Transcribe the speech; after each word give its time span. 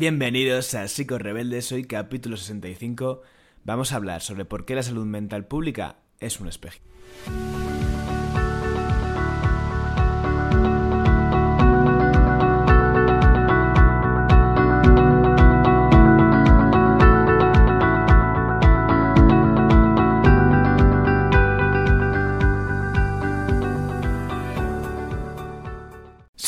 Bienvenidos 0.00 0.72
a 0.72 0.88
Psicos 0.88 1.20
Rebeldes, 1.20 1.72
hoy 1.72 1.84
capítulo 1.84 2.38
65. 2.38 3.20
Vamos 3.64 3.92
a 3.92 3.96
hablar 3.96 4.22
sobre 4.22 4.46
por 4.46 4.64
qué 4.64 4.74
la 4.74 4.82
salud 4.82 5.04
mental 5.04 5.46
pública 5.46 5.96
es 6.20 6.40
un 6.40 6.48
espejo. 6.48 6.78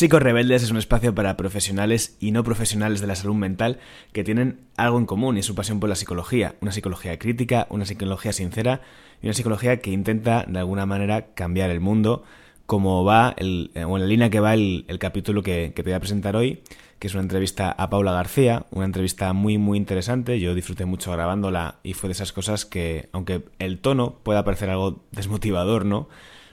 Psicos 0.03 0.21
Rebeldes 0.21 0.64
es 0.64 0.73
un 0.73 0.79
espacio 0.79 1.14
para 1.14 1.37
profesionales 1.37 2.16
y 2.18 2.32
no 2.32 2.43
profesionales 2.43 3.00
de 3.00 3.07
la 3.07 3.14
salud 3.14 3.37
mental 3.37 3.79
que 4.12 4.25
tienen 4.25 4.59
algo 4.77 4.98
en 4.98 5.07
común 5.07 5.39
y 5.39 5.44
su 5.44 5.54
pasión 5.54 5.79
por 5.79 5.89
la 5.89 5.94
psicología. 5.94 6.57
Una 6.61 6.72
psicología 6.72 7.17
crítica, 7.21 7.68
una 7.71 7.85
psicología 7.85 8.32
sincera 8.32 8.80
y 9.22 9.27
una 9.27 9.35
psicología 9.35 9.80
que 9.80 9.93
intenta 9.93 10.44
de 10.49 10.58
alguna 10.58 10.86
manera 10.86 11.27
cambiar 11.35 11.71
el 11.71 11.79
mundo 11.79 12.25
como 12.67 13.04
va, 13.04 13.32
el, 13.39 13.71
eh, 13.77 13.85
o 13.85 13.96
en 13.96 14.03
la 14.03 14.08
línea 14.08 14.29
que 14.29 14.41
va 14.41 14.54
el, 14.54 14.85
capítulo 14.99 15.44
que, 15.44 15.72
te 15.72 15.82
voy 15.85 15.93
a 15.93 16.00
presentar 16.00 16.35
hoy, 16.35 16.64
que 16.99 17.07
es 17.07 17.14
una 17.14 17.22
entrevista 17.22 17.71
a 17.71 17.89
Paula 17.89 18.11
García, 18.11 18.66
una 18.72 18.86
entrevista 18.86 19.32
muy 19.32 19.57
muy 19.57 19.79
interesante, 19.79 20.41
yo 20.41 20.57
disfruté 20.57 20.85
mucho 20.85 21.13
grabándola 21.13 21.77
y 21.85 21.93
fue 21.93 22.08
de 22.08 22.14
esas 22.14 22.32
cosas 22.32 22.66
que, 22.66 23.08
aunque 23.13 23.44
el 23.61 23.79
tono 23.79 24.19
pueda 24.25 24.44
parecer 24.44 24.69
algo 24.69 25.05
desmotivador, 25.13 25.85
¿no? 25.85 26.08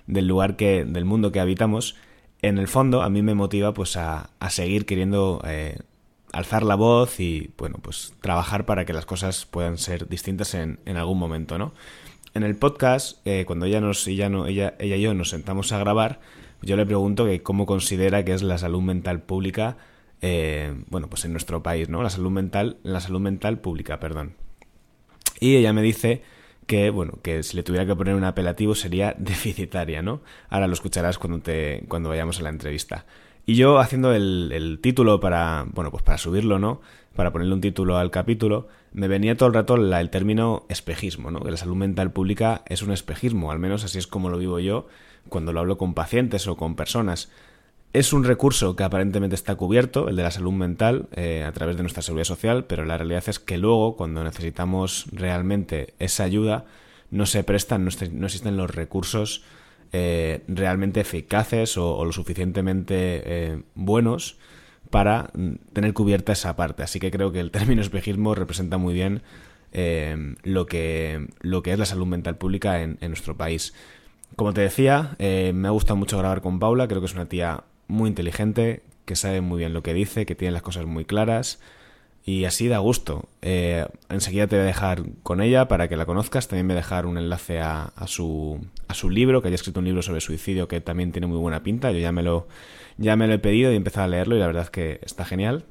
Del 0.05 0.27
lugar 0.27 0.55
que, 0.55 0.85
del 0.85 1.05
mundo 1.05 1.31
que 1.31 1.39
habitamos, 1.39 1.95
en 2.41 2.57
el 2.57 2.67
fondo 2.67 3.02
a 3.02 3.09
mí 3.09 3.21
me 3.21 3.34
motiva 3.34 3.73
pues 3.73 3.98
a, 3.98 4.29
seguir 4.49 4.85
queriendo 4.85 5.41
eh, 5.45 5.80
alzar 6.31 6.63
la 6.63 6.75
voz 6.75 7.20
y 7.20 7.52
bueno 7.57 7.80
pues 7.81 8.13
trabajar 8.21 8.66
para 8.66 8.85
que 8.85 8.93
las 8.93 9.05
cosas 9.05 9.45
puedan 9.45 9.77
ser 9.77 10.07
distintas 10.07 10.53
en, 10.53 10.80
algún 10.86 11.17
momento 11.17 11.58
no 11.58 11.73
en 12.33 12.44
el 12.44 12.55
podcast 12.55 13.25
eh, 13.25 13.44
cuando 13.45 13.66
ella 13.66 13.81
nos 13.81 14.08
ella 14.08 14.30
no 14.30 14.47
ella 14.47 14.75
ella 14.80 14.95
y 14.95 15.02
yo 15.02 15.13
nos 15.13 15.30
sentamos 15.30 15.72
a 15.72 15.80
grabar 15.80 16.19
yo 16.61 16.75
le 16.78 16.86
pregunto 16.86 17.25
que 17.25 17.41
cómo 17.41 17.66
considera 17.66 18.23
que 18.23 18.33
es 18.33 18.41
la 18.41 18.58
salud 18.58 18.81
mental 18.81 19.22
pública 19.22 19.78
eh, 20.22 20.73
bueno 20.88 21.09
pues 21.09 21.25
en 21.25 21.31
nuestro 21.31 21.63
país 21.63 21.89
no 21.89 22.03
la 22.03 22.09
salud 22.09 22.31
mental 22.31 22.78
la 22.83 23.00
salud 23.00 23.19
mental 23.19 23.59
pública 23.59 24.00
perdón. 24.00 24.33
Y 25.39 25.56
ella 25.56 25.72
me 25.72 25.81
dice 25.81 26.22
que, 26.70 26.92
bueno, 26.92 27.14
que 27.23 27.42
si 27.42 27.58
le 27.58 27.64
tuviera 27.64 27.88
que 27.88 27.95
poner 27.95 28.14
un 28.14 28.23
apelativo 28.23 28.75
sería 28.75 29.16
deficitaria, 29.17 30.03
¿no? 30.03 30.22
Ahora 30.50 30.67
lo 30.67 30.73
escucharás 30.73 31.17
cuando, 31.17 31.39
te, 31.39 31.84
cuando 31.88 32.09
vayamos 32.09 32.39
a 32.39 32.44
la 32.44 32.50
entrevista. 32.50 33.08
Y 33.48 33.56
yo 33.56 33.80
haciendo 33.80 34.14
el, 34.14 34.78
título 34.80 35.20
para, 35.20 35.66
bueno, 35.73 35.90
pues 35.90 36.03
para 36.03 36.20
subirlo, 36.20 36.59
¿no? 36.59 36.81
Para 37.16 37.31
ponerle 37.31 37.56
un 37.56 37.62
título 37.62 37.97
al 37.97 38.12
capítulo, 38.12 38.67
me 38.94 39.08
venía 39.08 39.36
todo 39.36 39.47
el 39.47 39.56
rato 39.56 39.75
el 39.78 40.09
término 40.12 40.67
espejismo, 40.70 41.31
¿no? 41.31 41.40
Que 41.40 41.50
la 41.50 41.58
salud 41.58 41.75
mental 41.75 42.12
pública 42.12 42.62
es 42.67 42.84
un 42.84 42.92
espejismo, 42.92 43.52
al 43.52 43.58
menos 43.58 43.84
así 43.84 43.97
es 43.97 44.06
como 44.06 44.30
lo 44.30 44.38
vivo 44.38 44.59
yo 44.59 44.86
cuando 45.28 45.53
lo 45.53 45.62
hablo 45.62 45.80
con 45.80 45.95
pacientes 45.95 46.47
o 46.47 46.56
con 46.56 46.75
personas. 46.75 47.31
Es 47.91 48.13
un 48.13 48.23
recurso 48.23 48.75
que 48.75 48.83
aparentemente 48.83 49.33
está 49.33 49.55
cubierto, 49.55 50.09
el 50.09 50.15
de 50.15 50.21
la 50.21 50.29
salud 50.29 50.51
mental, 50.51 51.07
eh, 51.15 51.43
a 51.43 51.51
través 51.53 51.75
de 51.75 51.81
nuestra 51.81 52.03
seguridad 52.03 52.25
social, 52.25 52.65
pero 52.65 52.85
la 52.85 52.97
realidad 52.97 53.23
es 53.25 53.39
que 53.39 53.57
luego, 53.57 53.95
cuando 53.95 54.23
necesitamos 54.23 55.07
realmente 55.11 55.95
esa 55.97 56.23
ayuda, 56.23 56.65
no 57.09 57.25
se 57.25 57.43
prestan, 57.43 57.85
no, 57.85 57.89
existen 58.27 58.57
los 58.57 58.69
recursos 58.69 59.43
eh, 59.91 60.43
realmente 60.47 60.99
eficaces 60.99 61.77
o, 61.79 62.05
lo 62.05 62.11
suficientemente 62.11 63.23
eh, 63.25 63.61
buenos 63.73 64.37
para 64.91 65.31
mm, 65.33 65.53
tener 65.73 65.93
cubierta 65.93 66.33
esa 66.33 66.55
parte. 66.55 66.83
Así 66.83 66.99
que 66.99 67.09
creo 67.09 67.31
que 67.31 67.39
el 67.39 67.49
término 67.49 67.81
espejismo 67.81 68.35
representa 68.35 68.77
muy 68.77 68.93
bien 68.93 69.23
lo, 70.43 70.67
que, 70.67 71.27
lo 71.41 71.63
que 71.63 71.73
es 71.73 71.79
la 71.79 71.85
salud 71.85 72.05
mental 72.05 72.37
pública 72.37 72.81
en 72.83 72.97
nuestro 73.01 73.35
país. 73.35 73.73
Como 74.35 74.53
te 74.53 74.61
decía, 74.61 75.16
me 75.19 75.67
ha 75.67 75.72
gustado 75.72 75.95
mucho 75.95 76.17
grabar 76.17 76.41
con 76.41 76.59
Paula, 76.59 76.88
creo 76.88 77.01
que 77.01 77.05
es 77.05 77.13
una 77.13 77.28
tía 77.28 77.63
muy 77.89 78.07
inteligente, 78.07 78.83
que 79.03 79.17
sabe 79.17 79.41
muy 79.41 79.57
bien 79.57 79.73
lo 79.73 79.83
que 79.83 79.94
dice, 79.94 80.25
que 80.25 80.35
tiene 80.35 80.53
las 80.53 80.61
cosas 80.61 80.85
muy 80.85 81.03
claras 81.03 81.59
y 82.29 82.45
así 82.45 82.67
da 82.67 82.77
gusto. 82.77 83.27
Eh, 83.41 83.85
enseguida 84.09 84.45
te 84.47 84.55
voy 84.55 84.63
a 84.63 84.67
dejar 84.67 85.03
con 85.23 85.41
ella 85.41 85.67
para 85.67 85.88
que 85.88 85.97
la 85.97 86.05
conozcas. 86.05 86.47
También 86.47 86.67
voy 86.67 86.73
a 86.73 86.78
dejar 86.78 87.05
un 87.05 87.17
enlace 87.17 87.59
a, 87.59 87.91
su, 88.05 88.59
a 88.88 88.94
su 88.94 89.09
libro, 89.09 89.41
que 89.41 89.47
haya 89.47 89.55
escrito 89.55 89.79
un 89.79 89.85
libro 89.85 90.01
sobre 90.01 90.22
suicidio 90.22 90.67
que 90.67 90.79
también 90.79 91.11
tiene 91.11 91.28
muy 91.28 91.39
buena 91.39 91.63
pinta. 91.63 91.91
Yo 91.91 91.97
ya 91.97 92.11
me 92.11 92.22
lo, 92.22 92.47
ya 92.97 93.16
me 93.16 93.28
lo 93.28 93.33
he 93.33 93.39
pedido 93.39 93.72
y 93.72 93.73
he 93.73 93.78
empezado 93.78 94.05
a 94.05 94.09
leerlo 94.09 94.35
y 94.35 94.39
la 94.39 94.47
verdad 94.47 94.63
es 94.63 94.69
que 94.69 94.99
está 95.03 95.25
genial. 95.25 95.66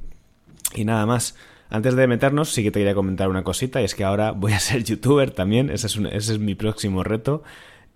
Y 0.74 0.84
nada 0.84 1.06
más. 1.06 1.36
Antes 1.70 1.94
de 1.96 2.06
meternos, 2.06 2.50
sí 2.50 2.62
que 2.62 2.70
te 2.70 2.80
quería 2.80 2.94
comentar 2.94 3.28
una 3.28 3.44
cosita, 3.44 3.82
y 3.82 3.84
es 3.84 3.94
que 3.94 4.02
ahora 4.02 4.32
voy 4.32 4.54
a 4.54 4.58
ser 4.58 4.84
youtuber 4.84 5.30
también, 5.30 5.68
ese 5.68 5.86
es, 5.86 5.96
ese 5.96 6.32
es 6.32 6.38
mi 6.38 6.54
próximo 6.54 7.04
reto. 7.04 7.42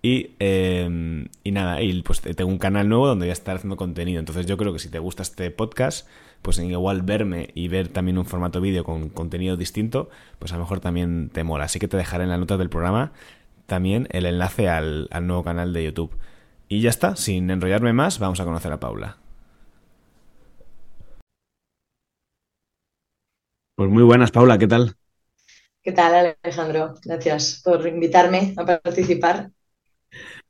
Y, 0.05 0.35
em, 0.39 1.29
y 1.43 1.51
nada, 1.51 1.81
y 1.81 2.01
pues 2.03 2.19
tengo 2.21 2.51
un 2.51 2.57
canal 2.57 2.89
nuevo 2.89 3.07
donde 3.07 3.25
voy 3.25 3.29
a 3.29 3.33
estar 3.33 3.55
haciendo 3.55 3.77
contenido. 3.77 4.19
Entonces 4.19 4.45
yo 4.45 4.57
creo 4.57 4.73
que 4.73 4.79
si 4.79 4.89
te 4.89 4.99
gusta 4.99 5.23
este 5.23 5.49
podcast, 5.49 6.07
pues 6.41 6.59
igual 6.59 7.03
verme 7.03 7.51
y 7.55 7.69
ver 7.69 7.87
también 7.87 8.17
un 8.17 8.25
formato 8.25 8.59
vídeo 8.59 8.83
con 8.83 9.07
contenido 9.09 9.55
distinto, 9.55 10.09
pues 10.39 10.51
a 10.51 10.55
lo 10.57 10.63
mejor 10.63 10.81
también 10.81 11.29
te 11.29 11.45
mola. 11.45 11.65
Así 11.65 11.79
que 11.79 11.87
te 11.87 11.95
dejaré 11.97 12.25
en 12.25 12.31
la 12.31 12.37
nota 12.37 12.57
del 12.57 12.69
programa 12.69 13.13
también 13.65 14.07
el 14.11 14.25
enlace 14.25 14.67
al, 14.69 15.07
al 15.11 15.25
nuevo 15.27 15.43
canal 15.43 15.73
de 15.73 15.85
YouTube. 15.85 16.17
Y 16.67 16.81
ya 16.81 16.89
está, 16.89 17.15
sin 17.15 17.49
enrollarme 17.49 17.93
más, 17.93 18.19
vamos 18.19 18.39
a 18.41 18.45
conocer 18.45 18.71
a 18.73 18.79
Paula. 18.81 19.17
Pues 23.75 23.89
muy 23.89 24.03
buenas, 24.03 24.31
Paula, 24.31 24.57
¿qué 24.57 24.67
tal? 24.67 24.95
¿Qué 25.81 25.91
tal, 25.91 26.35
Alejandro? 26.43 26.95
Gracias 27.03 27.61
por 27.63 27.85
invitarme 27.87 28.53
a 28.57 28.65
participar. 28.65 29.51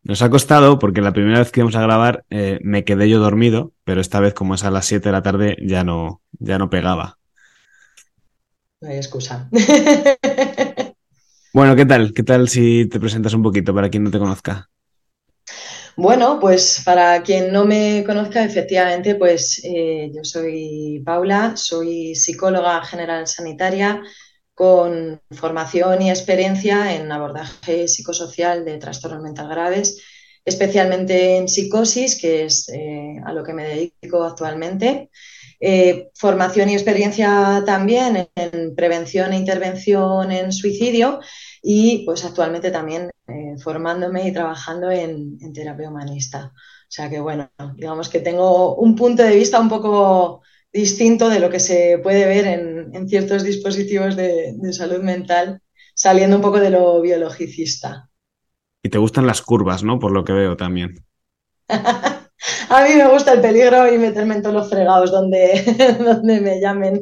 Nos 0.04 0.22
ha 0.22 0.30
costado 0.30 0.80
porque 0.80 1.02
la 1.02 1.14
primera 1.14 1.40
vez 1.40 1.52
que 1.52 1.62
íbamos 1.62 1.78
a 1.78 1.82
grabar 1.82 2.26
eh, 2.30 2.60
me 2.62 2.84
quedé 2.84 3.10
yo 3.10 3.20
dormido, 3.20 3.72
pero 3.86 4.02
esta 4.02 4.20
vez 4.20 4.34
como 4.34 4.56
es 4.56 4.64
a 4.66 4.72
las 4.72 4.86
7 4.86 5.10
de 5.10 5.14
la 5.14 5.24
tarde 5.24 5.56
ya 5.62 5.86
no, 5.86 6.22
ya 6.40 6.58
no 6.58 6.70
pegaba. 6.70 7.18
No 8.82 8.90
hay 8.90 8.98
excusa. 8.98 9.50
bueno, 11.54 11.76
¿qué 11.78 11.86
tal? 11.86 12.14
¿Qué 12.14 12.24
tal 12.24 12.50
si 12.50 12.88
te 12.88 13.00
presentas 13.00 13.34
un 13.34 13.44
poquito 13.44 13.74
para 13.74 13.90
quien 13.90 14.04
no 14.04 14.12
te 14.12 14.20
conozca? 14.20 14.70
Bueno, 15.96 16.40
pues 16.40 16.82
para 16.84 17.22
quien 17.24 17.54
no 17.54 17.66
me 17.66 18.04
conozca, 18.06 18.44
efectivamente, 18.44 19.16
pues 19.16 19.62
eh, 19.64 20.12
yo 20.14 20.26
soy 20.26 21.02
Paula, 21.06 21.56
soy 21.56 22.16
psicóloga 22.16 22.84
general 22.84 23.28
sanitaria, 23.28 24.02
con 24.54 25.22
formación 25.32 26.02
y 26.02 26.10
experiencia 26.10 26.96
en 26.96 27.12
abordaje 27.12 27.88
psicosocial 27.88 28.66
de 28.66 28.78
trastornos 28.78 29.24
mental 29.24 29.48
graves, 29.50 30.02
especialmente 30.46 31.38
en 31.38 31.48
psicosis, 31.48 32.20
que 32.20 32.46
es 32.46 32.70
eh, 32.70 33.16
a 33.26 33.34
lo 33.34 33.44
que 33.44 33.54
me 33.54 33.64
dedico 33.64 34.24
actualmente. 34.24 35.10
Eh, 35.60 36.10
formación 36.14 36.70
y 36.70 36.74
experiencia 36.74 37.64
también 37.66 38.28
en 38.36 38.76
prevención 38.76 39.32
e 39.32 39.38
intervención 39.38 40.32
en 40.32 40.52
suicidio 40.52 41.22
y 41.62 42.04
pues 42.06 42.26
actualmente 42.26 42.70
también 42.70 43.10
eh, 43.28 43.56
formándome 43.64 44.28
y 44.28 44.34
trabajando 44.34 44.92
en, 44.92 45.38
en 45.40 45.54
terapia 45.54 45.90
humanista. 45.90 46.52
O 46.54 46.96
sea 46.96 47.10
que 47.10 47.22
bueno, 47.22 47.50
digamos 47.76 48.10
que 48.10 48.20
tengo 48.20 48.76
un 48.76 48.96
punto 48.96 49.24
de 49.24 49.36
vista 49.36 49.60
un 49.60 49.70
poco 49.70 50.42
distinto 50.74 51.30
de 51.30 51.40
lo 51.40 51.50
que 51.50 51.60
se 51.60 52.00
puede 52.02 52.26
ver 52.26 52.46
en, 52.48 53.08
ciertos 53.08 53.44
dispositivos 53.44 54.16
de, 54.16 54.56
salud 54.72 55.02
mental, 55.02 55.62
saliendo 55.94 56.38
un 56.38 56.42
poco 56.42 56.60
de 56.60 56.72
lo 56.72 57.00
biologicista. 57.02 58.10
Y 58.82 58.90
te 58.90 58.98
gustan 58.98 59.28
las 59.28 59.42
curvas, 59.42 59.84
¿no? 59.84 60.00
Por 60.00 60.12
lo 60.12 60.24
que 60.24 60.34
veo 60.34 60.58
también. 60.58 61.06
A 62.70 62.84
mí 62.84 62.96
me 62.96 63.08
gusta 63.08 63.34
el 63.34 63.42
peligro 63.42 63.94
y 63.94 63.98
meterme 63.98 64.36
en 64.36 64.42
todos 64.42 64.56
los 64.56 64.70
fregados 64.70 65.12
donde, 65.12 65.98
donde 66.04 66.42
me 66.42 66.60
llamen. 66.60 67.02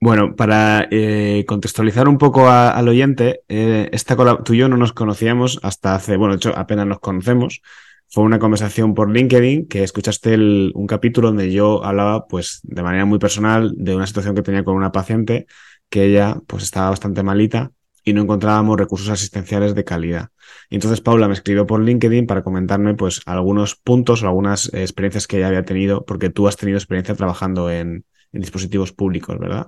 Bueno, 0.00 0.36
para 0.36 0.86
eh, 0.90 1.44
contextualizar 1.48 2.06
un 2.06 2.18
poco 2.18 2.48
al 2.48 2.86
oyente, 2.86 3.40
eh, 3.48 3.88
esta, 3.92 4.14
tú 4.44 4.52
y 4.52 4.58
yo 4.58 4.68
no 4.68 4.76
nos 4.76 4.92
conocíamos 4.92 5.58
hasta 5.62 5.94
hace, 5.94 6.16
bueno, 6.16 6.34
de 6.34 6.36
hecho 6.36 6.52
apenas 6.56 6.86
nos 6.86 7.00
conocemos, 7.00 7.62
fue 8.08 8.24
una 8.24 8.38
conversación 8.38 8.94
por 8.94 9.10
LinkedIn 9.10 9.66
que 9.68 9.82
escuchaste 9.82 10.36
un 10.36 10.86
capítulo 10.86 11.28
donde 11.28 11.52
yo 11.52 11.84
hablaba 11.84 12.26
pues 12.26 12.60
de 12.62 12.82
manera 12.82 13.04
muy 13.04 13.18
personal 13.18 13.72
de 13.76 13.96
una 13.96 14.06
situación 14.06 14.34
que 14.34 14.42
tenía 14.42 14.64
con 14.64 14.74
una 14.76 14.92
paciente 14.92 15.46
que 15.90 16.04
ella 16.04 16.38
pues 16.46 16.62
estaba 16.62 16.90
bastante 16.90 17.22
malita 17.22 17.72
y 18.04 18.12
no 18.12 18.22
encontrábamos 18.22 18.78
recursos 18.78 19.08
asistenciales 19.08 19.74
de 19.74 19.84
calidad. 19.84 20.28
Y 20.70 20.76
entonces 20.76 21.00
Paula 21.00 21.26
me 21.26 21.34
escribió 21.34 21.66
por 21.66 21.82
LinkedIn 21.82 22.26
para 22.26 22.44
comentarme 22.44 22.94
pues 22.94 23.20
algunos 23.26 23.74
puntos 23.74 24.22
o 24.22 24.26
algunas 24.26 24.72
experiencias 24.72 25.26
que 25.26 25.38
ella 25.38 25.48
había 25.48 25.64
tenido, 25.64 26.04
porque 26.04 26.30
tú 26.30 26.46
has 26.46 26.56
tenido 26.56 26.78
experiencia 26.78 27.16
trabajando 27.16 27.68
en, 27.68 28.04
en 28.32 28.40
dispositivos 28.40 28.92
públicos, 28.92 29.36
¿verdad? 29.40 29.66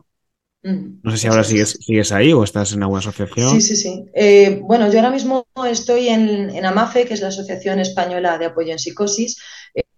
No 0.63 1.13
sé 1.13 1.19
si 1.19 1.27
ahora 1.29 1.45
sigues, 1.45 1.79
sigues 1.81 2.11
ahí 2.11 2.33
o 2.33 2.43
estás 2.43 2.73
en 2.73 2.83
alguna 2.83 2.99
asociación. 2.99 3.51
Sí, 3.53 3.61
sí, 3.61 3.77
sí. 3.77 4.05
Eh, 4.13 4.61
bueno, 4.63 4.91
yo 4.91 4.99
ahora 4.99 5.11
mismo 5.11 5.47
estoy 5.69 6.09
en, 6.09 6.65
AMAFE, 6.65 7.07
que 7.07 7.15
es 7.15 7.21
la 7.21 7.29
Asociación 7.29 7.79
Española 7.79 8.39
de 8.39 8.47
Apoyo 8.47 8.73
en 8.73 8.79
Psicosis. 8.79 9.41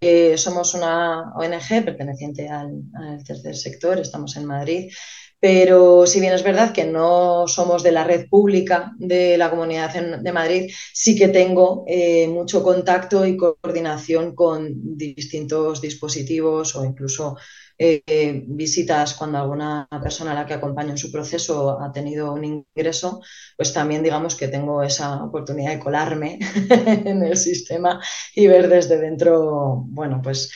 eh, 0.03 0.37
somos 0.37 0.75
una 0.75 1.33
ONG 1.35 1.85
perteneciente 1.85 2.49
al, 2.49 2.83
tercer 3.27 3.57
sector, 3.57 3.99
estamos 3.99 4.37
en 4.37 4.45
Madrid, 4.45 4.93
pero 5.41 6.07
si 6.07 6.21
bien 6.21 6.35
es 6.35 6.43
verdad 6.43 6.73
que 6.73 6.85
no 6.85 7.49
somos 7.49 7.83
de 7.83 7.93
la 7.93 8.05
red 8.05 8.29
pública 8.29 8.93
de 8.99 9.39
la 9.39 9.49
Comunidad 9.49 9.95
de 9.95 10.33
Madrid, 10.33 10.71
sí 10.93 11.17
que 11.17 11.29
tengo 11.29 11.85
eh, 11.87 12.29
mucho 12.29 12.63
contacto 12.63 13.25
y 13.25 13.39
coordinación 13.39 14.35
con 14.35 14.97
distintos 14.99 15.81
dispositivos 15.81 16.77
o 16.77 16.85
incluso 16.85 17.37
eh, 17.83 18.45
visitas 18.47 19.15
cuando 19.15 19.39
alguna 19.39 19.89
persona 20.03 20.33
a 20.33 20.35
la 20.35 20.45
que 20.45 20.53
acompaño 20.53 20.91
en 20.91 20.99
su 20.99 21.11
proceso 21.11 21.81
ha 21.81 21.91
tenido 21.91 22.35
un 22.35 22.45
ingreso, 22.45 23.23
pues 23.57 23.73
también 23.73 24.03
digamos 24.03 24.37
que 24.37 24.49
tengo 24.49 24.83
esa 24.83 25.25
oportunidad 25.25 25.71
de 25.71 25.79
colarme 25.79 26.39
en 27.07 27.23
el 27.23 27.39
sistema 27.39 27.99
y 28.35 28.47
ver 28.49 28.69
desde 28.69 28.99
dentro, 28.99 29.83
bueno, 29.87 30.21
pues 30.23 30.53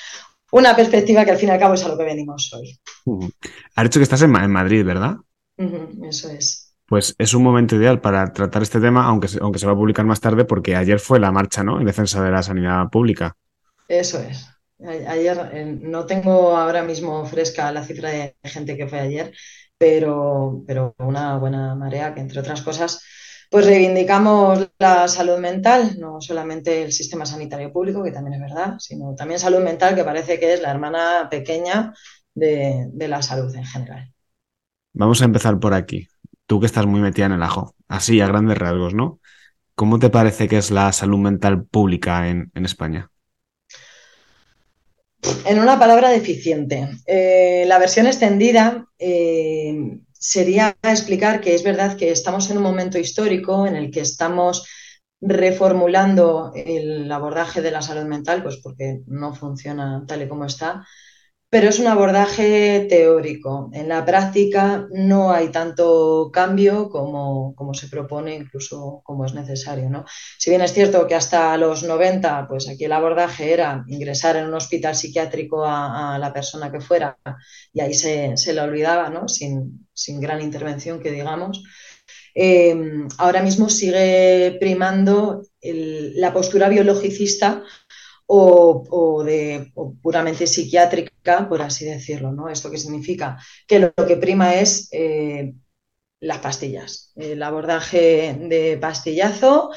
una 0.53 0.77
perspectiva 0.77 1.25
que 1.25 1.31
al 1.31 1.39
fin 1.39 1.49
y 1.49 1.53
al 1.53 1.59
cabo 1.59 1.73
es 1.73 1.85
a 1.85 1.89
lo 1.89 1.97
que 1.97 2.05
venimos 2.05 2.53
hoy. 2.53 2.79
Has 3.75 3.85
dicho 3.85 4.01
que 4.01 4.05
estás 4.05 4.21
en, 4.21 4.31
Madrid, 4.31 4.85
¿verdad? 4.85 5.17
eso 5.57 6.29
es. 6.29 6.77
Pues 6.87 7.15
es 7.17 7.33
un 7.33 7.43
momento 7.43 7.77
ideal 7.77 8.03
para 8.03 8.35
tratar 8.35 8.61
este 8.61 8.81
tema, 8.81 9.07
aunque, 9.07 9.29
aunque 9.41 9.59
se 9.59 9.67
va 9.67 9.73
a 9.73 9.77
publicar 9.77 10.05
más 10.05 10.21
tarde, 10.21 10.45
porque 10.45 10.77
ayer 10.77 11.01
fue 11.01 11.19
la 11.19 11.33
marcha, 11.33 11.65
¿no? 11.65 11.81
En 11.81 11.87
defensa 11.87 12.23
de 12.23 12.31
la 12.31 12.43
sanidad 12.43 12.91
pública. 12.91 13.35
Eso 13.89 14.19
es. 14.19 14.54
Ayer 14.87 15.51
eh, 15.53 15.65
no 15.81 16.07
tengo 16.07 16.57
ahora 16.57 16.83
mismo 16.83 17.25
fresca 17.27 17.73
la 17.73 17.85
cifra 17.85 18.11
de 18.11 18.37
gente 18.45 18.77
que 18.77 18.87
fue 18.89 19.01
ayer, 19.01 19.33
pero, 19.79 20.63
pero 20.67 20.95
una 20.99 21.39
buena 21.39 21.75
marea 21.75 22.15
que, 22.15 22.21
entre 22.21 22.41
otras 22.41 22.63
cosas, 22.63 23.03
pues 23.51 23.67
reivindicamos 23.67 24.71
la 24.79 25.09
salud 25.09 25.39
mental, 25.39 25.97
no 25.99 26.21
solamente 26.21 26.83
el 26.83 26.93
sistema 26.93 27.27
sanitario 27.27 27.73
público, 27.73 28.03
que 28.03 28.11
también 28.13 28.35
es 28.35 28.41
verdad, 28.41 28.75
sino 28.79 29.15
también 29.15 29.41
salud 29.41 29.61
mental, 29.63 29.95
que 29.95 30.05
parece 30.05 30.39
que 30.41 30.55
es 30.55 30.61
la 30.63 30.71
hermana 30.73 31.29
pequeña 31.31 31.95
de, 32.35 32.87
de 32.93 33.09
la 33.09 33.23
salud 33.23 33.55
en 33.55 33.65
general. 33.65 34.13
Vamos 34.93 35.23
a 35.23 35.25
empezar 35.27 35.59
por 35.61 35.75
aquí. 35.75 36.09
Tú 36.47 36.61
que 36.61 36.67
estás 36.67 36.87
muy 36.87 37.01
metida 37.01 37.27
en 37.27 37.33
el 37.33 37.43
ajo, 37.43 37.75
así 37.89 38.21
a 38.21 38.27
grandes 38.27 38.59
rasgos, 38.59 38.95
¿no? 38.95 39.21
¿Cómo 39.77 39.99
te 40.01 40.11
parece 40.11 40.49
que 40.49 40.59
es 40.59 40.71
la 40.73 40.93
salud 40.93 41.19
mental 41.19 41.65
pública 41.67 42.29
en, 42.29 42.51
en 42.55 42.65
España? 42.67 43.11
En 45.47 45.59
una 45.59 45.79
palabra 45.79 46.11
deficiente. 46.11 46.89
Eh, 47.07 47.65
la 47.67 47.79
versión 47.79 48.07
extendida 48.07 48.87
eh, 48.99 49.99
sería 50.13 50.77
explicar 50.83 51.41
que 51.41 51.55
es 51.55 51.63
verdad 51.63 51.97
que 51.97 52.11
estamos 52.11 52.51
en 52.51 52.57
un 52.57 52.63
momento 52.63 52.99
histórico 52.99 53.67
en 53.67 53.77
el 53.77 53.91
que 53.91 54.01
estamos 54.01 54.67
reformulando 55.21 56.53
el 56.55 57.11
abordaje 57.11 57.63
de 57.63 57.71
la 57.71 57.83
salud 57.83 58.05
mental, 58.05 58.43
pues 58.43 58.59
porque 58.59 59.01
no 59.07 59.35
funciona 59.35 60.05
tal 60.07 60.23
y 60.23 60.29
como 60.29 60.45
está, 60.45 60.87
pero 61.55 61.69
es 61.69 61.79
un 61.79 61.87
abordaje 61.87 62.85
teórico. 62.89 63.71
En 63.73 63.89
la 63.89 64.05
práctica 64.05 64.89
no 64.91 65.31
hay 65.31 65.51
tanto 65.51 66.29
cambio 66.33 66.91
como, 66.91 67.55
se 67.75 67.87
propone, 67.87 68.35
incluso 68.35 69.03
como 69.05 69.25
es 69.25 69.35
necesario. 69.35 69.89
¿no? 69.89 70.05
Si 70.37 70.51
bien 70.51 70.63
es 70.63 70.73
cierto 70.73 71.07
que 71.07 71.15
hasta 71.15 71.57
los 71.57 71.85
90, 71.85 72.49
pues 72.49 72.69
aquí 72.69 72.87
el 72.87 72.93
abordaje 72.93 73.53
era 73.53 73.85
ingresar 73.87 74.35
en 74.35 74.47
un 74.47 74.55
hospital 74.55 74.97
psiquiátrico 74.97 75.65
a, 75.65 76.19
la 76.19 76.33
persona 76.33 76.73
que 76.73 76.81
fuera 76.81 77.17
y 77.73 77.81
ahí 77.81 77.95
se, 77.95 78.37
se 78.37 78.53
le 78.53 78.61
olvidaba, 78.61 79.09
¿no? 79.09 79.29
sin, 79.29 79.87
gran 80.21 80.43
intervención 80.43 80.99
que 80.99 81.13
digamos. 81.13 81.63
Eh, 82.35 82.77
ahora 83.19 83.43
mismo 83.45 83.69
sigue 83.69 84.57
primando 84.59 85.43
la 85.63 86.33
postura 86.33 86.69
biologicista 86.69 87.63
o, 88.27 89.23
de, 89.25 89.73
puramente 90.03 90.47
psiquiátrica, 90.47 91.49
por 91.49 91.63
así 91.63 91.85
decirlo. 91.85 92.33
¿no? 92.33 92.49
¿Esto 92.49 92.71
qué 92.71 92.79
significa? 92.79 93.39
Que 93.67 93.79
lo, 93.79 93.95
que 93.95 94.17
prima 94.17 94.55
es 94.55 94.89
eh, 94.93 95.55
las 96.21 96.39
pastillas, 96.39 97.13
el 97.17 97.43
abordaje 97.43 98.37
de 98.41 98.79
pastillazo 98.81 99.71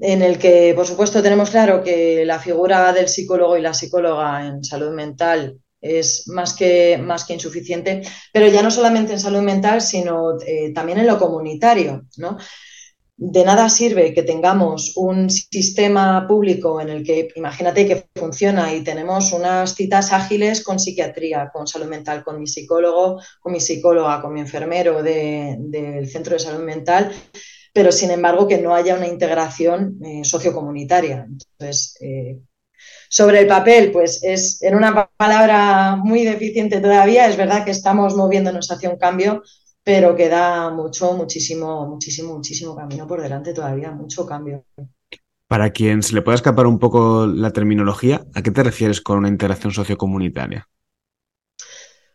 en 0.00 0.22
el 0.22 0.38
que, 0.38 0.72
por 0.74 0.86
supuesto, 0.86 1.22
tenemos 1.22 1.50
claro 1.50 1.82
que 1.82 2.24
la 2.24 2.40
figura 2.40 2.92
del 2.92 3.08
psicólogo 3.08 3.56
y 3.56 3.62
la 3.62 3.74
psicóloga 3.74 4.46
en 4.46 4.64
salud 4.64 4.90
mental 4.90 5.58
es 5.80 6.26
más 6.28 6.54
que, 6.54 6.98
más 6.98 7.24
que 7.24 7.34
insuficiente, 7.34 8.02
pero 8.32 8.48
ya 8.48 8.62
no 8.62 8.70
solamente 8.70 9.12
en 9.12 9.20
salud 9.20 9.42
mental, 9.42 9.82
sino 9.82 10.40
eh, 10.40 10.72
también 10.74 10.98
en 10.98 11.06
lo 11.06 11.18
comunitario, 11.18 12.06
¿no? 12.16 12.38
De 13.16 13.44
nada 13.44 13.68
sirve 13.68 14.12
que 14.12 14.24
tengamos 14.24 14.96
un 14.96 15.30
sistema 15.30 16.26
público 16.26 16.80
en 16.80 16.88
el 16.88 17.04
que, 17.04 17.28
imagínate 17.36 17.86
que 17.86 18.06
funciona 18.16 18.74
y 18.74 18.82
tenemos 18.82 19.32
unas 19.32 19.74
citas 19.74 20.12
ágiles 20.12 20.64
con 20.64 20.80
psiquiatría, 20.80 21.50
con 21.52 21.66
salud 21.66 21.86
mental, 21.86 22.24
con 22.24 22.40
mi 22.40 22.46
psicólogo, 22.46 23.20
con 23.40 23.52
mi 23.52 23.60
psicóloga, 23.60 24.20
con 24.20 24.32
mi 24.32 24.40
enfermero 24.40 25.02
del 25.02 26.08
centro 26.08 26.32
de 26.34 26.40
salud 26.40 26.64
mental, 26.64 27.12
pero 27.72 27.92
sin 27.92 28.10
embargo 28.10 28.48
que 28.48 28.58
no 28.58 28.74
haya 28.74 28.96
una 28.96 29.06
integración 29.06 29.98
eh, 30.04 30.24
sociocomunitaria. 30.24 31.26
Entonces, 31.28 31.96
eh, 32.00 32.40
sobre 33.08 33.40
el 33.40 33.46
papel, 33.46 33.92
pues 33.92 34.24
es 34.24 34.60
en 34.62 34.74
una 34.74 35.08
palabra 35.16 35.96
muy 35.96 36.24
deficiente 36.24 36.80
todavía, 36.80 37.28
es 37.28 37.36
verdad 37.36 37.64
que 37.64 37.70
estamos 37.70 38.16
moviéndonos 38.16 38.70
hacia 38.72 38.90
un 38.90 38.98
cambio, 38.98 39.42
pero 39.84 40.16
queda 40.16 40.70
mucho, 40.70 41.12
muchísimo, 41.12 41.86
muchísimo, 41.86 42.34
muchísimo 42.34 42.74
camino 42.74 43.06
por 43.06 43.20
delante 43.20 43.52
todavía, 43.52 43.90
mucho 43.90 44.26
cambio. 44.26 44.64
Para 45.46 45.70
quien 45.70 46.02
se 46.02 46.14
le 46.14 46.22
pueda 46.22 46.36
escapar 46.36 46.66
un 46.66 46.78
poco 46.78 47.26
la 47.26 47.50
terminología, 47.50 48.24
¿a 48.34 48.42
qué 48.42 48.50
te 48.50 48.62
refieres 48.62 49.02
con 49.02 49.18
una 49.18 49.28
integración 49.28 49.72
sociocomunitaria? 49.72 50.66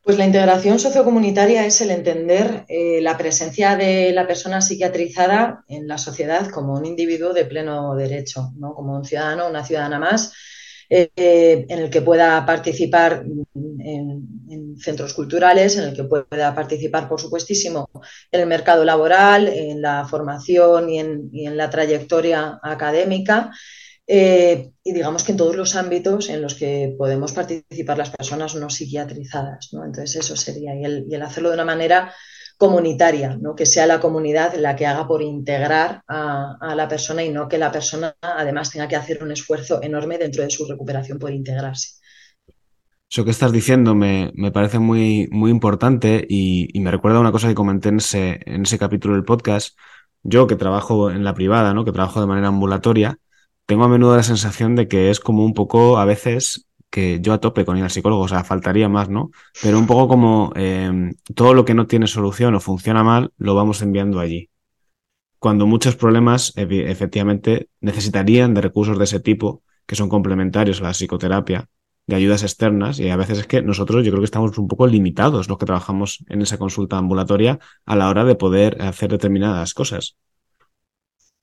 Pues 0.03 0.17
la 0.17 0.25
integración 0.25 0.79
sociocomunitaria 0.79 1.63
es 1.67 1.81
el 1.81 1.91
entender 1.91 2.65
eh, 2.67 2.99
la 3.01 3.15
presencia 3.15 3.75
de 3.75 4.11
la 4.11 4.25
persona 4.25 4.59
psiquiatrizada 4.59 5.63
en 5.67 5.87
la 5.87 5.99
sociedad 5.99 6.49
como 6.49 6.73
un 6.73 6.85
individuo 6.85 7.31
de 7.33 7.45
pleno 7.45 7.93
derecho, 7.93 8.49
¿no? 8.55 8.73
como 8.73 8.95
un 8.95 9.05
ciudadano, 9.05 9.47
una 9.47 9.63
ciudadana 9.63 9.99
más, 9.99 10.33
eh, 10.91 11.65
en 11.69 11.79
el 11.79 11.89
que 11.91 12.01
pueda 12.01 12.43
participar 12.45 13.23
en, 13.53 14.77
centros 14.79 15.13
culturales, 15.13 15.77
en 15.77 15.89
el 15.89 15.93
que 15.93 16.05
pueda 16.05 16.55
participar, 16.55 17.07
por 17.07 17.19
supuestísimo, 17.19 17.89
en 18.31 18.41
el 18.41 18.47
mercado 18.47 18.85
laboral, 18.85 19.47
en 19.49 19.81
la 19.81 20.05
formación 20.05 20.89
y 20.89 20.99
en, 20.99 21.57
la 21.57 21.69
trayectoria 21.69 22.59
académica. 22.63 23.51
Eh, 24.07 24.71
y 24.83 24.93
digamos 24.93 25.23
que 25.23 25.33
en 25.33 25.37
todos 25.37 25.55
los 25.55 25.75
ámbitos 25.75 26.29
en 26.29 26.41
los 26.41 26.55
que 26.55 26.95
podemos 26.97 27.33
participar 27.33 27.97
las 27.97 28.09
personas 28.09 28.55
no 28.55 28.69
psiquiatrizadas. 28.69 29.69
Entonces 29.73 30.15
eso 30.15 30.35
sería, 30.35 30.73
y 30.75 31.13
el 31.13 31.21
hacerlo 31.21 31.49
de 31.49 31.55
una 31.55 31.65
manera 31.65 32.11
comunitaria, 32.59 33.37
¿no? 33.41 33.55
que 33.55 33.65
sea 33.65 33.87
la 33.87 34.01
comunidad 34.01 34.53
la 34.55 34.75
que 34.75 34.85
haga 34.85 35.07
por 35.07 35.21
integrar 35.21 36.03
a, 36.09 36.75
la 36.75 36.89
persona 36.89 37.23
y 37.23 37.29
no 37.29 37.47
que 37.47 37.57
la 37.57 37.71
persona 37.71 38.13
además 38.21 38.69
tenga 38.69 38.89
que 38.89 38.97
hacer 38.97 39.23
un 39.23 39.31
esfuerzo 39.31 39.81
enorme 39.81 40.17
dentro 40.17 40.43
de 40.43 40.49
su 40.49 40.65
recuperación 40.67 41.19
por 41.19 41.31
integrarse. 41.31 42.01
Eso 43.09 43.23
que 43.23 43.31
estás 43.31 43.53
diciendo 43.53 43.95
me, 43.95 44.33
parece 44.53 44.77
muy, 44.77 45.29
muy 45.31 45.51
importante 45.51 46.27
y, 46.27 46.77
me 46.81 46.91
recuerda 46.91 47.21
una 47.21 47.31
cosa 47.31 47.47
que 47.47 47.55
comenté 47.55 47.89
en 47.89 47.99
ese, 47.99 48.41
en 48.45 48.63
ese 48.63 48.77
capítulo 48.77 49.13
del 49.13 49.23
podcast. 49.23 49.77
Yo 50.23 50.45
que 50.45 50.57
trabajo 50.57 51.11
en 51.11 51.23
la 51.23 51.33
privada, 51.33 51.73
¿no? 51.73 51.85
que 51.85 51.93
trabajo 51.93 52.19
de 52.19 52.27
manera 52.27 52.49
ambulatoria, 52.49 53.19
tengo 53.67 53.85
a 53.85 53.87
menudo 53.87 54.17
la 54.17 54.23
sensación 54.23 54.75
de 54.75 54.89
que 54.89 55.11
es 55.11 55.21
como 55.21 55.45
un 55.45 55.53
poco 55.53 55.97
a 55.97 56.03
veces 56.03 56.68
que 56.89 57.19
yo 57.21 57.33
a 57.33 57.39
tope 57.39 57.65
con 57.65 57.77
ir 57.77 57.83
al 57.83 57.91
psicólogo, 57.91 58.23
o 58.23 58.27
sea, 58.27 58.43
faltaría 58.43 58.89
más, 58.89 59.09
¿no? 59.09 59.31
Pero 59.61 59.77
un 59.79 59.87
poco 59.87 60.07
como 60.07 60.51
em, 60.55 61.13
todo 61.35 61.53
lo 61.53 61.65
que 61.65 61.73
no 61.73 61.87
tiene 61.87 62.07
solución 62.07 62.55
o 62.55 62.59
funciona 62.59 63.03
mal, 63.03 63.31
lo 63.37 63.55
vamos 63.55 63.81
enviando 63.81 64.19
allí. 64.19 64.49
Cuando 65.39 65.65
muchos 65.67 65.95
problemas 65.95 66.53
efectivamente 66.55 67.69
necesitarían 67.79 68.53
de 68.53 68.61
recursos 68.61 68.97
de 68.97 69.05
ese 69.05 69.19
tipo, 69.19 69.63
que 69.85 69.95
son 69.95 70.09
complementarios 70.09 70.81
a 70.81 70.83
la 70.83 70.93
psicoterapia, 70.93 71.69
de 72.07 72.15
ayudas 72.15 72.43
externas, 72.43 72.99
y 72.99 73.09
a 73.09 73.15
veces 73.15 73.39
es 73.39 73.47
que 73.47 73.61
nosotros 73.61 74.03
yo 74.03 74.11
creo 74.11 74.21
que 74.21 74.25
estamos 74.25 74.57
un 74.57 74.67
poco 74.67 74.87
limitados 74.87 75.47
los 75.47 75.57
que 75.59 75.65
trabajamos 75.65 76.25
en 76.27 76.41
esa 76.41 76.57
consulta 76.57 76.97
ambulatoria 76.97 77.59
a 77.85 77.95
la 77.95 78.09
hora 78.09 78.25
de 78.25 78.35
poder 78.35 78.81
hacer 78.81 79.11
determinadas 79.11 79.73
cosas. 79.75 80.17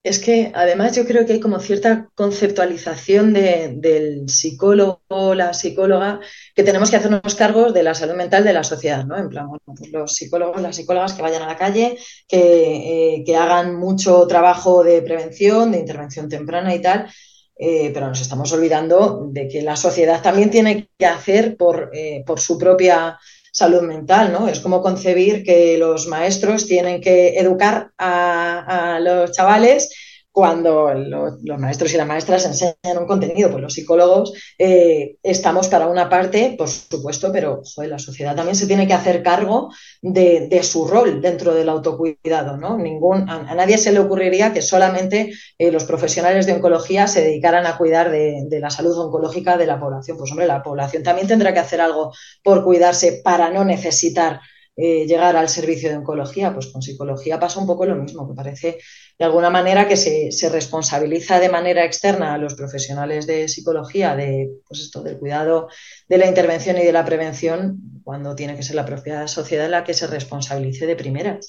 Es 0.06 0.20
que 0.20 0.52
además 0.54 0.94
yo 0.94 1.04
creo 1.04 1.26
que 1.26 1.32
hay 1.32 1.40
como 1.40 1.58
cierta 1.58 2.08
conceptualización 2.14 3.32
del 3.32 4.28
psicólogo 4.28 5.00
o 5.08 5.34
la 5.34 5.52
psicóloga 5.52 6.20
que 6.54 6.62
tenemos 6.62 6.90
que 6.90 6.96
hacernos 6.96 7.34
cargos 7.34 7.74
de 7.74 7.82
la 7.82 7.92
salud 7.92 8.14
mental 8.14 8.44
de 8.44 8.52
la 8.52 8.62
sociedad, 8.62 9.04
¿no? 9.04 9.18
En 9.18 9.28
plan, 9.28 9.48
pues 9.64 9.90
los 9.90 10.14
psicólogos, 10.14 10.62
las 10.62 10.76
psicólogas 10.76 11.14
que 11.14 11.22
vayan 11.22 11.42
a 11.42 11.48
la 11.48 11.56
calle, 11.56 11.98
que, 12.28 13.24
eh, 13.26 13.36
hagan 13.36 13.74
mucho 13.74 14.28
trabajo 14.28 14.84
de 14.84 15.02
prevención, 15.02 15.72
de 15.72 15.80
intervención 15.80 16.28
temprana 16.28 16.72
y 16.72 16.80
tal, 16.80 17.10
eh, 17.58 17.90
pero 17.92 18.06
nos 18.06 18.20
estamos 18.20 18.52
olvidando 18.52 19.26
de 19.32 19.48
que 19.48 19.60
la 19.62 19.74
sociedad 19.74 20.22
también 20.22 20.50
tiene 20.50 20.88
que 20.96 21.06
hacer 21.06 21.56
por, 21.56 21.90
eh, 21.92 22.22
por 22.24 22.38
su 22.38 22.56
propia 22.56 23.18
salud 23.56 23.80
mental, 23.80 24.34
¿no? 24.34 24.48
Es 24.48 24.60
como 24.60 24.82
concebir 24.82 25.42
que 25.42 25.78
los 25.78 26.08
maestros 26.08 26.66
tienen 26.66 27.00
que 27.00 27.38
educar 27.38 27.90
a, 27.96 28.98
los 29.00 29.32
chavales 29.32 29.88
cuando 30.36 30.92
los 30.92 31.58
maestros 31.58 31.94
y 31.94 31.96
las 31.96 32.06
maestras 32.06 32.44
enseñan 32.44 32.98
un 32.98 33.06
contenido, 33.06 33.50
pues 33.50 33.62
los 33.62 33.72
psicólogos 33.72 34.34
eh, 34.58 35.16
estamos 35.22 35.68
para 35.68 35.86
una 35.86 36.10
parte, 36.10 36.54
por 36.58 36.68
supuesto, 36.68 37.32
pero 37.32 37.62
la 37.78 37.98
sociedad 37.98 38.36
también 38.36 38.54
se 38.54 38.66
tiene 38.66 38.86
que 38.86 38.92
hacer 38.92 39.22
cargo 39.22 39.70
de, 40.02 40.60
su 40.62 40.86
rol 40.86 41.22
dentro 41.22 41.54
del 41.54 41.70
autocuidado. 41.70 42.58
¿no? 42.58 42.76
Ningún, 42.76 43.30
a, 43.30 43.54
nadie 43.54 43.78
se 43.78 43.92
le 43.92 43.98
ocurriría 43.98 44.52
que 44.52 44.60
solamente 44.60 45.32
eh, 45.56 45.72
los 45.72 45.84
profesionales 45.84 46.44
de 46.44 46.52
oncología 46.52 47.06
se 47.06 47.22
dedicaran 47.22 47.64
a 47.64 47.78
cuidar 47.78 48.10
de, 48.10 48.44
de, 48.46 48.60
la 48.60 48.68
salud 48.68 48.94
oncológica 48.98 49.56
de 49.56 49.64
la 49.64 49.80
población. 49.80 50.18
Pues 50.18 50.30
hombre, 50.32 50.46
la 50.46 50.62
población 50.62 51.02
también 51.02 51.28
tendrá 51.28 51.54
que 51.54 51.60
hacer 51.60 51.80
algo 51.80 52.12
por 52.42 52.62
cuidarse 52.62 53.22
para 53.24 53.48
no 53.48 53.64
necesitar 53.64 54.40
eh, 54.78 55.06
llegar 55.06 55.36
al 55.36 55.48
servicio 55.48 55.88
de 55.88 55.96
oncología. 55.96 56.52
Pues 56.52 56.66
con 56.66 56.82
psicología 56.82 57.40
pasa 57.40 57.58
un 57.58 57.66
poco 57.66 57.86
lo 57.86 57.96
mismo, 57.96 58.28
que 58.28 58.34
parece 58.34 58.78
de 59.18 59.24
alguna 59.24 59.48
manera 59.48 59.88
que 59.88 59.96
se, 59.96 60.30
responsabiliza 60.50 61.40
de 61.40 61.48
manera 61.48 61.84
externa 61.84 62.34
a 62.34 62.38
los 62.38 62.54
profesionales 62.54 63.26
de 63.26 63.48
psicología 63.48 64.14
de, 64.14 64.50
pues 64.68 64.80
esto, 64.80 65.02
del 65.02 65.18
cuidado, 65.18 65.68
de 66.08 66.18
la 66.18 66.26
intervención 66.26 66.76
y 66.76 66.84
de 66.84 66.92
la 66.92 67.06
prevención, 67.06 68.02
cuando 68.04 68.34
tiene 68.34 68.54
que 68.54 68.62
ser 68.62 68.76
la 68.76 68.84
propia 68.84 69.26
sociedad 69.28 69.70
la 69.70 69.82
que 69.82 69.94
se 69.94 70.06
responsabilice 70.06 70.86
de 70.86 70.96
primeras. 70.96 71.48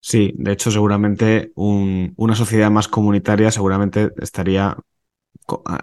Sí, 0.00 0.32
de 0.36 0.52
hecho, 0.52 0.72
seguramente 0.72 1.52
una 1.54 2.34
sociedad 2.34 2.70
más 2.70 2.88
comunitaria 2.88 3.52
seguramente 3.52 4.10
estaría 4.20 4.76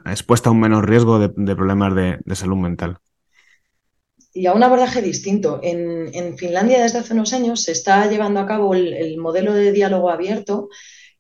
expuesta 0.06 0.50
a 0.50 0.52
un 0.52 0.60
menor 0.60 0.90
riesgo 0.90 1.20
de, 1.20 1.56
problemas 1.56 1.96
de 1.96 2.36
salud 2.36 2.58
mental 2.58 3.00
y 4.36 4.48
a 4.48 4.54
un 4.54 4.64
abordaje 4.64 5.02
distinto. 5.02 5.62
En, 5.64 6.38
Finlandia 6.38 6.84
desde 6.84 7.00
hace 7.00 7.14
unos 7.14 7.32
años 7.32 7.64
se 7.64 7.72
está 7.72 8.08
llevando 8.10 8.42
a 8.42 8.46
cabo 8.46 8.76
el, 8.76 9.18
modelo 9.18 9.54
de 9.54 9.72
diálogo 9.72 10.10
abierto 10.10 10.70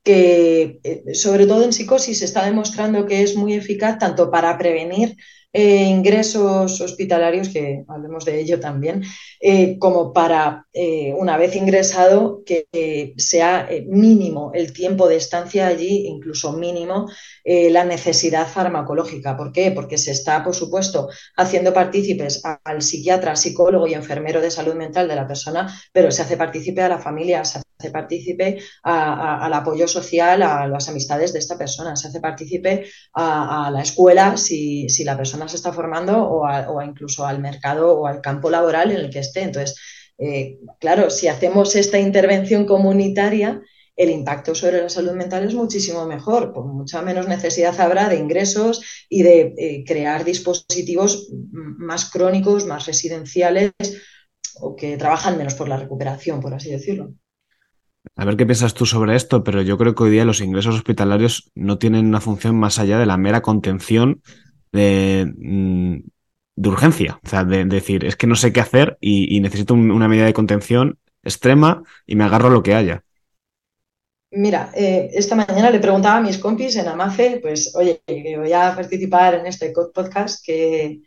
que, 0.03 0.79
eh, 0.83 1.15
sobre 1.15 1.47
todo 1.47 1.63
en 1.63 1.71
psicosis, 1.71 2.19
se 2.19 2.25
está 2.25 2.45
demostrando 2.45 3.05
que 3.05 3.23
es 3.23 3.35
muy 3.37 3.53
eficaz 3.53 3.97
tanto 3.97 4.29
para 4.29 4.57
prevenir 4.57 5.15
eh, 5.57 5.85
ingresos 5.85 6.81
hospitalarios, 6.81 7.47
que 7.47 7.85
hablemos 7.87 8.25
de 8.25 8.41
ello 8.41 8.59
también, 8.59 9.03
eh, 9.39 9.79
como 9.79 10.11
para, 10.11 10.67
eh, 10.73 11.13
una 11.17 11.37
vez 11.37 11.55
ingresado, 11.55 12.43
que 12.45 12.67
sea 13.15 13.69
mínimo 13.87 14.51
el 14.53 14.73
tiempo 14.73 15.07
de 15.07 15.15
estancia 15.15 15.67
allí, 15.67 16.07
incluso 16.07 16.51
mínimo 16.51 17.07
la 17.45 17.85
necesidad 17.85 18.47
farmacológica. 18.47 19.37
¿Por 19.37 19.51
qué? 19.53 19.71
Porque 19.71 19.97
se 19.97 20.11
está, 20.11 20.43
por 20.43 20.55
supuesto, 20.55 21.07
haciendo 21.37 21.73
partícipes 21.73 22.41
al 22.63 22.81
psiquiatra, 22.81 23.35
psicólogo 23.35 23.87
y 23.87 23.93
enfermero 23.93 24.41
de 24.41 24.51
salud 24.51 24.73
mental 24.73 25.07
de 25.07 25.15
la 25.15 25.27
persona, 25.27 25.73
pero 25.93 26.11
se 26.11 26.23
hace 26.23 26.37
partícipe 26.37 26.81
a 26.81 26.89
la 26.89 26.97
familia, 26.97 27.45
se 27.45 27.59
hace 27.77 27.91
partícipe 27.91 28.59
al 28.83 29.53
apoyo 29.53 29.87
social, 29.87 30.41
a 30.41 30.67
las 30.67 30.87
amistades 30.89 31.33
de 31.33 31.39
esta 31.39 31.57
persona, 31.57 31.95
se 31.95 32.07
hace 32.07 32.19
partícipe 32.19 32.85
a, 33.13 33.69
la 33.71 33.81
escuela 33.81 34.37
si, 34.37 34.89
si 34.89 35.03
la 35.03 35.17
persona 35.17 35.47
se 35.47 35.57
está 35.57 35.73
formando 35.73 36.27
o, 36.27 36.81
incluso 36.81 37.25
al 37.25 37.39
mercado 37.39 37.99
o 37.99 38.07
al 38.07 38.21
campo 38.21 38.49
laboral 38.49 38.91
en 38.91 38.97
el 38.97 39.09
que 39.09 39.19
esté. 39.19 39.41
Entonces, 39.41 39.77
eh, 40.17 40.59
claro, 40.79 41.09
si 41.09 41.27
hacemos 41.27 41.75
esta 41.75 41.99
intervención 41.99 42.65
comunitaria, 42.65 43.61
el 43.97 44.09
impacto 44.09 44.55
sobre 44.55 44.81
la 44.81 44.89
salud 44.89 45.13
mental 45.13 45.45
es 45.45 45.53
muchísimo 45.53 46.05
mejor, 46.05 46.51
por 46.53 46.65
mucha 46.65 47.01
menos 47.01 47.27
necesidad 47.27 47.79
habrá 47.79 48.09
de 48.09 48.17
ingresos 48.17 49.05
y 49.09 49.23
de 49.23 49.53
eh, 49.57 49.83
crear 49.85 50.25
dispositivos 50.25 51.29
más 51.51 52.09
crónicos, 52.09 52.65
más 52.65 52.85
residenciales 52.85 53.71
o 54.59 54.75
que 54.75 54.97
trabajan 54.97 55.37
menos 55.37 55.55
por 55.55 55.69
la 55.69 55.77
recuperación, 55.77 56.41
por 56.41 56.53
así 56.53 56.71
decirlo. 56.71 57.13
A 58.15 58.25
ver 58.25 58.37
qué 58.37 58.45
piensas 58.45 58.73
tú 58.73 58.85
sobre 58.85 59.15
esto, 59.15 59.43
pero 59.43 59.61
yo 59.61 59.77
creo 59.77 59.95
que 59.95 60.03
hoy 60.03 60.11
día 60.11 60.25
los 60.25 60.41
ingresos 60.41 60.75
hospitalarios 60.75 61.51
no 61.55 61.77
tienen 61.77 62.05
una 62.05 62.21
función 62.21 62.57
más 62.57 62.79
allá 62.79 62.97
de 62.99 63.05
la 63.05 63.17
mera 63.17 63.41
contención 63.41 64.21
Mm, 64.75 65.97
de, 66.55 66.69
urgencia, 66.69 67.19
o 67.23 67.27
sea, 67.27 67.43
de, 67.43 67.65
decir, 67.65 68.05
es 68.05 68.15
que 68.15 68.27
no 68.27 68.35
sé 68.35 68.51
qué 68.51 68.59
hacer 68.59 68.97
y, 68.99 69.39
necesito 69.39 69.73
una 69.73 70.07
medida 70.07 70.25
de 70.25 70.33
contención 70.33 70.97
extrema 71.23 71.83
y 72.05 72.15
me 72.15 72.23
agarro 72.23 72.47
a 72.47 72.51
lo 72.51 72.63
que 72.63 72.75
haya. 72.75 73.03
Mira, 74.31 74.71
eh, 74.75 75.09
esta 75.13 75.35
mañana 75.35 75.69
le 75.69 75.79
preguntaba 75.79 76.17
a 76.17 76.21
mis 76.21 76.37
compis 76.37 76.75
en 76.75 76.87
Amafe, 76.87 77.39
pues, 77.41 77.73
oye, 77.75 78.01
voy 78.37 78.51
a 78.51 78.75
participar 78.75 79.35
en 79.35 79.45
este 79.45 79.71
podcast 79.93 80.45
que, 80.45 81.01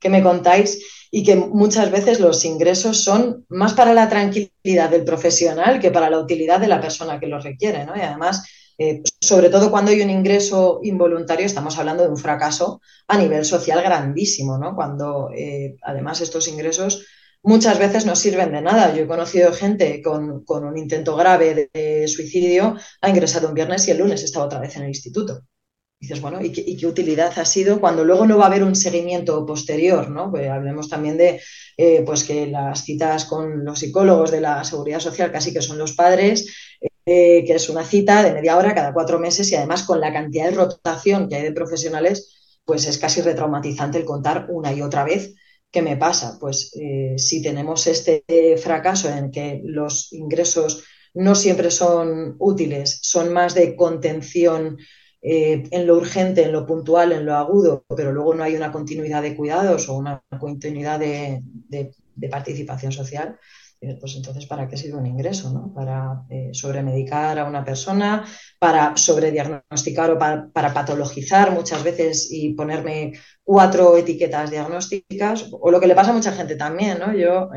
que 0.00 0.08
me 0.08 0.22
contáis 0.22 1.08
y 1.10 1.24
que 1.24 1.36
muchas 1.36 1.90
veces 1.90 2.20
los 2.20 2.44
ingresos 2.44 3.04
son 3.04 3.44
más 3.48 3.74
para 3.74 3.94
la 3.94 4.08
tranquilidad 4.08 4.90
del 4.90 5.04
profesional 5.04 5.80
que 5.80 5.90
para 5.90 6.10
la 6.10 6.18
utilidad 6.18 6.60
de 6.60 6.68
la 6.68 6.80
persona 6.80 7.20
que 7.20 7.26
lo 7.26 7.40
requiere, 7.40 7.84
¿no? 7.84 7.96
Y 7.96 8.00
además 8.00 8.44
eh, 8.82 9.02
sobre 9.20 9.50
todo 9.50 9.70
cuando 9.70 9.90
hay 9.90 10.00
un 10.00 10.08
ingreso 10.08 10.80
involuntario, 10.82 11.44
estamos 11.44 11.78
hablando 11.78 12.02
de 12.02 12.08
un 12.08 12.16
fracaso 12.16 12.80
a 13.08 13.18
nivel 13.18 13.44
social 13.44 13.82
grandísimo, 13.82 14.56
¿no? 14.56 14.74
Cuando 14.74 15.30
eh, 15.36 15.76
además 15.82 16.22
estos 16.22 16.48
ingresos 16.48 17.04
muchas 17.42 17.78
veces 17.78 18.06
no 18.06 18.16
sirven 18.16 18.52
de 18.52 18.62
nada. 18.62 18.94
Yo 18.94 19.02
he 19.02 19.06
conocido 19.06 19.52
gente 19.52 20.00
con, 20.00 20.44
un 20.46 20.78
intento 20.78 21.14
grave 21.14 21.70
de, 21.74 22.08
suicidio, 22.08 22.74
ha 23.02 23.10
ingresado 23.10 23.48
un 23.48 23.54
viernes 23.54 23.86
y 23.86 23.90
el 23.90 23.98
lunes 23.98 24.22
está 24.22 24.42
otra 24.42 24.60
vez 24.60 24.74
en 24.76 24.84
el 24.84 24.88
instituto. 24.88 25.42
Dices, 26.00 26.22
bueno, 26.22 26.42
¿y 26.42 26.50
qué, 26.50 26.86
utilidad 26.86 27.38
ha 27.38 27.44
sido 27.44 27.78
cuando 27.78 28.04
luego 28.04 28.26
no 28.26 28.38
va 28.38 28.44
a 28.44 28.46
haber 28.46 28.64
un 28.64 28.74
seguimiento 28.74 29.44
posterior? 29.44 30.08
¿no? 30.10 30.30
Pues 30.30 30.48
hablemos 30.48 30.88
también 30.88 31.18
de 31.18 31.40
eh, 31.76 32.02
pues 32.06 32.24
que 32.24 32.46
las 32.46 32.84
citas 32.84 33.26
con 33.26 33.64
los 33.64 33.78
psicólogos 33.78 34.30
de 34.30 34.40
la 34.40 34.64
seguridad 34.64 35.00
social 35.00 35.30
casi 35.30 35.52
que 35.52 35.60
son 35.60 35.76
los 35.76 35.92
padres, 35.92 36.78
eh, 37.04 37.44
que 37.46 37.54
es 37.54 37.68
una 37.68 37.84
cita 37.84 38.22
de 38.22 38.32
media 38.32 38.56
hora 38.56 38.74
cada 38.74 38.94
cuatro 38.94 39.18
meses 39.18 39.52
y 39.52 39.56
además 39.56 39.82
con 39.82 40.00
la 40.00 40.12
cantidad 40.12 40.46
de 40.46 40.56
rotación 40.56 41.28
que 41.28 41.36
hay 41.36 41.42
de 41.42 41.52
profesionales, 41.52 42.58
pues 42.64 42.86
es 42.86 42.96
casi 42.96 43.20
retraumatizante 43.20 43.98
el 43.98 44.06
contar 44.06 44.46
una 44.48 44.72
y 44.72 44.80
otra 44.80 45.04
vez 45.04 45.34
qué 45.70 45.82
me 45.82 45.98
pasa. 45.98 46.38
Pues 46.40 46.72
eh, 46.80 47.16
si 47.18 47.42
tenemos 47.42 47.86
este 47.86 48.24
fracaso 48.56 49.10
en 49.10 49.30
que 49.30 49.60
los 49.64 50.14
ingresos 50.14 50.82
no 51.12 51.34
siempre 51.34 51.70
son 51.70 52.36
útiles, 52.38 53.00
son 53.02 53.32
más 53.32 53.54
de 53.54 53.76
contención 53.76 54.78
eh, 55.22 55.64
en 55.70 55.86
lo 55.86 55.96
urgente, 55.96 56.44
en 56.44 56.52
lo 56.52 56.66
puntual, 56.66 57.12
en 57.12 57.26
lo 57.26 57.36
agudo, 57.36 57.84
pero 57.96 58.12
luego 58.12 58.34
no 58.34 58.42
hay 58.42 58.56
una 58.56 58.72
continuidad 58.72 59.22
de 59.22 59.36
cuidados 59.36 59.88
o 59.88 59.96
una 59.96 60.22
continuidad 60.38 60.98
de 60.98 61.42
participación 62.30 62.92
social, 62.92 63.38
pues 63.98 64.14
entonces, 64.14 64.44
¿para 64.44 64.68
qué 64.68 64.76
sirve 64.76 64.98
un 64.98 65.06
ingreso? 65.06 65.50
¿no? 65.50 65.72
Para 65.72 66.24
eh, 66.28 66.50
sobremedicar 66.52 67.38
a 67.38 67.46
una 67.46 67.64
persona, 67.64 68.26
para 68.58 68.94
sobrediagnosticar 68.96 70.10
o 70.10 70.18
para, 70.18 70.74
patologizar 70.74 71.50
muchas 71.52 71.82
veces 71.82 72.28
y 72.30 72.52
ponerme 72.52 73.14
cuatro 73.42 73.96
etiquetas 73.96 74.50
diagnósticas, 74.50 75.48
o 75.50 75.70
lo 75.70 75.80
que 75.80 75.86
le 75.86 75.94
pasa 75.94 76.10
a 76.10 76.14
mucha 76.14 76.32
gente 76.32 76.56
también, 76.56 76.98
¿no? 76.98 77.14
Yo 77.14 77.48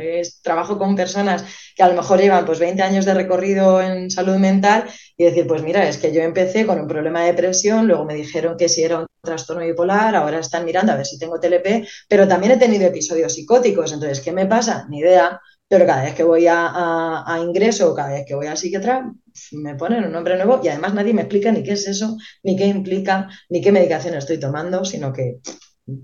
trabajo 0.42 0.78
con 0.78 0.96
personas 0.96 1.44
que 1.76 1.84
a 1.84 1.90
lo 1.90 1.96
mejor 1.96 2.20
llevan 2.20 2.46
pues 2.46 2.58
20 2.58 2.82
años 2.82 3.06
de 3.06 3.14
recorrido 3.14 3.82
en 3.82 4.10
salud 4.10 4.38
mental 4.38 4.86
y 5.18 5.26
decir, 5.26 5.46
pues 5.46 5.62
mira, 5.62 5.88
es 5.88 5.98
que 5.98 6.14
yo 6.14 6.22
empecé 6.22 6.66
con 6.66 6.80
un 6.80 6.88
problema 6.88 7.22
de 7.22 7.28
depresión, 7.28 7.86
luego 7.86 8.06
me 8.06 8.16
dijeron 8.16 8.56
que 8.58 8.70
si 8.70 8.84
era 8.84 9.00
un 9.00 9.08
trastorno 9.22 9.64
bipolar, 9.64 10.16
ahora 10.16 10.40
están 10.40 10.66
mirando 10.66 10.94
a 10.94 10.96
ver 10.96 11.06
si 11.06 11.20
tengo 11.20 11.40
TLP, 11.40 11.86
pero 12.08 12.28
también 12.28 12.54
he 12.54 12.58
tenido 12.58 12.88
episodios 12.88 13.34
psicóticos, 13.34 13.92
entonces, 13.92 14.22
¿qué 14.22 14.32
me 14.32 14.46
pasa? 14.46 14.88
Ni 14.90 15.00
idea 15.00 15.40
pero 15.74 15.88
cada 15.88 16.04
vez 16.04 16.14
que 16.14 16.22
voy 16.22 16.46
a, 16.48 17.26
ingreso 17.42 17.92
o 17.92 17.96
cada 17.96 18.10
vez 18.10 18.26
que 18.28 18.36
voy 18.36 18.46
al 18.46 18.58
psiquiatra, 18.58 19.12
me 19.54 19.74
ponen 19.74 20.04
un 20.04 20.12
nombre 20.12 20.36
nuevo 20.36 20.62
y 20.64 20.68
además 20.68 20.94
nadie 20.94 21.16
me 21.16 21.24
explica 21.24 21.52
ni 21.52 21.64
qué 21.64 21.72
es 21.72 21.88
eso, 21.88 22.16
ni 22.44 22.56
qué 22.56 22.68
implica, 22.68 23.28
ni 23.50 23.60
qué 23.60 23.72
medicación 23.72 24.14
estoy 24.14 24.40
tomando, 24.40 24.86
sino 24.86 25.12
que 25.12 25.40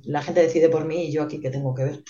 la 0.06 0.24
gente 0.24 0.42
decide 0.42 0.70
por 0.70 0.86
mí 0.86 1.04
y 1.04 1.12
yo 1.12 1.22
aquí 1.22 1.40
qué 1.40 1.52
tengo 1.52 1.76
que 1.76 1.84
ver. 1.84 2.04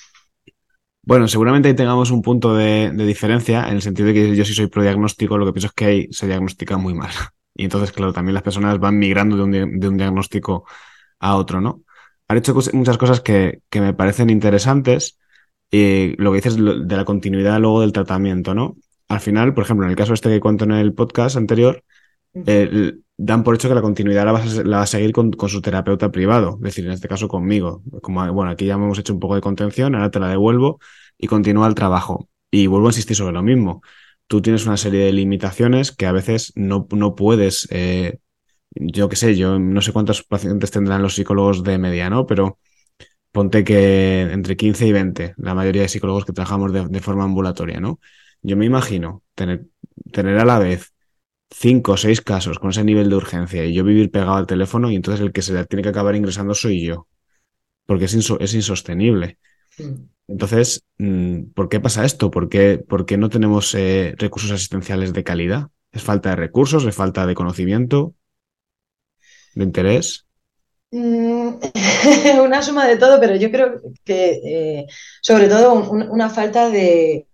Bueno, 1.04 1.28
seguramente 1.28 1.68
ahí 1.68 1.74
tengamos 1.74 2.12
un 2.12 2.22
punto 2.22 2.56
de, 2.56 2.94
diferencia 2.94 3.68
en 3.68 3.76
el 3.76 3.82
sentido 3.82 4.08
de 4.08 4.14
que 4.14 4.36
yo 4.38 4.46
si 4.46 4.54
soy 4.54 4.68
prodiagnóstico, 4.68 5.38
lo 5.38 5.46
que 5.46 5.52
pienso 5.52 5.68
es 5.68 5.74
que 5.74 5.86
ahí 5.86 6.08
se 6.12 6.28
diagnostica 6.28 6.78
muy 6.78 6.94
mal. 6.94 7.12
Y 7.56 7.66
entonces, 7.66 7.92
claro, 7.92 8.14
también 8.14 8.36
las 8.36 8.44
personas 8.44 8.80
van 8.80 8.98
migrando 8.98 9.36
de 9.36 9.44
un, 9.44 9.98
diagnóstico 9.98 10.64
a 11.20 11.36
otro, 11.36 11.60
¿no? 11.60 11.84
Han 12.30 12.38
hecho 12.38 12.56
muchas 12.72 12.98
cosas 12.98 13.20
que, 13.20 13.64
que 13.70 13.82
me 13.82 13.94
parecen 13.94 14.30
interesantes 14.30 15.20
lo 15.72 16.32
que 16.32 16.36
dices 16.38 16.56
de 16.56 16.98
la 16.98 17.06
continuidad 17.06 17.60
luego 17.60 17.82
del 17.82 17.94
tratamiento, 17.94 18.54
¿no? 18.54 18.76
Al 19.08 19.20
final, 19.20 19.54
por 19.54 19.64
ejemplo, 19.64 19.86
en 19.86 19.92
el 19.92 19.98
caso 19.98 20.14
este 20.14 20.30
que 20.30 20.40
cuento 20.40 20.66
en 20.66 20.72
el 20.72 20.94
podcast 20.94 21.36
anterior, 21.36 21.84
eh, 22.46 22.94
dan 23.18 23.44
por 23.44 23.56
hecho 23.56 23.68
que 23.68 23.76
la 23.76 23.82
continuidad 23.82 24.26
la 24.26 24.32
va 24.32 24.82
a, 24.82 24.86
seguir 24.88 25.12
con, 25.12 25.34
su 25.48 25.62
terapeuta 25.62 26.12
privado, 26.12 26.56
es 26.58 26.62
decir, 26.62 26.86
en 26.86 26.92
este 26.92 27.08
caso 27.08 27.28
conmigo. 27.28 27.84
Como, 28.02 28.32
bueno, 28.34 28.52
aquí 28.52 28.66
ya 28.66 28.76
hemos 28.76 28.98
hecho 29.00 29.14
un 29.14 29.20
poco 29.20 29.36
de 29.36 29.42
contención, 29.42 29.96
ahora 29.96 30.12
te 30.12 30.20
la 30.20 30.30
devuelvo 30.30 30.80
y 31.18 31.28
continúa 31.28 31.68
el 31.68 31.76
trabajo. 31.76 32.30
Y 32.52 32.68
vuelvo 32.68 32.88
a 32.88 32.90
insistir 32.92 33.16
sobre 33.16 33.34
lo 33.34 33.44
mismo. 33.44 33.82
Tú 34.28 34.42
tienes 34.42 34.66
una 34.66 34.78
serie 34.78 35.04
de 35.06 35.12
limitaciones 35.12 35.92
que 35.92 36.06
a 36.06 36.12
veces 36.12 36.54
no, 36.56 36.88
no 36.92 37.16
puedes, 37.16 37.68
eh, 37.72 38.20
yo 38.72 39.10
qué 39.10 39.16
sé, 39.16 39.36
yo 39.36 39.60
no 39.60 39.82
sé 39.82 39.92
cuántos 39.92 40.24
pacientes 40.24 40.72
tendrán 40.72 41.02
los 41.02 41.16
psicólogos 41.16 41.64
de 41.64 41.78
media, 41.78 42.10
¿no? 42.10 42.26
Pero 42.26 42.60
ponte 43.32 43.64
que 43.64 44.22
entre 44.22 44.58
15 44.58 44.88
y 44.88 44.92
20, 44.92 45.34
la 45.38 45.54
mayoría 45.56 45.84
de 45.84 45.88
psicólogos 45.90 46.26
que 46.26 46.34
trabajamos 46.34 46.74
de, 46.74 47.00
forma 47.02 47.24
ambulatoria, 47.24 47.80
¿no? 47.80 48.00
Yo 48.42 48.58
me 48.58 48.66
imagino 48.66 49.24
tener, 49.36 49.66
tener 50.12 50.38
a 50.40 50.46
la 50.46 50.60
vez 50.60 50.94
cinco 51.52 51.94
o 51.94 51.98
seis 51.98 52.22
casos 52.22 52.60
con 52.60 52.70
ese 52.72 52.84
nivel 52.84 53.10
de 53.10 53.16
urgencia 53.16 53.66
y 53.66 53.74
yo 53.74 53.84
vivir 53.84 54.12
pegado 54.12 54.36
al 54.36 54.48
teléfono 54.48 54.92
y 54.92 54.96
entonces 54.96 55.22
el 55.22 55.32
que 55.32 55.42
se 55.42 55.66
tiene 55.66 55.84
que 55.84 55.90
acabar 55.90 56.16
ingresando 56.16 56.54
soy 56.54 56.86
yo, 56.86 57.08
porque 57.86 58.06
es, 58.06 58.14
es 58.14 58.54
insostenible. 58.54 59.40
Entonces, 60.28 60.84
mm, 60.98 61.52
¿por 61.56 61.70
qué 61.70 61.80
pasa 61.80 62.06
esto? 62.06 62.30
¿Por 62.32 62.50
qué, 62.50 62.86
no 63.18 63.30
tenemos 63.30 63.74
eh, 63.76 64.14
recursos 64.18 64.52
asistenciales 64.52 65.14
de 65.14 65.24
calidad? 65.24 65.70
¿Es 65.92 66.04
falta 66.04 66.30
de 66.30 66.36
recursos? 66.36 66.86
¿Es 66.86 66.96
falta 66.96 67.26
de 67.26 67.36
conocimiento? 67.36 68.16
¿De 69.56 69.64
interés? 69.64 70.29
Mm, 70.92 71.60
una 72.44 72.62
suma 72.64 72.88
de 72.88 72.98
todo, 72.98 73.20
pero 73.20 73.36
yo 73.36 73.52
creo 73.52 73.82
que 74.04 74.42
eh, 74.44 74.88
sobre 75.22 75.48
todo 75.48 75.74
una 75.92 76.30
falta 76.30 76.70
de, 76.70 77.28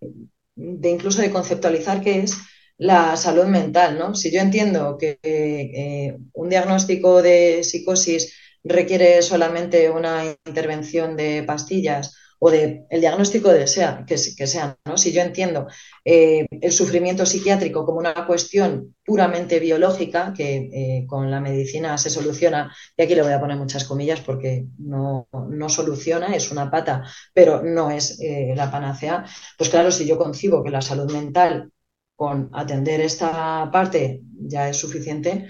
incluso 0.55 1.21
de 1.21 1.31
conceptualizar 1.31 2.01
qué 2.01 2.19
es 2.21 2.37
la 2.77 3.15
salud 3.15 3.45
mental, 3.45 3.97
¿no? 3.97 4.13
Si 4.15 4.31
yo 4.31 4.41
entiendo 4.41 4.97
que 4.97 5.19
eh, 5.23 6.17
un 6.33 6.49
diagnóstico 6.49 7.21
de 7.21 7.63
psicosis 7.63 8.33
requiere 8.63 9.21
solamente 9.21 9.89
una 9.89 10.25
intervención 10.45 11.15
de 11.15 11.43
pastillas 11.43 12.15
o 12.39 12.51
de 12.51 12.85
el 12.89 13.01
diagnóstico 13.01 13.49
de 13.49 13.67
sea, 13.67 14.05
que, 14.05 14.17
sea, 14.17 14.77
¿no? 14.85 14.97
Si 14.97 15.11
yo 15.11 15.21
entiendo 15.21 15.67
eh, 16.03 16.45
el 16.49 16.71
sufrimiento 16.71 17.25
psiquiátrico 17.25 17.85
como 17.85 17.99
una 17.99 18.25
cuestión 18.27 18.95
puramente 19.03 19.59
biológica, 19.59 20.33
que 20.35 20.69
eh, 20.73 21.05
con 21.07 21.31
la 21.31 21.39
medicina 21.39 21.97
se 21.97 22.09
soluciona, 22.09 22.75
y 22.97 23.03
aquí 23.03 23.15
le 23.15 23.23
voy 23.23 23.33
a 23.33 23.39
poner 23.39 23.57
muchas 23.57 23.85
comillas 23.85 24.21
porque 24.21 24.65
no, 24.79 25.27
soluciona, 25.67 26.35
es 26.35 26.51
una 26.51 26.69
pata, 26.69 27.03
pero 27.33 27.63
no 27.63 27.91
es 27.91 28.19
eh, 28.21 28.53
la 28.55 28.71
panacea, 28.71 29.25
pues 29.57 29.69
claro, 29.69 29.91
si 29.91 30.05
yo 30.05 30.17
concibo 30.17 30.63
que 30.63 30.71
la 30.71 30.81
salud 30.81 31.11
mental 31.11 31.71
con 32.15 32.49
atender 32.53 33.01
esta 33.01 33.69
parte 33.71 34.21
ya 34.39 34.69
es 34.69 34.77
suficiente, 34.77 35.47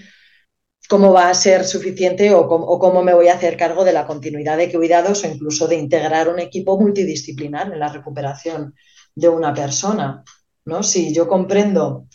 cómo 0.88 1.12
va 1.12 1.30
a 1.30 1.34
ser 1.34 1.64
suficiente 1.64 2.32
o 2.32 2.46
cómo, 2.48 3.02
me 3.02 3.14
voy 3.14 3.28
a 3.28 3.34
hacer 3.34 3.56
cargo 3.56 3.84
de 3.84 3.92
la 3.92 4.06
continuidad 4.06 4.56
de 4.56 4.72
cuidados 4.72 5.24
o 5.24 5.28
incluso 5.28 5.66
de 5.66 5.76
integrar 5.76 6.28
un 6.28 6.38
equipo 6.38 6.78
multidisciplinar 6.78 7.72
en 7.72 7.78
la 7.78 7.92
recuperación 7.92 8.74
de 9.14 9.28
una 9.28 9.52
persona. 9.52 10.22
¿no? 10.64 10.82
Si 10.82 11.12
yo 11.12 11.26
comprendo 11.28 12.06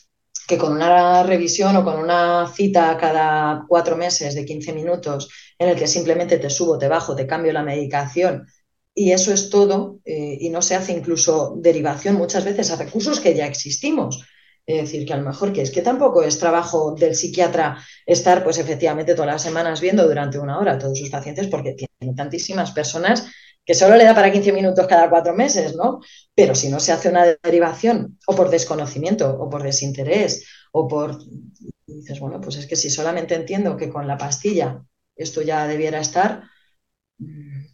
que 0.47 0.57
con 0.57 0.73
una 0.73 1.23
revisión 1.23 1.75
o 1.77 1.83
con 1.83 1.99
una 1.99 2.51
cita 2.53 2.97
cada 2.97 3.65
cuatro 3.67 3.95
meses 3.95 4.35
de 4.35 4.45
15 4.45 4.73
minutos 4.73 5.29
en 5.57 5.69
el 5.69 5.77
que 5.77 5.87
simplemente 5.87 6.37
te 6.37 6.49
subo, 6.49 6.77
te 6.77 6.87
bajo, 6.87 7.15
te 7.15 7.27
cambio 7.27 7.53
la 7.53 7.63
medicación 7.63 8.45
y 8.93 9.11
eso 9.11 9.33
es 9.33 9.49
todo 9.49 9.99
eh, 10.03 10.37
y 10.39 10.49
no 10.49 10.61
se 10.61 10.75
hace 10.75 10.91
incluso 10.91 11.53
derivación 11.57 12.15
muchas 12.15 12.43
veces 12.43 12.71
a 12.71 12.75
recursos 12.75 13.19
que 13.19 13.33
ya 13.33 13.47
existimos 13.47 14.25
es 14.75 14.81
decir, 14.83 15.05
que 15.05 15.13
a 15.13 15.17
lo 15.17 15.23
mejor 15.23 15.53
que 15.53 15.61
es 15.61 15.71
que 15.71 15.81
tampoco 15.81 16.23
es 16.23 16.39
trabajo 16.39 16.95
del 16.95 17.15
psiquiatra 17.15 17.77
estar, 18.05 18.43
pues 18.43 18.57
efectivamente, 18.57 19.13
todas 19.13 19.31
las 19.31 19.41
semanas 19.41 19.81
viendo 19.81 20.07
durante 20.07 20.39
una 20.39 20.59
hora 20.59 20.73
a 20.73 20.77
todos 20.77 20.97
sus 20.97 21.09
pacientes, 21.09 21.47
porque 21.47 21.73
tiene 21.73 22.15
tantísimas 22.15 22.71
personas 22.71 23.27
que 23.65 23.73
solo 23.75 23.95
le 23.95 24.05
da 24.05 24.15
para 24.15 24.31
15 24.31 24.51
minutos 24.53 24.87
cada 24.87 25.09
cuatro 25.09 25.33
meses, 25.33 25.75
¿no? 25.75 25.99
Pero 26.33 26.55
si 26.55 26.69
no 26.69 26.79
se 26.79 26.91
hace 26.91 27.09
una 27.09 27.25
derivación, 27.43 28.17
o 28.27 28.35
por 28.35 28.49
desconocimiento, 28.49 29.29
o 29.39 29.49
por 29.49 29.63
desinterés, 29.63 30.45
o 30.71 30.87
por. 30.87 31.17
dices, 31.85 32.19
bueno, 32.19 32.41
pues 32.41 32.57
es 32.57 32.67
que 32.67 32.75
si 32.75 32.89
solamente 32.89 33.35
entiendo 33.35 33.77
que 33.77 33.89
con 33.89 34.07
la 34.07 34.17
pastilla 34.17 34.83
esto 35.15 35.41
ya 35.41 35.67
debiera 35.67 35.99
estar, 35.99 36.43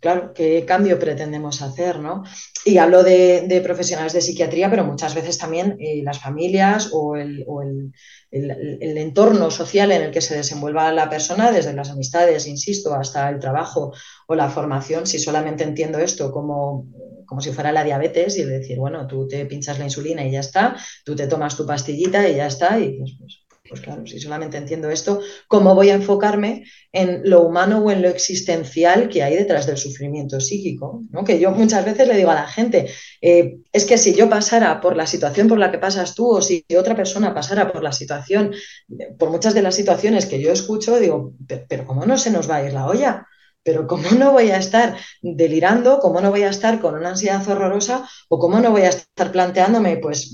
claro, 0.07 0.31
¿qué 0.33 0.63
cambio 0.65 0.97
pretendemos 0.97 1.61
hacer? 1.61 1.99
¿no? 1.99 2.23
Y 2.63 2.77
hablo 2.77 3.03
de, 3.03 3.59
profesionales 3.61 4.13
de 4.13 4.21
psiquiatría, 4.21 4.69
pero 4.69 4.85
muchas 4.85 5.13
veces 5.13 5.37
también 5.37 5.75
eh, 5.81 6.01
las 6.01 6.19
familias 6.19 6.91
o, 6.93 7.17
el, 7.17 7.43
entorno 8.31 9.51
social 9.51 9.91
en 9.91 10.03
el 10.03 10.11
que 10.11 10.21
se 10.21 10.37
desenvuelva 10.37 10.93
la 10.93 11.09
persona, 11.09 11.51
desde 11.51 11.73
las 11.73 11.89
amistades, 11.89 12.47
insisto, 12.47 12.93
hasta 12.95 13.29
el 13.29 13.39
trabajo 13.39 13.91
o 14.27 14.35
la 14.35 14.49
formación, 14.49 15.07
si 15.07 15.19
solamente 15.19 15.65
entiendo 15.65 15.99
esto 15.99 16.31
como, 16.31 16.87
como 17.25 17.41
si 17.41 17.51
fuera 17.51 17.73
la 17.73 17.83
diabetes 17.83 18.37
y 18.37 18.45
decir, 18.45 18.79
bueno, 18.79 19.07
tú 19.07 19.27
te 19.27 19.45
pinchas 19.45 19.77
la 19.77 19.85
insulina 19.85 20.25
y 20.25 20.31
ya 20.31 20.39
está, 20.39 20.77
tú 21.03 21.17
te 21.17 21.27
tomas 21.27 21.57
tu 21.57 21.65
pastillita 21.65 22.29
y 22.29 22.35
ya 22.35 22.47
está, 22.47 22.79
y 22.79 22.97
pues, 22.97 23.43
pues 23.67 23.81
claro, 23.81 24.05
si 24.05 24.19
solamente 24.19 24.57
entiendo 24.57 24.89
esto, 24.89 25.21
¿cómo 25.47 25.75
voy 25.75 25.89
a 25.89 25.95
enfocarme 25.95 26.65
en 26.91 27.21
lo 27.29 27.41
humano 27.41 27.79
o 27.79 27.91
en 27.91 28.01
lo 28.01 28.09
existencial 28.09 29.09
que 29.09 29.23
hay 29.23 29.35
detrás 29.35 29.67
del 29.67 29.77
sufrimiento 29.77 30.39
psíquico? 30.39 31.01
Que 31.25 31.39
yo 31.39 31.51
muchas 31.51 31.85
veces 31.85 32.07
le 32.07 32.15
digo 32.15 32.31
a 32.31 32.35
la 32.35 32.47
gente, 32.47 32.89
eh, 33.21 33.57
es 33.71 33.85
que 33.85 33.97
si 33.97 34.13
yo 34.13 34.29
pasara 34.29 34.79
por 34.81 34.95
la 34.95 35.07
situación 35.07 35.47
por 35.47 35.59
la 35.59 35.71
que 35.71 35.79
pasas 35.79 36.15
tú 36.15 36.29
o 36.29 36.41
si 36.41 36.65
otra 36.77 36.95
persona 36.95 37.33
pasara 37.33 37.71
por 37.71 37.83
la 37.83 37.91
situación, 37.91 38.53
por 39.17 39.29
muchas 39.29 39.53
de 39.53 39.61
las 39.61 39.75
situaciones 39.75 40.25
que 40.25 40.41
yo 40.41 40.51
escucho, 40.51 40.99
digo, 40.99 41.33
pero 41.67 41.85
¿cómo 41.85 42.05
no 42.05 42.17
se 42.17 42.31
nos 42.31 42.49
va 42.49 42.57
a 42.57 42.65
ir 42.65 42.73
la 42.73 42.87
olla? 42.87 43.27
Pero 43.67 43.85
¿cómo 43.85 44.09
no 44.11 44.31
voy 44.31 44.49
a 44.51 44.59
estar 44.59 44.95
delirando? 45.21 45.99
¿Cómo 45.99 46.21
no 46.21 46.29
voy 46.31 46.43
a 46.43 46.49
estar 46.49 46.79
con 46.79 46.95
una 46.95 47.09
ansiedad 47.09 47.45
horrorosa? 47.49 48.07
¿O 48.29 48.39
cómo 48.39 48.61
no 48.61 48.71
voy 48.71 48.83
a 48.83 48.87
estar 48.87 49.29
planteándome, 49.29 49.97
pues, 49.97 50.31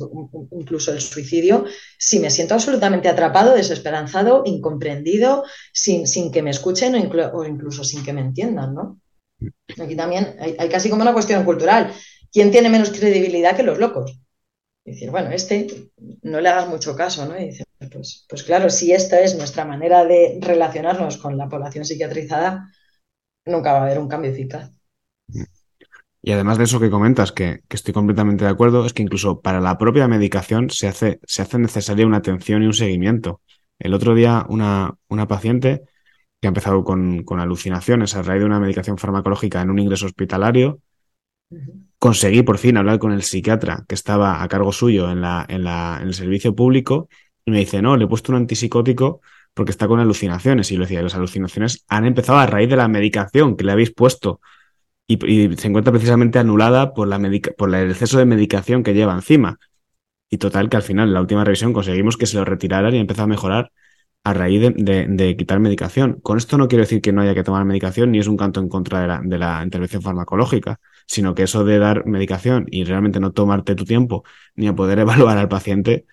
incluso 0.51 0.91
el 0.93 1.01
suicidio 1.01 1.65
si 1.97 2.19
me 2.19 2.29
siento 2.29 2.53
absolutamente 2.53 3.09
atrapado, 3.09 3.55
desesperanzado, 3.55 4.43
incomprendido, 4.45 5.45
sin, 5.73 6.05
sin 6.05 6.31
que 6.31 6.43
me 6.43 6.51
escuchen 6.51 6.93
o, 6.93 7.43
incluso 7.43 7.83
sin 7.83 8.03
que 8.03 8.13
me 8.13 8.21
entiendan, 8.21 8.75
¿no? 8.75 9.01
Aquí 9.81 9.95
también 9.95 10.35
hay, 10.39 10.69
casi 10.69 10.91
como 10.91 11.01
una 11.01 11.13
cuestión 11.13 11.43
cultural. 11.43 11.91
¿Quién 12.31 12.51
tiene 12.51 12.69
menos 12.69 12.91
credibilidad 12.91 13.55
que 13.55 13.63
los 13.63 13.79
locos? 13.79 14.15
decir, 14.85 15.09
bueno, 15.09 15.31
este 15.31 15.89
no 16.21 16.39
le 16.39 16.49
hagas 16.49 16.67
mucho 16.67 16.95
caso, 16.95 17.25
¿no? 17.25 17.35
Y 17.39 17.45
dice, 17.45 17.63
pues, 17.91 18.27
pues 18.29 18.43
claro, 18.43 18.69
si 18.69 18.93
esta 18.93 19.21
es 19.21 19.35
nuestra 19.35 19.65
manera 19.65 20.05
de 20.05 20.37
relacionarnos 20.39 21.17
con 21.17 21.35
la 21.35 21.49
población 21.49 21.83
psiquiatrizada, 21.83 22.69
nunca 23.45 23.73
va 23.73 23.79
a 23.79 23.83
haber 23.83 23.99
un 23.99 24.07
cambio 24.07 24.31
eficaz. 24.31 24.71
Y 26.21 26.31
además 26.31 26.57
de 26.57 26.63
eso 26.63 26.79
que 26.79 26.89
comentas, 26.89 27.33
que, 27.33 27.61
estoy 27.69 27.93
completamente 27.93 28.45
de 28.45 28.51
acuerdo, 28.51 28.85
es 28.85 28.93
que 28.93 29.03
incluso 29.03 29.41
para 29.41 29.59
la 29.59 29.77
propia 29.77 30.07
medicación 30.07 30.69
se 30.69 30.87
hace, 30.87 31.19
se 31.23 31.41
hace 31.41 31.59
necesaria 31.59 32.07
una 32.07 32.17
atención 32.17 32.63
y 32.63 32.65
un 32.65 32.73
seguimiento. 32.73 33.41
El 33.77 33.93
otro 33.93 34.15
día 34.15 34.45
una, 34.47 34.95
una 35.09 35.27
paciente 35.27 35.81
que 36.39 36.47
ha 36.47 36.49
empezado 36.49 36.83
con, 36.83 37.25
alucinaciones 37.39 38.15
a 38.15 38.21
raíz 38.21 38.39
de 38.39 38.45
una 38.45 38.59
medicación 38.59 38.97
farmacológica 38.97 39.61
en 39.61 39.69
un 39.69 39.79
ingreso 39.79 40.05
hospitalario, 40.05 40.79
conseguí 41.99 42.41
por 42.41 42.57
fin 42.57 42.77
hablar 42.77 42.99
con 42.99 43.11
el 43.11 43.23
psiquiatra 43.23 43.83
que 43.87 43.95
estaba 43.95 44.41
a 44.41 44.47
cargo 44.47 44.71
suyo 44.71 45.11
en, 45.11 45.21
la, 45.21 45.45
en, 45.47 45.63
la, 45.63 45.99
en 46.01 46.07
el 46.07 46.13
servicio 46.13 46.55
público 46.55 47.09
y 47.45 47.51
me 47.51 47.59
dice, 47.59 47.81
no, 47.81 47.97
le 47.97 48.05
he 48.05 48.07
puesto 48.07 48.31
un 48.31 48.37
antipsicótico 48.37 49.21
porque 49.53 49.71
está 49.71 49.87
con 49.87 49.99
alucinaciones. 49.99 50.71
Y 50.71 50.77
lo 50.77 50.83
decía, 50.83 51.01
las 51.01 51.15
alucinaciones 51.15 51.85
han 51.87 52.05
empezado 52.05 52.39
a 52.39 52.45
raíz 52.45 52.69
de 52.69 52.75
la 52.75 52.87
medicación 52.87 53.55
que 53.55 53.63
le 53.63 53.71
habéis 53.71 53.93
puesto 53.93 54.39
y, 55.07 55.55
se 55.57 55.67
encuentra 55.67 55.91
precisamente 55.91 56.39
anulada 56.39 56.93
por, 56.93 57.07
la 57.07 57.19
por 57.57 57.73
el 57.75 57.91
exceso 57.91 58.17
de 58.17 58.25
medicación 58.25 58.83
que 58.83 58.93
lleva 58.93 59.13
encima. 59.13 59.59
Y 60.29 60.37
total, 60.37 60.69
que 60.69 60.77
al 60.77 60.83
final, 60.83 61.09
en 61.09 61.13
la 61.13 61.21
última 61.21 61.43
revisión, 61.43 61.73
conseguimos 61.73 62.17
que 62.17 62.25
se 62.25 62.37
lo 62.37 62.45
retiraran 62.45 62.95
y 62.95 62.99
empezó 62.99 63.23
a 63.23 63.27
mejorar 63.27 63.71
a 64.23 64.33
raíz 64.33 64.61
de, 64.61 65.35
quitar 65.37 65.59
medicación. 65.59 66.19
Con 66.21 66.37
esto 66.37 66.57
no 66.57 66.67
quiero 66.67 66.83
decir 66.83 67.01
que 67.01 67.11
no 67.11 67.21
haya 67.21 67.35
que 67.35 67.43
tomar 67.43 67.65
medicación, 67.65 68.11
ni 68.11 68.19
es 68.19 68.27
un 68.27 68.37
canto 68.37 68.59
en 68.61 68.69
contra 68.69 69.01
de 69.01 69.07
la, 69.07 69.21
de 69.23 69.37
la 69.37 69.61
intervención 69.63 70.01
farmacológica, 70.01 70.79
sino 71.05 71.35
que 71.35 71.43
eso 71.43 71.65
de 71.65 71.77
dar 71.79 72.05
medicación 72.05 72.65
y 72.71 72.85
realmente 72.85 73.19
no 73.19 73.31
tomarte 73.33 73.75
tu 73.75 73.85
tiempo 73.85 74.23
ni 74.55 74.67
a 74.67 74.75
poder 74.75 74.99
evaluar 74.99 75.37
al 75.37 75.49
paciente, 75.49 76.05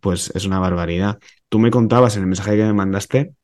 pues 0.00 0.32
es 0.34 0.44
una 0.44 0.58
barbaridad. 0.58 1.18
Tú 1.48 1.58
me 1.58 1.70
contabas 1.70 2.16
en 2.16 2.22
el 2.22 2.28
mensaje 2.28 2.56
que 2.56 2.64
me 2.64 2.72
mandaste 2.72 3.34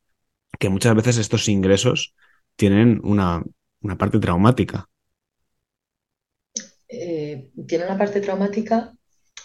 que 0.58 0.68
muchas 0.68 0.94
veces 0.94 1.18
estos 1.18 1.48
ingresos 1.48 2.14
tienen 2.56 3.00
una, 3.04 3.42
parte 3.98 4.18
traumática. 4.18 4.88
Eh, 6.88 7.50
tiene 7.66 7.84
una 7.84 7.98
parte 7.98 8.20
traumática 8.20 8.92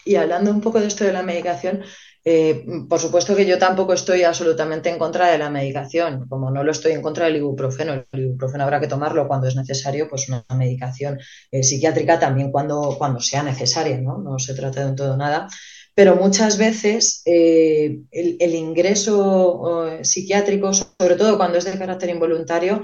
y 0.06 0.16
hablando 0.16 0.52
un 0.52 0.62
poco 0.62 0.80
de 0.80 0.88
esto 0.88 1.04
de 1.04 1.14
la 1.14 1.24
medicación, 1.24 1.84
eh, 2.26 2.66
por 2.90 3.00
supuesto 3.00 3.36
que 3.36 3.46
yo 3.46 3.58
tampoco 3.58 3.94
estoy 3.94 4.24
absolutamente 4.24 4.90
en 4.90 4.98
contra 4.98 5.30
de 5.30 5.38
la 5.38 5.50
medicación, 5.50 6.28
como 6.28 6.52
no 6.52 6.64
lo 6.64 6.72
estoy 6.72 6.94
en 6.94 7.02
contra 7.02 7.26
del 7.26 7.38
ibuprofeno. 7.38 8.06
El 8.12 8.22
ibuprofeno 8.22 8.64
habrá 8.64 8.80
que 8.80 8.88
tomarlo 8.88 9.28
cuando 9.28 9.48
es 9.48 9.56
necesario, 9.56 10.08
pues 10.10 10.30
una 10.30 10.46
medicación 10.56 11.20
eh, 11.52 11.64
psiquiátrica 11.64 12.20
también 12.20 12.52
cuando, 12.52 12.96
cuando 12.98 13.20
sea 13.20 13.44
necesaria, 13.44 14.00
¿no? 14.00 14.18
No 14.18 14.40
se 14.40 14.54
trata 14.54 14.84
de 14.84 14.90
un 14.90 14.96
todo 14.96 15.18
nada 15.18 15.48
pero 15.96 16.16
muchas 16.16 16.58
veces 16.58 17.22
eh, 17.26 18.00
el, 18.12 18.56
ingreso 18.56 20.00
psiquiátrico, 20.02 20.74
sobre 20.74 21.16
todo 21.16 21.38
cuando 21.38 21.58
es 21.58 21.66
de 21.66 21.78
carácter 21.78 22.10
involuntario, 22.10 22.82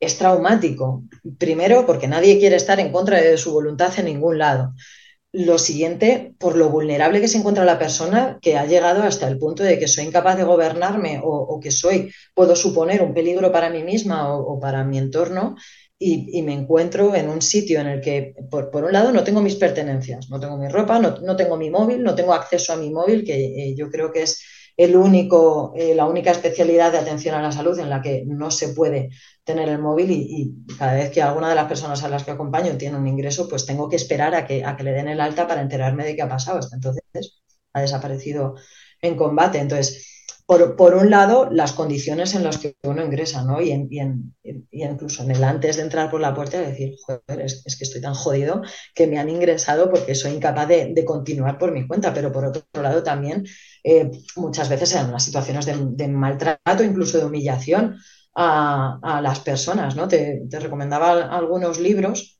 es 0.00 0.18
traumático. 0.18 1.02
Primero, 1.38 1.86
porque 1.86 2.08
nadie 2.08 2.38
quiere 2.38 2.56
estar 2.56 2.78
en 2.80 2.92
contra 2.92 3.20
de 3.20 3.36
su 3.36 3.52
voluntad 3.52 3.92
en 3.98 4.06
ningún 4.06 4.38
lado. 4.38 4.74
Lo 5.32 5.58
siguiente, 5.58 6.34
por 6.38 6.56
lo 6.56 6.70
vulnerable 6.70 7.20
que 7.20 7.28
se 7.28 7.38
encuentra 7.38 7.64
la 7.64 7.78
persona 7.78 8.38
que 8.40 8.56
ha 8.56 8.64
llegado 8.64 9.02
hasta 9.02 9.28
el 9.28 9.38
punto 9.38 9.62
de 9.62 9.78
que 9.78 9.88
soy 9.88 10.04
incapaz 10.04 10.36
de 10.36 10.44
gobernarme 10.44 11.20
o, 11.22 11.60
que 11.60 11.70
soy, 11.70 12.12
puedo 12.34 12.56
suponer 12.56 13.02
un 13.02 13.12
peligro 13.12 13.52
para 13.52 13.68
mí 13.68 13.82
misma 13.82 14.34
o 14.34 14.58
para 14.60 14.84
mi 14.84 14.98
entorno 14.98 15.56
y, 15.98 16.42
me 16.42 16.52
encuentro 16.52 17.14
en 17.14 17.28
un 17.28 17.40
sitio 17.40 17.80
en 17.80 17.86
el 17.86 18.00
que, 18.00 18.34
por, 18.50 18.70
un 18.74 18.92
lado, 18.92 19.12
no 19.12 19.24
tengo 19.24 19.40
mis 19.40 19.56
pertenencias, 19.56 20.28
no 20.28 20.38
tengo 20.38 20.58
mi 20.58 20.68
ropa, 20.68 20.98
no, 20.98 21.36
tengo 21.36 21.56
mi 21.56 21.70
móvil, 21.70 22.02
no 22.02 22.14
tengo 22.14 22.34
acceso 22.34 22.72
a 22.74 22.76
mi 22.76 22.90
móvil, 22.90 23.24
que 23.24 23.34
eh, 23.34 23.74
yo 23.76 23.90
creo 23.90 24.12
que 24.12 24.22
es 24.22 24.42
el 24.76 24.94
único, 24.94 25.72
eh, 25.74 25.94
la 25.94 26.04
única 26.04 26.32
especialidad 26.32 26.92
de 26.92 26.98
atención 26.98 27.34
a 27.34 27.40
la 27.40 27.50
salud 27.50 27.78
en 27.78 27.88
la 27.88 28.02
que 28.02 28.24
no 28.26 28.50
se 28.50 28.68
puede 28.74 29.08
tener 29.42 29.70
el 29.70 29.78
móvil 29.78 30.10
y, 30.10 30.54
cada 30.78 30.94
vez 30.94 31.10
que 31.10 31.22
alguna 31.22 31.48
de 31.48 31.54
las 31.54 31.66
personas 31.66 32.04
a 32.04 32.10
las 32.10 32.24
que 32.24 32.32
acompaño 32.32 32.76
tiene 32.76 32.98
un 32.98 33.06
ingreso, 33.06 33.48
pues 33.48 33.64
tengo 33.64 33.88
que 33.88 33.96
esperar 33.96 34.34
a 34.34 34.46
que, 34.46 34.64
a 34.64 34.76
que 34.76 34.82
le 34.84 34.92
den 34.92 35.08
el 35.08 35.20
alta 35.20 35.48
para 35.48 35.62
enterarme 35.62 36.04
de 36.04 36.14
qué 36.14 36.22
ha 36.22 36.28
pasado. 36.28 36.58
Hasta 36.58 36.76
entonces 36.76 37.02
ha 37.72 37.80
desaparecido 37.80 38.56
en 39.00 39.16
combate. 39.16 39.58
Entonces, 39.58 40.15
por, 40.46 40.94
un 40.94 41.10
lado, 41.10 41.48
las 41.50 41.72
condiciones 41.72 42.34
en 42.36 42.44
las 42.44 42.58
que 42.58 42.76
uno 42.84 43.04
ingresa, 43.04 43.42
¿no? 43.42 43.60
Y, 43.60 43.72
incluso 44.70 45.24
en 45.24 45.32
el 45.32 45.42
antes 45.42 45.76
de 45.76 45.82
entrar 45.82 46.08
por 46.08 46.20
la 46.20 46.34
puerta, 46.34 46.60
decir, 46.60 46.94
joder, 47.04 47.40
es, 47.40 47.76
que 47.76 47.84
estoy 47.84 48.00
tan 48.00 48.14
jodido 48.14 48.62
que 48.94 49.08
me 49.08 49.18
han 49.18 49.28
ingresado 49.28 49.90
porque 49.90 50.14
soy 50.14 50.34
incapaz 50.34 50.68
de, 50.68 51.04
continuar 51.04 51.58
por 51.58 51.72
mi 51.72 51.86
cuenta. 51.88 52.14
Pero 52.14 52.30
por 52.30 52.44
otro 52.44 52.62
lado, 52.80 53.02
también 53.02 53.44
eh, 53.82 54.08
muchas 54.36 54.68
veces 54.68 54.94
en 54.94 55.10
las 55.10 55.24
situaciones 55.24 55.66
de, 55.66 56.08
maltrato, 56.08 56.84
incluso 56.84 57.18
de 57.18 57.24
humillación 57.24 57.96
a, 58.36 59.20
las 59.20 59.40
personas, 59.40 59.96
¿no? 59.96 60.06
Te, 60.06 60.42
recomendaba 60.48 61.24
algunos 61.36 61.80
libros 61.80 62.38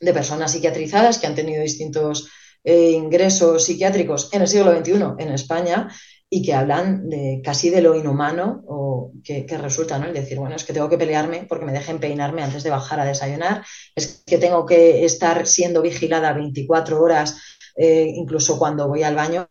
de 0.00 0.12
personas 0.12 0.50
psiquiatrizadas 0.50 1.18
que 1.18 1.28
han 1.28 1.36
tenido 1.36 1.62
distintos 1.62 2.28
eh, 2.64 2.90
ingresos 2.90 3.64
psiquiátricos 3.64 4.30
en 4.32 4.42
el 4.42 4.48
siglo 4.48 4.72
XXI 4.76 4.92
en 5.18 5.32
España 5.32 5.88
y 6.34 6.42
que 6.42 6.52
hablan 6.52 7.08
de 7.08 7.40
casi 7.44 7.70
de 7.70 7.80
lo 7.80 7.94
inhumano 7.94 8.64
o 8.66 9.12
que, 9.22 9.46
resulta, 9.56 10.00
¿no? 10.00 10.06
El 10.06 10.14
decir, 10.14 10.36
bueno, 10.36 10.56
es 10.56 10.64
que 10.64 10.72
tengo 10.72 10.88
que 10.88 10.98
pelearme 10.98 11.46
porque 11.48 11.64
me 11.64 11.70
dejen 11.70 12.00
peinarme 12.00 12.42
antes 12.42 12.64
de 12.64 12.70
bajar 12.70 12.98
a 12.98 13.04
desayunar, 13.04 13.64
es 13.94 14.24
que 14.26 14.38
tengo 14.38 14.66
que 14.66 15.04
estar 15.04 15.46
siendo 15.46 15.80
vigilada 15.80 16.32
24 16.32 17.00
horas, 17.00 17.40
eh, 17.76 18.10
incluso 18.16 18.58
cuando 18.58 18.88
voy 18.88 19.04
al 19.04 19.14
baño. 19.14 19.46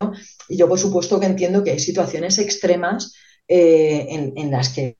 Y 0.46 0.58
yo, 0.58 0.68
por 0.68 0.78
supuesto, 0.78 1.18
que 1.18 1.24
entiendo 1.24 1.64
que 1.64 1.70
hay 1.70 1.78
situaciones 1.78 2.36
extremas 2.38 3.14
eh, 3.48 4.32
en, 4.36 4.50
las 4.50 4.68
que, 4.68 4.98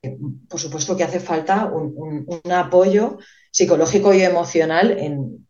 por 0.49 0.59
supuesto, 0.59 0.97
que 0.97 1.03
hace 1.03 1.19
falta 1.19 1.71
un, 1.71 2.25
apoyo 2.51 3.19
psicológico 3.55 4.13
y 4.13 4.21
emocional 4.21 4.97
en, 4.99 5.45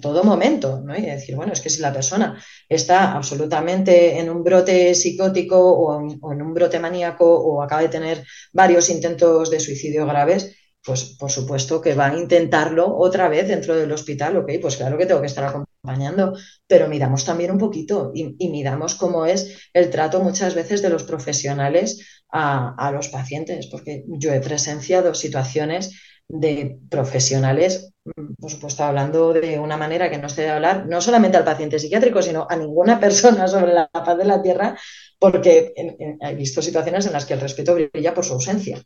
todo 0.00 0.24
momento, 0.24 0.80
¿no? 0.80 0.96
Y 0.96 1.02
decir, 1.02 1.36
bueno, 1.36 1.52
es 1.52 1.60
que 1.60 1.70
si 1.70 1.80
la 1.80 1.92
persona 1.92 2.36
está 2.68 3.12
absolutamente 3.12 4.18
en 4.18 4.28
un 4.28 4.42
brote 4.42 4.92
psicótico 4.96 5.56
o 5.56 6.00
en, 6.00 6.42
un 6.42 6.52
brote 6.52 6.80
maníaco 6.80 7.24
o 7.24 7.62
acaba 7.62 7.82
de 7.82 7.88
tener 7.88 8.24
varios 8.52 8.90
intentos 8.90 9.50
de 9.50 9.60
suicidio 9.60 10.04
graves, 10.04 10.56
pues 10.84 11.16
por 11.16 11.30
supuesto 11.30 11.80
que 11.80 11.94
va 11.94 12.06
a 12.06 12.18
intentarlo 12.18 12.92
otra 12.98 13.28
vez 13.28 13.46
dentro 13.46 13.76
del 13.76 13.92
hospital, 13.92 14.36
ok, 14.38 14.50
pues 14.60 14.76
claro 14.76 14.98
que 14.98 15.06
tengo 15.06 15.20
que 15.20 15.28
estar 15.28 15.44
acompañando, 15.44 16.36
pero 16.66 16.88
miramos 16.88 17.24
también 17.24 17.52
un 17.52 17.58
poquito 17.58 18.10
y, 18.12 18.34
y 18.36 18.48
miramos 18.48 18.96
cómo 18.96 19.24
es 19.26 19.70
el 19.72 19.88
trato 19.90 20.20
muchas 20.20 20.56
veces 20.56 20.82
de 20.82 20.90
los 20.90 21.04
profesionales 21.04 22.00
a, 22.34 22.90
los 22.92 23.08
pacientes, 23.08 23.68
porque 23.68 24.04
yo 24.08 24.32
he 24.32 24.40
presenciado 24.40 25.14
situaciones 25.14 25.92
de 26.28 26.78
profesionales, 26.90 27.92
mm, 28.04 28.34
por 28.40 28.50
supuesto, 28.50 28.84
hablando 28.84 29.32
de 29.32 29.58
una 29.58 29.76
manera 29.76 30.10
que 30.10 30.18
no 30.18 30.28
se 30.28 30.42
debe 30.42 30.54
hablar, 30.54 30.86
no 30.86 31.00
solamente 31.00 31.36
al 31.36 31.44
paciente 31.44 31.78
psiquiátrico, 31.78 32.22
sino 32.22 32.46
a 32.48 32.56
ninguna 32.56 32.98
persona 33.00 33.48
sobre 33.48 33.72
la 33.72 33.88
paz 33.88 34.16
de 34.18 34.24
la 34.24 34.42
tierra, 34.42 34.78
porque 35.18 35.72
he 35.76 36.34
visto 36.34 36.62
situaciones 36.62 37.06
en 37.06 37.12
las 37.12 37.24
que 37.24 37.34
el 37.34 37.40
respeto 37.40 37.74
brilla 37.74 38.14
por 38.14 38.24
su 38.24 38.34
ausencia. 38.34 38.76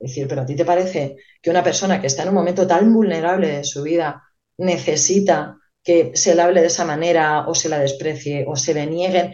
Es 0.00 0.10
decir, 0.10 0.28
pero 0.28 0.42
a 0.42 0.46
ti 0.46 0.54
te 0.54 0.64
parece 0.64 1.16
que 1.42 1.50
una 1.50 1.64
persona 1.64 2.00
que 2.00 2.06
está 2.06 2.22
en 2.22 2.28
un 2.28 2.36
momento 2.36 2.66
tan 2.66 2.92
vulnerable 2.92 3.48
de 3.48 3.64
su 3.64 3.82
vida 3.82 4.22
necesita 4.58 5.56
que 5.82 6.12
se 6.14 6.34
le 6.34 6.42
hable 6.42 6.60
de 6.60 6.68
esa 6.68 6.84
manera 6.84 7.48
o 7.48 7.54
se 7.54 7.68
la 7.68 7.78
desprecie 7.78 8.44
o 8.46 8.54
se 8.56 8.74
le 8.74 8.86
nieguen 8.86 9.32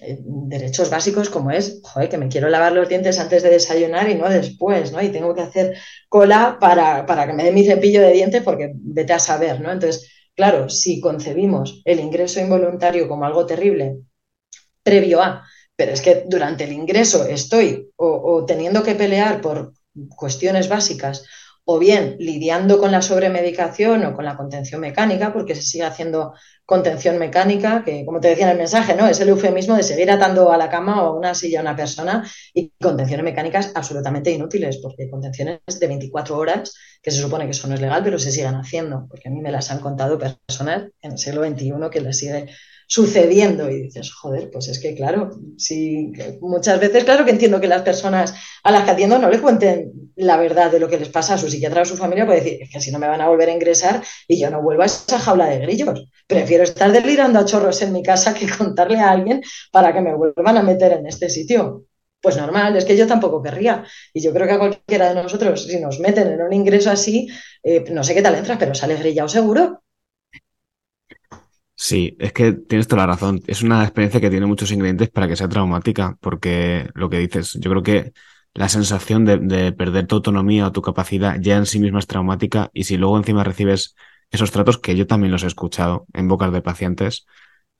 eh, 0.00 0.18
derechos 0.22 0.90
básicos 0.90 1.28
como 1.28 1.50
es, 1.50 1.80
que 2.10 2.18
me 2.18 2.28
quiero 2.28 2.48
lavar 2.48 2.72
los 2.72 2.88
dientes 2.88 3.18
antes 3.18 3.42
de 3.42 3.50
desayunar 3.50 4.08
y 4.08 4.14
no 4.14 4.28
después, 4.28 4.92
¿no? 4.92 5.02
Y 5.02 5.08
tengo 5.08 5.34
que 5.34 5.42
hacer 5.42 5.76
cola 6.08 6.58
para, 6.60 7.26
que 7.26 7.32
me 7.32 7.44
dé 7.44 7.52
mi 7.52 7.64
cepillo 7.64 8.00
de 8.00 8.12
dientes 8.12 8.42
porque 8.42 8.72
vete 8.74 9.12
a 9.12 9.18
saber, 9.18 9.60
¿no? 9.60 9.72
Entonces, 9.72 10.08
claro, 10.34 10.68
si 10.68 11.00
concebimos 11.00 11.82
el 11.84 12.00
ingreso 12.00 12.40
involuntario 12.40 13.08
como 13.08 13.24
algo 13.24 13.46
terrible 13.46 13.98
previo 14.82 15.20
a, 15.20 15.44
pero 15.74 15.92
es 15.92 16.00
que 16.00 16.24
durante 16.26 16.64
el 16.64 16.72
ingreso 16.72 17.26
estoy 17.26 17.90
o 17.96 18.44
teniendo 18.46 18.82
que 18.82 18.94
pelear 18.94 19.40
por 19.40 19.72
cuestiones 20.16 20.68
básicas 20.68 21.24
o 21.70 21.78
bien 21.78 22.16
lidiando 22.18 22.78
con 22.78 22.90
la 22.92 23.02
sobremedicación 23.02 24.02
o 24.06 24.14
con 24.14 24.24
la 24.24 24.38
contención 24.38 24.80
mecánica, 24.80 25.34
porque 25.34 25.54
se 25.54 25.60
sigue 25.60 25.84
haciendo 25.84 26.32
contención 26.64 27.18
mecánica, 27.18 27.84
que 27.84 28.06
como 28.06 28.20
te 28.20 28.28
decía 28.28 28.46
en 28.46 28.52
el 28.52 28.56
mensaje, 28.56 28.94
¿no? 28.94 29.06
Es 29.06 29.20
el 29.20 29.28
eufemismo 29.28 29.76
de 29.76 29.82
seguir 29.82 30.10
atando 30.10 30.50
a 30.50 30.56
la 30.56 30.70
cama 30.70 31.02
o 31.02 31.08
a 31.08 31.12
una 31.12 31.34
silla 31.34 31.58
a 31.58 31.62
una 31.62 31.76
persona 31.76 32.26
y 32.54 32.72
contenciones 32.80 33.22
mecánicas 33.22 33.72
absolutamente 33.74 34.30
inútiles, 34.30 34.78
porque 34.78 35.10
contenciones 35.10 35.60
de 35.78 35.86
24 35.86 36.38
horas, 36.38 36.74
que 37.02 37.10
se 37.10 37.20
supone 37.20 37.44
que 37.44 37.50
eso 37.50 37.68
no 37.68 37.74
es 37.74 37.82
legal, 37.82 38.02
pero 38.02 38.18
se 38.18 38.32
siguen 38.32 38.54
haciendo, 38.54 39.04
porque 39.06 39.28
a 39.28 39.30
mí 39.30 39.42
me 39.42 39.52
las 39.52 39.70
han 39.70 39.80
contado 39.80 40.18
personas 40.18 40.84
en 41.02 41.12
el 41.12 41.18
siglo 41.18 41.44
XXI 41.44 41.90
que 41.92 42.00
les 42.00 42.16
sigue 42.16 42.46
sucediendo 42.88 43.70
y 43.70 43.82
dices, 43.82 44.12
joder, 44.12 44.50
pues 44.50 44.66
es 44.68 44.78
que 44.78 44.94
claro, 44.94 45.30
sí, 45.58 46.10
muchas 46.40 46.80
veces 46.80 47.04
claro 47.04 47.24
que 47.26 47.32
entiendo 47.32 47.60
que 47.60 47.68
las 47.68 47.82
personas 47.82 48.34
a 48.64 48.72
las 48.72 48.84
que 48.84 48.90
atiendo 48.92 49.18
no 49.18 49.28
les 49.28 49.42
cuenten 49.42 49.92
la 50.16 50.38
verdad 50.38 50.70
de 50.72 50.80
lo 50.80 50.88
que 50.88 50.98
les 50.98 51.10
pasa 51.10 51.34
a 51.34 51.38
su 51.38 51.50
psiquiatra 51.50 51.80
o 51.80 51.82
a 51.82 51.86
su 51.86 51.98
familia, 51.98 52.24
puede 52.24 52.40
decir, 52.40 52.62
es 52.62 52.70
que 52.70 52.80
si 52.80 52.90
no 52.90 52.98
me 52.98 53.06
van 53.06 53.20
a 53.20 53.28
volver 53.28 53.50
a 53.50 53.52
ingresar 53.52 54.02
y 54.26 54.40
yo 54.40 54.50
no 54.50 54.62
vuelvo 54.62 54.82
a 54.82 54.86
esa 54.86 55.18
jaula 55.18 55.46
de 55.46 55.58
grillos. 55.58 56.08
Prefiero 56.26 56.64
estar 56.64 56.90
delirando 56.90 57.38
a 57.38 57.44
chorros 57.44 57.82
en 57.82 57.92
mi 57.92 58.02
casa 58.02 58.32
que 58.32 58.48
contarle 58.48 58.98
a 58.98 59.10
alguien 59.10 59.42
para 59.70 59.92
que 59.92 60.00
me 60.00 60.14
vuelvan 60.14 60.56
a 60.56 60.62
meter 60.62 60.92
en 60.92 61.06
este 61.06 61.28
sitio. 61.28 61.84
Pues 62.22 62.36
normal, 62.38 62.74
es 62.76 62.84
que 62.86 62.96
yo 62.96 63.06
tampoco 63.06 63.42
querría. 63.42 63.84
Y 64.14 64.22
yo 64.22 64.32
creo 64.32 64.46
que 64.46 64.54
a 64.54 64.58
cualquiera 64.58 65.14
de 65.14 65.22
nosotros, 65.22 65.64
si 65.66 65.78
nos 65.78 66.00
meten 66.00 66.32
en 66.32 66.40
un 66.40 66.52
ingreso 66.52 66.90
así, 66.90 67.28
eh, 67.62 67.84
no 67.90 68.02
sé 68.02 68.14
qué 68.14 68.22
tal 68.22 68.34
entras, 68.34 68.58
pero 68.58 68.74
sale 68.74 68.96
grillado 68.96 69.28
seguro. 69.28 69.82
Sí, 71.80 72.16
es 72.18 72.32
que 72.32 72.52
tienes 72.54 72.88
toda 72.88 73.06
la 73.06 73.12
razón. 73.14 73.40
Es 73.46 73.62
una 73.62 73.84
experiencia 73.84 74.20
que 74.20 74.30
tiene 74.30 74.46
muchos 74.46 74.72
ingredientes 74.72 75.10
para 75.10 75.28
que 75.28 75.36
sea 75.36 75.48
traumática, 75.48 76.16
porque 76.20 76.90
lo 76.94 77.08
que 77.08 77.18
dices, 77.20 77.54
yo 77.60 77.70
creo 77.70 77.82
que 77.84 78.12
la 78.52 78.68
sensación 78.68 79.24
de, 79.24 79.72
perder 79.72 80.08
tu 80.08 80.16
autonomía 80.16 80.66
o 80.66 80.72
tu 80.72 80.82
capacidad 80.82 81.36
ya 81.40 81.56
en 81.56 81.66
sí 81.66 81.78
misma 81.78 82.00
es 82.00 82.08
traumática 82.08 82.70
y 82.74 82.84
si 82.84 82.96
luego 82.96 83.16
encima 83.16 83.44
recibes 83.44 83.94
esos 84.30 84.50
tratos, 84.50 84.78
que 84.78 84.96
yo 84.96 85.06
también 85.06 85.30
los 85.30 85.44
he 85.44 85.46
escuchado 85.46 86.06
en 86.14 86.26
bocas 86.28 86.52
de 86.52 86.62
pacientes, 86.62 87.26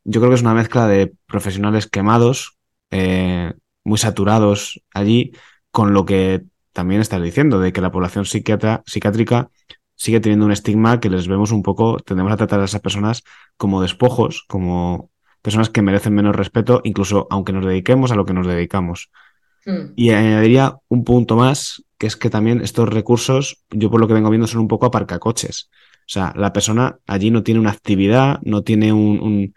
yo 0.04 0.20
creo 0.20 0.30
que 0.30 0.36
es 0.36 0.42
una 0.42 0.54
mezcla 0.54 0.86
de 0.86 1.12
profesionales 1.26 1.88
quemados, 1.88 2.56
eh, 2.90 3.52
muy 3.84 3.98
saturados 3.98 4.80
allí, 4.94 5.32
con 5.72 5.92
lo 5.92 6.04
que 6.04 6.44
también 6.72 7.00
estás 7.00 7.22
diciendo, 7.22 7.58
de 7.58 7.72
que 7.72 7.80
la 7.80 7.90
población 7.90 8.24
psiquiátrica 8.26 9.50
sigue 9.98 10.20
teniendo 10.20 10.46
un 10.46 10.52
estigma 10.52 11.00
que 11.00 11.10
les 11.10 11.26
vemos 11.26 11.50
un 11.50 11.62
poco, 11.62 11.98
tendemos 11.98 12.32
a 12.32 12.36
tratar 12.36 12.60
a 12.60 12.64
esas 12.64 12.80
personas 12.80 13.24
como 13.56 13.82
despojos, 13.82 14.44
como 14.46 15.10
personas 15.42 15.70
que 15.70 15.82
merecen 15.82 16.14
menos 16.14 16.36
respeto, 16.36 16.80
incluso 16.84 17.26
aunque 17.30 17.52
nos 17.52 17.66
dediquemos 17.66 18.12
a 18.12 18.14
lo 18.14 18.24
que 18.24 18.32
nos 18.32 18.46
dedicamos. 18.46 19.10
Hmm. 19.66 19.92
Y 19.96 20.10
añadiría 20.10 20.76
un 20.86 21.02
punto 21.02 21.34
más, 21.34 21.84
que 21.98 22.06
es 22.06 22.16
que 22.16 22.30
también 22.30 22.60
estos 22.60 22.88
recursos, 22.88 23.64
yo 23.70 23.90
por 23.90 24.00
lo 24.00 24.06
que 24.06 24.14
vengo 24.14 24.30
viendo, 24.30 24.46
son 24.46 24.60
un 24.60 24.68
poco 24.68 24.86
aparcacoches. 24.86 25.68
O 25.72 26.10
sea, 26.10 26.32
la 26.36 26.52
persona 26.52 27.00
allí 27.08 27.32
no 27.32 27.42
tiene 27.42 27.58
una 27.58 27.72
actividad, 27.72 28.38
no 28.42 28.62
tiene 28.62 28.92
un, 28.92 29.52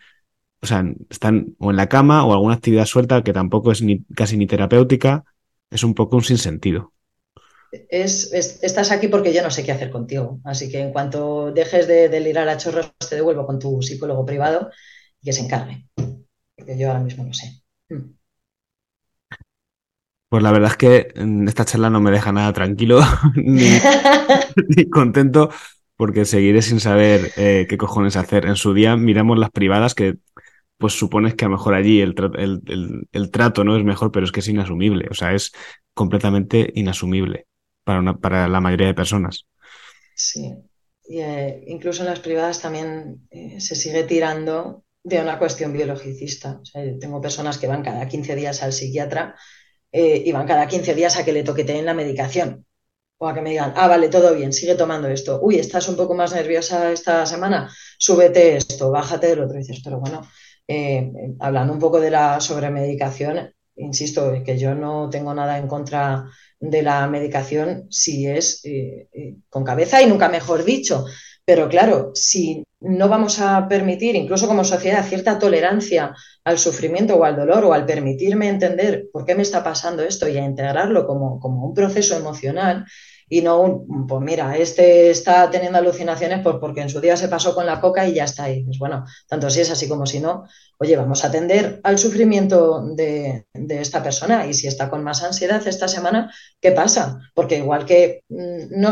o 0.60 0.66
sea, 0.66 0.84
están 1.12 1.56
o 1.60 1.70
en 1.70 1.78
la 1.78 1.88
cama 1.88 2.26
o 2.26 2.34
alguna 2.34 2.56
actividad 2.56 2.86
suelta 2.88 3.24
que 3.24 3.32
tampoco 3.32 3.72
es 3.72 3.84
ni 3.84 4.04
casi 4.16 4.38
ni 4.38 4.48
terapéutica, 4.48 5.24
es 5.70 5.84
un 5.84 5.94
poco 5.94 6.16
un 6.16 6.24
sinsentido 6.24 6.94
es, 7.72 8.34
estás 8.34 8.92
aquí 8.92 9.08
porque 9.08 9.34
yo 9.34 9.42
no 9.42 9.52
sé 9.52 9.64
qué 9.64 9.72
hacer 9.72 9.92
contigo. 9.92 10.40
Así 10.44 10.70
que 10.70 10.80
en 10.80 10.92
cuanto 10.92 11.52
dejes 11.52 11.88
de 11.88 12.10
delirar 12.10 12.50
a 12.50 12.58
chorros, 12.58 12.94
te 12.98 13.16
devuelvo 13.16 13.46
con 13.46 13.60
tu 13.60 13.82
psicólogo 13.82 14.26
privado 14.26 14.70
y 15.22 15.26
que 15.26 15.34
se 15.34 15.42
encargue. 15.42 15.88
Porque 16.56 16.78
yo 16.78 16.88
ahora 16.88 17.00
mismo 17.00 17.24
no 17.24 17.34
sé. 17.34 17.64
Hmm. 17.90 18.14
Pues 20.30 20.44
la 20.44 20.52
verdad 20.52 20.72
es 20.72 20.78
que 20.78 21.08
esta 21.48 21.66
charla 21.66 21.90
no 21.90 22.00
me 22.00 22.12
deja 22.12 22.32
nada 22.32 22.54
tranquilo 22.54 23.02
ni, 23.36 24.90
contento 24.90 25.50
porque 25.98 26.24
seguiré 26.24 26.62
sin 26.62 26.80
saber 26.80 27.32
eh, 27.36 27.68
qué 27.70 27.78
cojones 27.78 28.16
hacer. 28.16 28.46
En 28.46 28.56
su 28.56 28.74
día 28.74 28.96
miramos 28.96 29.38
las 29.38 29.52
privadas 29.52 29.94
que 29.94 30.16
pues 30.78 30.94
supones 30.94 31.36
que 31.36 31.46
a 31.46 31.48
lo 31.48 31.58
mejor 31.58 31.76
allí 31.76 32.02
el, 32.02 32.16
el, 33.12 33.32
trato 33.32 33.64
no 33.64 33.78
es 33.78 33.84
mejor, 33.84 34.12
pero 34.12 34.26
es 34.26 34.32
que 34.32 34.40
es 34.40 34.48
inasumible. 34.48 35.08
O 35.12 35.14
sea, 35.14 35.34
es 35.34 35.52
completamente 35.94 36.72
inasumible 36.74 37.46
para, 37.84 38.14
para 38.14 38.48
la 38.48 38.60
mayoría 38.60 38.88
de 38.88 38.94
personas. 38.94 39.46
Sí, 40.16 40.54
eh, 41.10 41.64
incluso 41.68 42.04
en 42.04 42.10
las 42.10 42.20
privadas 42.20 42.62
también 42.62 43.28
eh, 43.32 43.60
se 43.60 43.76
sigue 43.76 44.04
tirando 44.04 44.86
de 45.04 45.20
una 45.20 45.38
cuestión 45.38 45.74
biologicista. 45.74 46.62
Tengo 47.00 47.20
personas 47.22 47.58
que 47.58 47.68
van 47.68 47.84
cada 47.84 48.08
15 48.08 48.36
días 48.36 48.64
al 48.64 48.72
psiquiatra 48.72 49.36
eh, 49.92 50.22
y 50.26 50.32
van 50.32 50.48
cada 50.48 50.68
15 50.68 50.94
días 50.96 51.18
a 51.18 51.26
que 51.26 51.34
le 51.34 51.44
toqueteen 51.44 51.86
la 51.86 51.94
medicación. 51.94 52.66
O 53.18 53.28
a 53.28 53.34
que 53.34 53.42
me 53.42 53.52
digan, 53.52 53.74
ah, 53.76 53.88
vale, 53.88 54.10
todo 54.10 54.34
bien, 54.34 54.54
sigue 54.54 54.76
tomando 54.76 55.08
esto. 55.08 55.40
Uy, 55.42 55.58
estás 55.58 55.88
un 55.90 55.96
poco 55.96 56.16
más 56.16 56.34
nerviosa 56.34 56.92
esta 56.92 57.26
semana, 57.26 57.72
súbete 57.98 58.58
esto, 58.58 58.90
bájate 58.90 59.28
del 59.28 59.42
otro. 59.42 59.58
Y 59.58 59.60
dices, 59.60 59.82
pero 59.84 60.00
bueno, 60.00 60.28
hablando 61.40 61.74
un 61.74 61.80
poco 61.80 62.00
de 62.00 62.10
la 62.10 62.40
sobremedicación, 62.40 63.54
insisto, 63.76 64.34
que 64.46 64.58
yo 64.58 64.76
no 64.76 65.10
tengo 65.10 65.34
nada 65.34 65.58
en 65.58 65.68
contra 65.68 66.26
de 66.60 66.82
la 66.84 67.08
medicación 67.08 67.88
si 67.90 68.28
es 68.28 68.64
eh, 68.66 69.08
eh, 69.14 69.36
con 69.50 69.64
cabeza 69.64 70.02
y 70.02 70.08
nunca 70.08 70.30
mejor 70.30 70.64
dicho. 70.64 71.06
Pero 71.44 71.68
claro, 71.68 72.12
si 72.14 72.64
no 72.82 73.10
vamos 73.10 73.40
a 73.40 73.68
permitir, 73.68 74.16
incluso 74.16 74.48
como 74.48 74.64
sociedad, 74.64 75.06
cierta 75.06 75.40
tolerancia 75.40 76.16
al 76.44 76.60
sufrimiento 76.60 77.16
o 77.16 77.24
al 77.24 77.36
dolor 77.36 77.66
o 77.66 77.74
al 77.74 77.86
permitirme 77.86 78.48
entender 78.48 79.10
por 79.12 79.26
qué 79.26 79.36
me 79.36 79.44
está 79.44 79.64
pasando 79.64 80.04
esto 80.04 80.28
y 80.28 80.38
a 80.38 80.46
integrarlo 80.46 81.06
como, 81.06 81.40
como 81.40 81.66
un 81.66 81.74
proceso 81.74 82.16
emocional, 82.16 82.86
y 83.34 83.42
no 83.42 83.86
pues 84.10 84.22
mira, 84.22 84.58
este 84.58 85.10
está 85.10 85.50
teniendo 85.50 85.78
alucinaciones 85.78 86.42
pues 86.44 86.58
porque 86.60 86.82
en 86.82 86.90
su 86.90 87.00
día 87.00 87.16
se 87.16 87.30
pasó 87.30 87.56
con 87.56 87.66
la 87.66 87.80
coca 87.80 88.06
y 88.06 88.14
ya 88.14 88.26
está 88.26 88.44
ahí. 88.44 88.66
Pues 88.66 88.78
bueno, 88.78 89.06
tanto 89.26 89.50
si 89.50 89.62
es 89.62 89.72
así 89.72 89.88
como 89.88 90.06
si 90.06 90.20
no, 90.20 90.44
oye, 90.80 90.98
vamos 90.98 91.24
a 91.24 91.28
atender 91.28 91.80
al 91.86 91.98
sufrimiento 91.98 92.86
de, 92.94 93.46
esta 93.54 94.04
persona 94.04 94.46
y 94.48 94.54
si 94.54 94.68
está 94.68 94.90
con 94.90 95.02
más 95.02 95.24
ansiedad 95.24 95.66
esta 95.66 95.88
semana, 95.88 96.30
¿qué 96.60 96.74
pasa? 96.74 97.22
Porque 97.34 97.60
igual 97.60 97.86
que 97.86 98.22
mm, 98.28 98.82
no, 98.82 98.90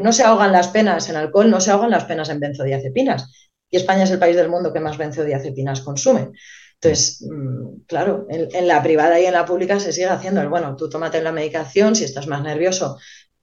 no 0.00 0.12
se 0.12 0.22
ahogan 0.22 0.52
las 0.52 0.68
penas 0.68 1.08
en 1.08 1.16
alcohol, 1.16 1.50
no 1.50 1.60
se 1.60 1.72
ahogan 1.72 1.90
las 1.90 2.04
penas 2.04 2.28
en 2.28 2.38
benzodiazepinas. 2.38 3.32
Y 3.68 3.78
España 3.78 4.04
es 4.04 4.12
el 4.12 4.20
país 4.20 4.36
del 4.36 4.48
mundo 4.48 4.72
que 4.72 4.78
más 4.78 4.96
benzodiazepinas 4.96 5.80
consume. 5.80 6.30
Entonces, 6.74 7.24
mm, 7.28 7.84
claro, 7.86 8.26
en, 8.28 8.48
en, 8.54 8.68
la 8.68 8.82
privada 8.82 9.18
y 9.20 9.26
en 9.26 9.32
la 9.32 9.44
pública 9.44 9.78
se 9.78 9.92
sigue 9.92 10.08
haciendo 10.08 10.40
el, 10.40 10.48
bueno, 10.48 10.74
tú 10.76 10.88
tómate 10.88 11.22
la 11.22 11.30
medicación, 11.30 11.94
si 11.94 12.04
estás 12.04 12.26
más 12.26 12.42
nervioso, 12.42 12.98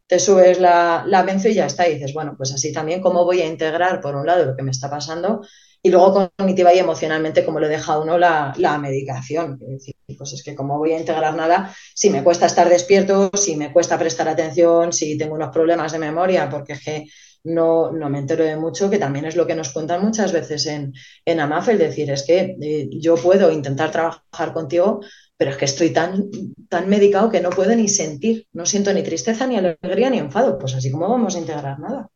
te 0.09 0.17
subes 0.17 0.59
la, 0.59 1.03
la 1.05 1.23
y 1.23 1.53
ya 1.53 1.67
está. 1.67 1.87
Y 1.87 1.93
dices, 1.93 2.13
bueno, 2.13 2.33
pues 2.35 2.51
así 2.51 2.73
también, 2.73 2.99
¿cómo 2.99 3.25
voy 3.25 3.41
a 3.41 3.45
integrar, 3.45 4.01
por 4.01 4.15
un 4.15 4.25
lado, 4.25 4.43
lo 4.43 4.55
que 4.55 4.63
me 4.63 4.71
está 4.71 4.89
pasando? 4.89 5.41
Y 5.83 5.91
luego 5.91 6.31
cognitiva 6.35 6.73
y 6.73 6.79
emocionalmente, 6.79 7.45
cómo 7.45 7.59
le 7.59 7.67
deja 7.69 7.93
a 7.93 7.99
uno 7.99 8.17
la, 8.17 8.51
la 8.57 8.79
medicación. 8.79 9.59
Es 9.61 9.69
decir, 9.69 9.95
pues 10.17 10.33
es 10.33 10.41
que 10.43 10.55
cómo 10.55 10.79
voy 10.79 10.93
a 10.93 10.99
integrar 10.99 11.35
nada 11.35 11.71
si 11.93 12.09
me 12.09 12.23
cuesta 12.23 12.47
estar 12.47 12.67
despierto, 12.67 13.29
si 13.35 13.55
me 13.55 13.71
cuesta 13.71 13.99
prestar 13.99 14.27
atención, 14.27 14.91
si 14.93 15.15
tengo 15.15 15.35
unos 15.35 15.51
problemas 15.51 15.91
de 15.91 15.99
memoria, 15.99 16.49
porque 16.49 16.73
es 16.73 16.83
que 16.83 17.05
no, 17.43 17.91
no 17.91 18.09
me 18.09 18.17
entero 18.17 18.43
de 18.43 18.57
mucho, 18.57 18.89
que 18.89 18.97
también 18.97 19.25
es 19.25 19.35
lo 19.35 19.45
que 19.45 19.55
nos 19.55 19.69
cuentan 19.69 20.03
muchas 20.03 20.33
veces 20.33 20.65
en, 20.65 20.91
en 21.23 21.39
AMAF, 21.39 21.69
el 21.69 21.77
decir, 21.77 22.09
es 22.09 22.23
que 22.23 22.57
eh, 22.59 22.89
yo 22.91 23.15
puedo 23.15 23.51
intentar 23.51 23.91
trabajar 23.91 24.53
contigo, 24.53 25.01
pero 25.39 25.51
es 25.51 25.57
que 25.57 25.63
estoy 25.63 25.91
tan, 25.91 26.25
tan 26.67 26.89
medicado 26.89 27.29
que 27.31 27.39
no 27.39 27.49
puedo 27.49 27.73
ni 27.73 27.87
sentir, 27.87 28.47
no 28.51 28.65
siento 28.65 28.93
ni 28.93 29.03
tristeza, 29.03 29.47
ni 29.47 29.55
alegría, 29.55 30.09
ni 30.09 30.17
enfado. 30.17 30.59
Pues 30.59 30.75
así 30.75 30.91
como 30.91 31.07
vamos 31.07 31.33
a 31.33 31.39
integrar 31.39 31.79
nada. 31.79 32.09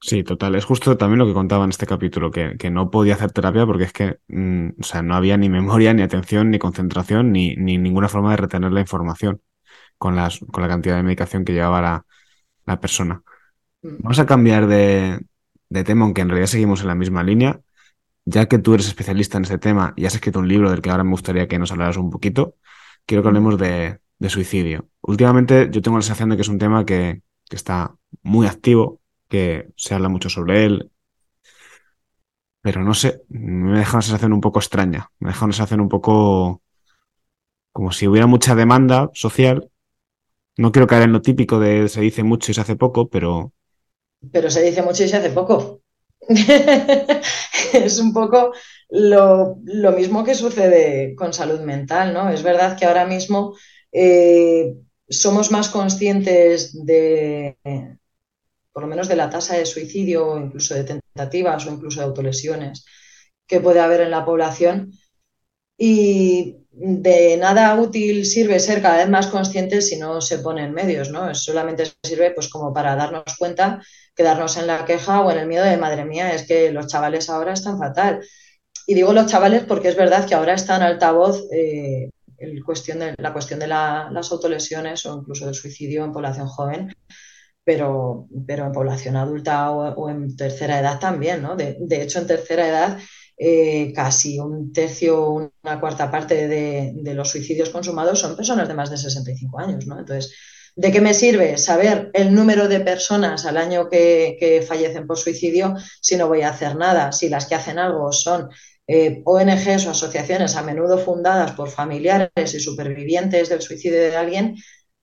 Sí, 0.00 0.24
total. 0.24 0.56
Es 0.56 0.64
justo 0.64 0.98
también 0.98 1.20
lo 1.20 1.26
que 1.26 1.34
contaba 1.34 1.62
en 1.62 1.70
este 1.70 1.86
capítulo, 1.86 2.32
que, 2.32 2.56
que 2.58 2.68
no 2.68 2.90
podía 2.90 3.14
hacer 3.14 3.30
terapia 3.30 3.64
porque 3.64 3.84
es 3.84 3.92
que 3.92 4.18
mm, 4.26 4.70
o 4.80 4.82
sea, 4.82 5.02
no 5.02 5.14
había 5.14 5.36
ni 5.36 5.48
memoria, 5.48 5.94
ni 5.94 6.02
atención, 6.02 6.50
ni 6.50 6.58
concentración, 6.58 7.30
ni, 7.30 7.54
ni, 7.54 7.78
ninguna 7.78 8.08
forma 8.08 8.32
de 8.32 8.38
retener 8.38 8.72
la 8.72 8.80
información 8.80 9.40
con, 9.96 10.16
las, 10.16 10.40
con 10.40 10.62
la 10.62 10.68
cantidad 10.68 10.96
de 10.96 11.04
medicación 11.04 11.44
que 11.44 11.52
llevaba 11.52 11.80
la, 11.80 12.06
la 12.66 12.80
persona. 12.80 13.22
Mm. 13.82 14.02
Vamos 14.02 14.18
a 14.18 14.26
cambiar 14.26 14.66
de, 14.66 15.20
de 15.68 15.84
tema, 15.84 16.06
aunque 16.06 16.22
en 16.22 16.28
realidad 16.28 16.48
seguimos 16.48 16.80
en 16.80 16.88
la 16.88 16.96
misma 16.96 17.22
línea 17.22 17.60
ya 18.24 18.46
que 18.46 18.58
tú 18.58 18.74
eres 18.74 18.86
especialista 18.86 19.38
en 19.38 19.44
este 19.44 19.58
tema 19.58 19.94
y 19.96 20.06
has 20.06 20.14
escrito 20.14 20.38
un 20.38 20.48
libro 20.48 20.70
del 20.70 20.80
que 20.80 20.90
ahora 20.90 21.04
me 21.04 21.10
gustaría 21.10 21.48
que 21.48 21.58
nos 21.58 21.72
hablaras 21.72 21.96
un 21.96 22.10
poquito, 22.10 22.56
quiero 23.06 23.22
que 23.22 23.28
hablemos 23.28 23.58
de, 23.58 24.00
suicidio. 24.28 24.88
Últimamente 25.00 25.68
yo 25.72 25.82
tengo 25.82 25.96
la 25.96 26.02
sensación 26.02 26.30
de 26.30 26.36
que 26.36 26.42
es 26.42 26.48
un 26.48 26.58
tema 26.58 26.86
que, 26.86 27.22
está 27.50 27.94
muy 28.22 28.46
activo, 28.46 29.00
que 29.28 29.68
se 29.76 29.94
habla 29.94 30.08
mucho 30.08 30.30
sobre 30.30 30.64
él, 30.64 30.90
pero 32.62 32.82
no 32.82 32.94
sé, 32.94 33.22
me 33.28 33.78
deja 33.78 33.96
una 33.96 34.02
sensación 34.02 34.32
un 34.32 34.40
poco 34.40 34.60
extraña, 34.60 35.10
me 35.18 35.30
deja 35.30 35.44
una 35.44 35.52
sensación 35.52 35.80
un 35.80 35.88
poco 35.88 36.62
como 37.72 37.92
si 37.92 38.06
hubiera 38.06 38.26
mucha 38.26 38.54
demanda 38.54 39.10
social. 39.12 39.68
No 40.56 40.72
quiero 40.72 40.86
caer 40.86 41.04
en 41.04 41.12
lo 41.12 41.20
típico 41.20 41.58
de 41.58 41.88
se 41.88 42.00
dice 42.00 42.22
mucho 42.22 42.52
y 42.52 42.54
se 42.54 42.60
hace 42.60 42.76
poco, 42.76 43.08
pero... 43.08 43.52
Pero 44.30 44.50
se 44.50 44.62
dice 44.62 44.82
mucho 44.82 45.04
y 45.04 45.08
se 45.08 45.16
hace 45.16 45.30
poco. 45.30 45.81
es 47.72 47.98
un 47.98 48.12
poco 48.12 48.52
lo, 48.88 49.56
mismo 49.96 50.24
que 50.24 50.34
sucede 50.34 51.14
con 51.14 51.32
salud 51.32 51.60
mental, 51.60 52.12
¿no? 52.12 52.30
Es 52.30 52.42
verdad 52.42 52.78
que 52.78 52.84
ahora 52.84 53.06
mismo 53.06 53.56
eh, 53.90 54.74
somos 55.08 55.50
más 55.50 55.68
conscientes 55.68 56.84
de, 56.84 57.56
por 58.72 58.82
lo 58.82 58.88
menos 58.88 59.08
de 59.08 59.16
la 59.16 59.30
tasa 59.30 59.56
de 59.56 59.66
suicidio, 59.66 60.38
incluso 60.38 60.74
de 60.74 60.84
tentativas 60.84 61.66
o 61.66 61.72
incluso 61.72 62.00
de 62.00 62.06
autolesiones 62.06 62.84
que 63.46 63.60
puede 63.60 63.80
haber 63.80 64.02
en 64.02 64.10
la 64.10 64.24
población. 64.24 64.92
Y 65.76 66.61
de 66.72 67.36
nada 67.36 67.74
útil 67.76 68.24
sirve 68.24 68.58
ser 68.58 68.80
cada 68.80 68.98
vez 68.98 69.08
más 69.08 69.26
conscientes 69.26 69.88
si 69.88 69.98
no 69.98 70.20
se 70.20 70.38
ponen 70.38 70.72
medios, 70.72 71.10
¿no? 71.10 71.34
Solamente 71.34 71.84
sirve 72.02 72.30
pues 72.30 72.48
como 72.48 72.72
para 72.72 72.96
darnos 72.96 73.36
cuenta 73.38 73.82
quedarnos 74.14 74.56
en 74.56 74.66
la 74.66 74.84
queja 74.84 75.20
o 75.20 75.30
en 75.30 75.38
el 75.38 75.46
miedo 75.46 75.64
de, 75.64 75.76
madre 75.76 76.04
mía, 76.04 76.34
es 76.34 76.46
que 76.46 76.72
los 76.72 76.86
chavales 76.86 77.28
ahora 77.30 77.52
están 77.52 77.78
fatal. 77.78 78.20
Y 78.86 78.94
digo 78.94 79.12
los 79.12 79.26
chavales 79.26 79.64
porque 79.64 79.88
es 79.88 79.96
verdad 79.96 80.26
que 80.26 80.34
ahora 80.34 80.54
está 80.54 80.76
en 80.76 80.82
altavoz 80.82 81.44
eh, 81.52 82.10
de, 82.36 83.14
la 83.18 83.32
cuestión 83.32 83.60
de 83.60 83.66
las 83.66 84.32
autolesiones 84.32 85.06
o 85.06 85.18
incluso 85.18 85.46
del 85.46 85.54
suicidio 85.54 86.04
en 86.04 86.12
población 86.12 86.48
joven, 86.48 86.94
pero 87.64 88.26
en 88.30 88.72
población 88.72 89.16
adulta 89.16 89.70
o, 89.70 90.08
en 90.10 90.36
tercera 90.36 90.80
edad 90.80 90.98
también, 90.98 91.42
¿no? 91.42 91.54
De, 91.56 92.02
hecho, 92.02 92.18
en 92.18 92.26
tercera 92.26 92.68
edad 92.68 92.98
eh, 93.44 93.92
casi 93.92 94.38
un 94.38 94.72
tercio, 94.72 95.30
una 95.30 95.80
cuarta 95.80 96.08
parte 96.08 96.46
de, 96.46 97.12
los 97.12 97.28
suicidios 97.28 97.70
consumados 97.70 98.20
son 98.20 98.36
personas 98.36 98.68
de 98.68 98.74
más 98.74 98.88
de 98.88 98.96
65 98.96 99.58
años, 99.58 99.84
¿no? 99.84 99.98
Entonces, 99.98 100.32
¿De 100.74 100.90
qué 100.90 101.00
me 101.02 101.12
sirve 101.12 101.58
saber 101.58 102.10
el 102.14 102.32
número 102.34 102.66
de 102.66 102.80
personas 102.80 103.44
al 103.44 103.58
año 103.58 103.90
que, 103.90 104.64
fallecen 104.66 105.06
por 105.06 105.18
suicidio 105.18 105.74
si 106.00 106.16
no 106.16 106.28
voy 106.28 106.42
a 106.42 106.48
hacer 106.50 106.76
nada? 106.76 107.12
Si 107.12 107.28
las 107.28 107.44
que 107.46 107.56
hacen 107.56 107.78
algo 107.78 108.10
son 108.12 108.48
eh, 108.86 109.20
ONGs 109.26 109.86
o 109.86 109.90
asociaciones 109.90 110.56
a 110.56 110.62
menudo 110.62 110.96
fundadas 110.96 111.52
por 111.52 111.68
familiares 111.68 112.54
y 112.54 112.60
supervivientes 112.60 113.50
del 113.50 113.60
suicidio 113.60 113.98
de 113.98 114.16
alguien, 114.16 114.56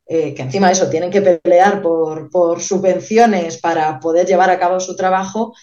eh, 0.07 0.33
que 0.33 0.41
encima 0.41 0.67
de 0.67 0.73
eso 0.73 0.89
tienen 0.89 1.11
que 1.11 1.21
pelear 1.21 1.83
por 1.83 2.61
subvenciones 2.61 3.59
para 3.59 3.99
poder 3.99 4.25
llevar 4.25 4.49
a 4.49 4.59
cabo 4.59 4.79
su 4.79 4.95
trabajo, 4.95 5.53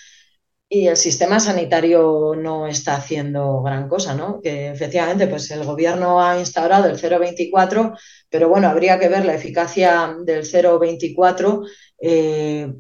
y 0.69 0.89
el 0.89 0.97
sistema 0.97 1.39
sanitario 1.39 2.35
no 2.37 2.67
está 2.67 2.97
haciendo 2.97 3.63
gran 3.63 3.89
cosa, 3.89 4.15
¿no? 4.15 4.41
Que 4.41 4.71
efectivamente, 4.71 5.29
pues 5.29 5.51
el 5.53 5.65
gobierno 5.65 6.21
ha 6.21 6.39
instaurado 6.39 6.89
el 6.89 6.97
024, 6.97 7.95
pero 8.29 8.49
bueno, 8.49 8.69
habría 8.69 8.99
que 8.99 9.09
ver 9.09 9.25
la 9.25 9.35
eficacia 9.35 10.17
del 10.25 10.45
024, 10.45 11.63
eh, 12.01 12.73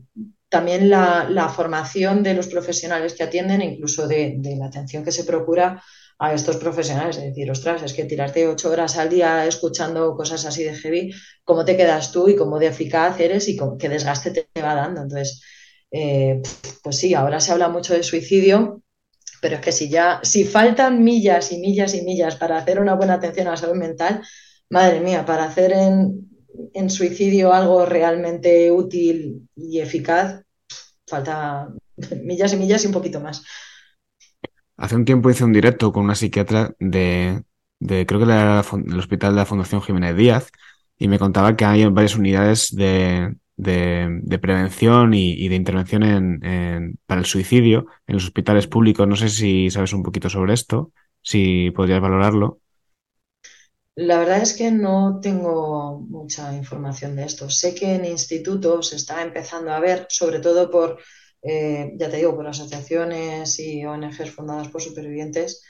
también 0.49 0.91
la, 0.91 1.53
formación 1.55 2.23
de 2.23 2.35
los 2.35 2.49
profesionales 2.49 3.15
que 3.15 3.23
atienden, 3.23 3.63
incluso 3.63 4.09
de, 4.09 4.37
la 4.59 4.67
atención 4.67 5.05
que 5.05 5.13
se 5.13 5.25
procura 5.25 5.83
a 6.19 6.33
estos 6.35 6.57
profesionales. 6.57 7.19
Es 7.19 7.25
decir, 7.25 7.49
ostras, 7.51 7.83
es 7.83 7.93
que 7.93 8.05
tirarte 8.05 8.49
ocho 8.49 8.71
horas 8.71 8.97
al 8.97 9.11
día 9.11 9.47
escuchando 9.47 10.17
cosas 10.17 10.45
así 10.45 10.65
de 10.65 10.75
heavy, 10.75 11.13
¿cómo 11.45 11.65
te 11.65 11.77
quedas 11.77 12.11
tú 12.11 12.29
y 12.29 12.37
cómo 12.37 12.59
de 12.59 12.69
eficaz 12.69 13.21
eres 13.21 13.49
y 13.49 13.57
qué 13.79 13.89
desgaste 13.89 14.31
te 14.33 14.63
va 14.63 14.75
dando? 14.75 15.03
Entonces, 15.03 15.43
eh, 15.99 16.43
pues 16.83 16.99
sí, 16.99 17.15
ahora 17.15 17.41
se 17.41 17.53
habla 17.53 17.71
mucho 17.71 17.95
de 17.95 18.03
suicidio, 18.03 18.83
pero 19.41 19.55
es 19.55 19.63
que 19.63 19.73
si 19.73 19.89
ya, 19.89 20.21
si 20.23 20.45
faltan 20.45 21.03
millas 21.03 21.53
y 21.53 21.59
millas 21.59 21.95
y 21.95 22.03
millas 22.03 22.37
para 22.37 22.59
hacer 22.59 22.81
una 22.81 22.95
buena 22.95 23.15
atención 23.15 23.47
a 23.47 23.53
la 23.53 23.57
salud 23.57 23.77
mental, 23.77 24.23
madre 24.69 25.01
mía, 25.01 25.25
para 25.25 25.45
hacer 25.45 25.73
en, 25.73 26.91
suicidio 26.91 27.55
algo 27.55 27.87
realmente 27.87 28.71
útil 28.71 29.49
y 29.57 29.81
eficaz, 29.81 30.43
falta 31.07 31.69
millas 32.23 32.53
y 32.53 32.57
millas 32.59 32.85
y 32.85 32.89
un 32.89 32.93
poquito 32.93 33.21
más. 33.21 33.43
Hace 34.77 34.97
un 34.97 35.07
tiempo 35.07 35.31
hice 35.31 35.45
un 35.45 35.53
directo 35.55 35.93
con 35.93 36.05
una 36.05 36.15
psiquiatra 36.15 36.75
de, 36.79 37.43
creo 37.81 38.21
que 38.21 38.25
era 38.25 38.61
el 38.61 38.99
hospital 38.99 39.33
de 39.33 39.37
la 39.37 39.47
Fundación 39.47 39.81
Jiménez 39.81 40.15
Díaz, 40.15 40.51
y 40.99 41.09
me 41.09 41.19
contaba 41.19 41.57
que 41.57 41.65
hay 41.65 41.87
varias 41.87 42.17
unidades 42.17 42.75
de, 42.75 43.35
de, 43.57 44.39
prevención 44.41 45.15
y, 45.15 45.49
de 45.49 45.57
intervención 45.57 46.03
en, 46.03 46.99
para 47.07 47.21
el 47.21 47.27
suicidio 47.27 47.87
en 48.07 48.15
los 48.15 48.25
hospitales 48.25 48.67
públicos. 48.67 49.07
No 49.09 49.17
sé 49.17 49.29
si 49.29 49.71
sabes 49.71 49.93
un 49.93 50.03
poquito 50.03 50.29
sobre 50.29 50.55
esto, 50.55 50.93
si 51.23 51.71
podrías 51.71 52.01
valorarlo. 52.01 52.61
La 53.97 54.19
verdad 54.19 54.43
es 54.43 54.53
que 54.53 54.71
no 54.71 55.21
tengo 55.23 56.01
mucha 56.01 56.53
información 56.55 57.17
de 57.17 57.25
esto. 57.25 57.49
Sé 57.49 57.75
que 57.75 57.95
en 57.95 58.05
institutos 58.05 58.89
se 58.89 58.97
está 58.97 59.23
empezando 59.23 59.73
a 59.73 59.81
ver, 59.81 60.07
sobre 60.11 60.39
todo 60.41 60.71
por, 60.71 60.99
eh, 61.43 61.93
ya 61.97 62.11
te 62.11 62.19
digo, 62.19 62.37
por 62.37 62.47
asociaciones 62.47 63.59
y 63.59 63.87
ONGs 63.87 64.31
fundadas 64.33 64.69
por 64.69 64.83
supervivientes, 64.83 65.63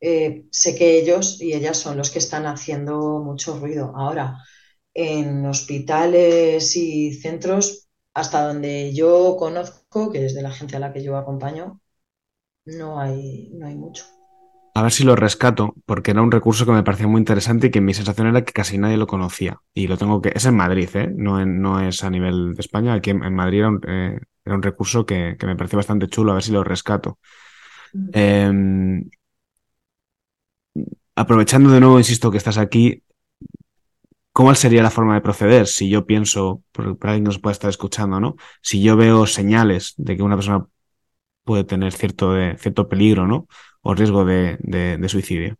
eh, 0.00 0.44
sé 0.52 0.76
que 0.76 0.98
ellos 0.98 1.40
y 1.40 1.52
ellas 1.54 1.76
son 1.78 1.96
los 1.96 2.10
que 2.10 2.20
están 2.20 2.46
haciendo 2.46 3.18
mucho 3.24 3.58
ruido. 3.58 3.92
Ahora, 3.96 4.38
en 4.94 5.46
hospitales 5.46 6.76
y 6.76 7.14
centros, 7.14 7.88
hasta 8.14 8.46
donde 8.46 8.92
yo 8.94 9.36
conozco, 9.38 10.10
que 10.10 10.26
es 10.26 10.34
de 10.34 10.42
la 10.42 10.50
gente 10.50 10.76
a 10.76 10.80
la 10.80 10.92
que 10.92 11.02
yo 11.02 11.16
acompaño, 11.16 11.80
no 12.66 13.00
hay, 13.00 13.50
no 13.54 13.66
hay 13.66 13.76
mucho. 13.76 14.04
a 14.74 14.82
ver 14.82 14.92
si 14.92 15.04
lo 15.04 15.16
rescato, 15.16 15.74
porque 15.86 16.12
era 16.12 16.22
un 16.22 16.30
recurso 16.30 16.64
que 16.66 16.72
me 16.72 16.82
parecía 16.84 17.08
muy 17.08 17.18
interesante 17.20 17.68
y 17.68 17.70
que 17.70 17.80
mi 17.80 17.94
sensación 17.94 18.28
era 18.28 18.44
que 18.44 18.52
casi 18.52 18.78
nadie 18.78 18.96
lo 18.96 19.06
conocía. 19.06 19.60
Y 19.74 19.88
lo 19.88 19.96
tengo 19.98 20.20
que. 20.22 20.32
Es 20.34 20.44
en 20.46 20.56
Madrid, 20.56 20.88
¿eh? 20.94 21.12
No, 21.16 21.44
no 21.46 21.80
es 21.80 22.04
a 22.04 22.10
nivel 22.10 22.54
de 22.54 22.60
España. 22.60 22.94
Aquí 22.94 23.10
en, 23.10 23.34
Madrid 23.34 23.58
era 23.60 23.68
un, 23.68 23.80
eh, 23.88 24.20
era 24.44 24.54
un 24.56 24.62
recurso 24.62 25.04
que, 25.06 25.36
me 25.44 25.56
pareció 25.56 25.76
bastante 25.78 26.08
chulo, 26.08 26.32
a 26.32 26.34
ver 26.34 26.44
si 26.44 26.52
lo 26.52 26.64
rescato. 26.64 27.18
Em, 28.12 29.08
aprovechando 31.14 31.70
de 31.70 31.80
nuevo, 31.80 31.98
insisto 31.98 32.30
que 32.30 32.38
estás 32.38 32.58
aquí, 32.58 33.02
¿cómo 34.38 34.54
sería 34.54 34.84
la 34.84 34.90
forma 34.92 35.16
de 35.16 35.20
proceder? 35.20 35.66
Si 35.66 35.90
yo 35.90 36.06
pienso, 36.06 36.62
para 36.70 36.90
alguien 37.10 37.24
nos 37.24 37.40
pueda 37.40 37.54
estar 37.54 37.70
escuchando, 37.70 38.20
¿no? 38.20 38.36
Si 38.62 38.80
yo 38.80 38.96
veo 38.96 39.26
señales 39.26 39.94
de 39.96 40.16
que 40.16 40.22
una 40.22 40.36
persona 40.36 40.64
puede 41.42 41.64
tener 41.64 41.92
cierto, 41.92 42.34
cierto 42.56 42.88
peligro, 42.88 43.26
¿no? 43.26 43.48
O 43.82 43.94
riesgo 43.94 44.24
de, 44.24 44.56
de 44.60 45.08
suicidio. 45.08 45.56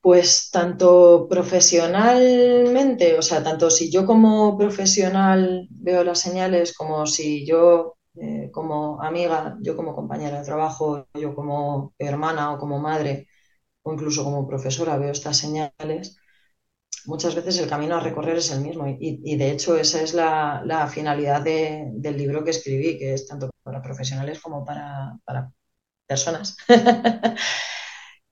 Pues 0.00 0.50
tanto 0.50 1.28
profesionalmente, 1.30 3.16
o 3.16 3.22
sea, 3.22 3.44
tanto 3.44 3.70
si 3.70 3.88
yo 3.88 4.04
como 4.04 4.58
profesional 4.58 5.68
veo 5.70 6.02
las 6.02 6.18
señales, 6.18 6.74
como 6.76 7.06
si 7.06 7.46
yo 7.46 7.98
eh, 8.20 8.50
como 8.52 9.00
amiga, 9.00 9.56
yo 9.62 9.76
como 9.76 9.94
compañera 9.94 10.40
de 10.40 10.44
trabajo, 10.44 11.06
yo 11.14 11.36
como 11.36 11.94
hermana 11.98 12.52
o 12.52 12.58
como 12.58 12.80
madre, 12.80 13.28
o 13.82 13.92
incluso 13.94 14.24
como 14.24 14.48
profesora 14.48 14.98
veo 14.98 15.12
estas 15.12 15.36
señales, 15.36 16.19
muchas 17.06 17.34
veces 17.34 17.58
el 17.58 17.68
camino 17.68 17.96
a 17.96 18.00
recorrer 18.00 18.36
es 18.36 18.50
el 18.50 18.60
mismo. 18.60 18.86
Y, 18.98 19.36
de 19.36 19.50
hecho 19.50 19.76
esa 19.76 20.02
es 20.02 20.14
la, 20.14 20.88
finalidad 20.92 21.42
del 21.42 22.16
libro 22.16 22.44
que 22.44 22.50
escribí, 22.50 22.98
que 22.98 23.14
es 23.14 23.26
tanto 23.26 23.50
para 23.62 23.82
profesionales 23.82 24.40
como 24.40 24.64
para, 24.64 25.18
para 25.24 25.52
personas. 26.06 26.56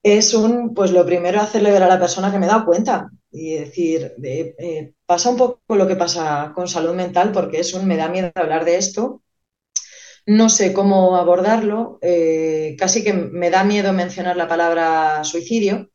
es 0.03 0.35
un, 0.35 0.75
pues 0.75 0.91
lo 0.91 1.05
primero, 1.05 1.41
hacerle 1.41 1.71
ver 1.73 1.83
a 1.83 1.89
la 1.89 1.99
persona 1.99 2.31
que 2.31 2.39
me 2.39 2.47
he 2.47 2.49
dado 2.49 2.65
cuenta 2.65 3.11
y 3.31 3.55
decir, 3.55 4.15
eh, 4.23 4.95
pasa 5.07 5.31
un 5.31 5.37
poco 5.37 5.77
lo 5.77 5.87
que 5.87 5.97
pasa 5.97 6.53
con 6.55 6.69
salud 6.69 6.95
mental 6.95 7.33
porque 7.33 7.61
es 7.61 7.75
un, 7.75 7.87
me 7.87 7.97
da 7.97 8.09
miedo 8.09 8.31
hablar 8.35 8.65
de 8.65 8.77
esto, 8.77 9.23
no 10.27 10.51
sé 10.51 10.73
cómo 10.73 11.17
abordarlo, 11.17 11.99
eh, 12.03 12.77
casi 12.79 13.03
que 13.03 13.15
me 13.15 13.51
da 13.51 13.65
miedo 13.65 13.93
mencionar 13.93 14.37
la 14.37 14.49
palabra 14.49 15.25
suicidio 15.25 15.91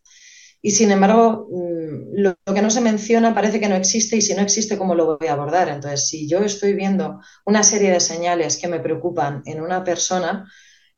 y 0.65 0.71
sin 0.71 0.91
embargo 0.91 1.47
mm, 1.51 2.21
lo, 2.21 2.35
que 2.35 2.61
no 2.61 2.69
se 2.71 2.81
menciona 2.81 3.35
parece 3.35 3.59
que 3.59 3.67
no 3.67 3.75
existe 3.75 4.15
y 4.15 4.21
si 4.21 4.33
no 4.33 4.41
existe, 4.41 4.77
¿cómo 4.77 4.95
lo 4.95 5.17
voy 5.17 5.27
a 5.27 5.33
abordar? 5.33 5.67
Entonces, 5.67 6.07
si 6.07 6.27
yo 6.27 6.39
estoy 6.39 6.73
viendo 6.73 7.19
una 7.45 7.63
serie 7.63 7.91
de 7.91 7.99
señales 7.99 8.57
que 8.57 8.69
me 8.69 8.79
preocupan 8.79 9.43
en 9.45 9.61
una 9.61 9.83
persona, 9.83 10.49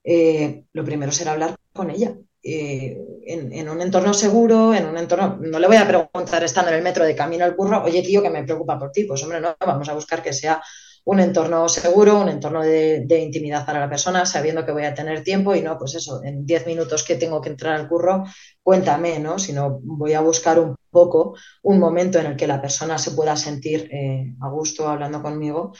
eh, 0.04 0.66
lo 0.72 0.86
primero 0.86 1.12
será 1.12 1.32
hablar 1.32 1.56
con 1.74 1.90
ella 1.90 2.16
eh, 2.44 2.96
en, 3.26 3.68
un 3.68 3.82
entorno 3.82 4.14
seguro, 4.14 4.72
en 4.76 4.86
un 4.86 5.00
entorno, 5.00 5.40
no 5.42 5.58
le 5.58 5.66
voy 5.66 5.78
a 5.78 5.88
preguntar 5.88 6.44
estando 6.44 6.70
en 6.70 6.78
el 6.78 6.84
metro 6.84 7.04
de 7.04 7.16
camino 7.16 7.44
al 7.44 7.56
curro, 7.56 7.84
oye 7.84 8.04
tío, 8.04 8.22
que 8.22 8.30
me 8.30 8.44
preocupa 8.44 8.78
por 8.78 8.92
ti, 8.92 9.06
pues 9.06 9.24
hombre, 9.24 9.42
no, 9.42 9.56
vamos 9.60 9.90
a 9.90 9.96
buscar 9.96 10.22
que 10.22 10.32
sea 10.32 10.62
un 11.06 11.20
entorno 11.20 11.70
seguro, 11.70 12.20
un 12.20 12.30
entorno 12.30 12.62
de, 12.62 13.20
intimidad 13.20 13.66
para 13.66 13.80
la 13.80 13.90
persona, 13.90 14.26
sabiendo 14.26 14.66
que 14.66 14.72
voy 14.72 14.86
a 14.86 14.94
tener 14.94 15.24
tiempo 15.24 15.56
y 15.56 15.62
no, 15.62 15.78
pues 15.78 15.96
eso, 15.96 16.24
en 16.24 16.46
10 16.46 16.68
minutos 16.68 17.04
que 17.04 17.16
tengo 17.16 17.42
que 17.42 17.50
entrar 17.50 17.76
al 17.76 17.88
curro, 17.88 18.24
cuéntame, 18.62 19.20
¿no? 19.20 19.40
Sino 19.40 19.80
voy 19.84 20.14
a 20.14 20.22
buscar 20.22 20.60
un 20.60 20.76
poco 20.90 21.36
un 21.64 21.80
momento 21.80 22.20
en 22.20 22.28
el 22.28 22.36
que 22.36 22.48
la 22.48 22.62
persona 22.62 22.98
se 22.98 23.12
pueda 23.12 23.36
sentir 23.36 23.88
eh, 23.92 24.34
a 24.42 24.50
gusto 24.50 24.88
hablando 24.88 25.22
conmigo 25.22 25.74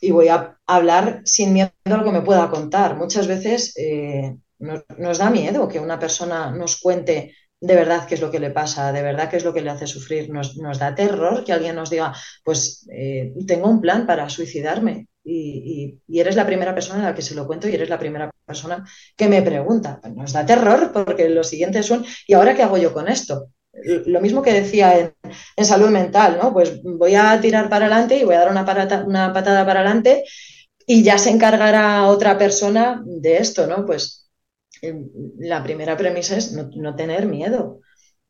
y 0.00 0.10
voy 0.10 0.28
a 0.28 0.58
hablar 0.66 1.22
sin 1.24 1.52
miedo 1.52 1.72
a 1.84 1.96
lo 1.96 2.04
que 2.04 2.12
me 2.12 2.22
pueda 2.22 2.50
contar. 2.50 2.96
Muchas 2.96 3.26
veces 3.26 3.74
eh, 3.76 4.36
nos, 4.58 5.18
da 5.18 5.30
miedo 5.30 5.68
que 5.68 5.80
una 5.80 5.98
persona 5.98 6.50
nos 6.50 6.80
cuente 6.80 7.34
de 7.60 7.74
verdad 7.74 8.06
qué 8.06 8.14
es 8.14 8.20
lo 8.20 8.30
que 8.30 8.40
le 8.40 8.50
pasa, 8.50 8.92
de 8.92 9.02
verdad 9.02 9.30
qué 9.30 9.36
es 9.36 9.44
lo 9.44 9.54
que 9.54 9.62
le 9.62 9.70
hace 9.70 9.86
sufrir. 9.86 10.30
Nos, 10.30 10.78
da 10.78 10.94
terror 10.94 11.44
que 11.44 11.52
alguien 11.52 11.76
nos 11.76 11.90
diga, 11.90 12.14
pues 12.44 12.86
eh, 12.92 13.32
tengo 13.46 13.68
un 13.68 13.80
plan 13.80 14.06
para 14.06 14.28
suicidarme 14.28 15.08
y, 15.24 15.98
eres 16.08 16.36
la 16.36 16.46
primera 16.46 16.74
persona 16.74 17.00
a 17.02 17.10
la 17.10 17.14
que 17.14 17.22
se 17.22 17.34
lo 17.34 17.46
cuento 17.46 17.68
y 17.68 17.74
eres 17.74 17.88
la 17.88 17.98
primera 17.98 18.30
persona 18.44 18.84
que 19.16 19.28
me 19.28 19.42
pregunta. 19.42 20.00
Nos 20.14 20.32
da 20.32 20.44
terror 20.44 20.92
porque 20.92 21.28
lo 21.28 21.44
siguiente 21.44 21.78
es 21.78 21.90
un, 21.90 22.04
¿y 22.26 22.34
ahora 22.34 22.54
qué 22.54 22.62
hago 22.62 22.76
yo 22.76 22.92
con 22.92 23.08
esto? 23.08 23.48
Lo 24.06 24.20
mismo 24.20 24.42
que 24.42 24.52
decía 24.52 25.12
en, 25.56 25.64
salud 25.64 25.88
mental, 25.88 26.38
¿no? 26.40 26.52
Pues 26.52 26.80
voy 26.82 27.14
a 27.14 27.40
tirar 27.40 27.68
para 27.68 27.86
adelante 27.86 28.18
y 28.18 28.24
voy 28.24 28.36
a 28.36 28.40
dar 28.40 28.50
una, 28.50 29.04
una 29.06 29.32
patada 29.32 29.66
para 29.66 29.80
adelante 29.80 30.24
y 30.86 31.02
ya 31.02 31.18
se 31.18 31.30
encargará 31.30 32.06
otra 32.06 32.38
persona 32.38 33.02
de 33.04 33.38
esto, 33.38 33.66
¿no? 33.66 33.84
Pues 33.84 34.23
la 35.38 35.62
primera 35.62 35.96
premisa 35.96 36.36
es 36.36 36.52
no, 36.52 36.96
tener 36.96 37.26
miedo 37.26 37.80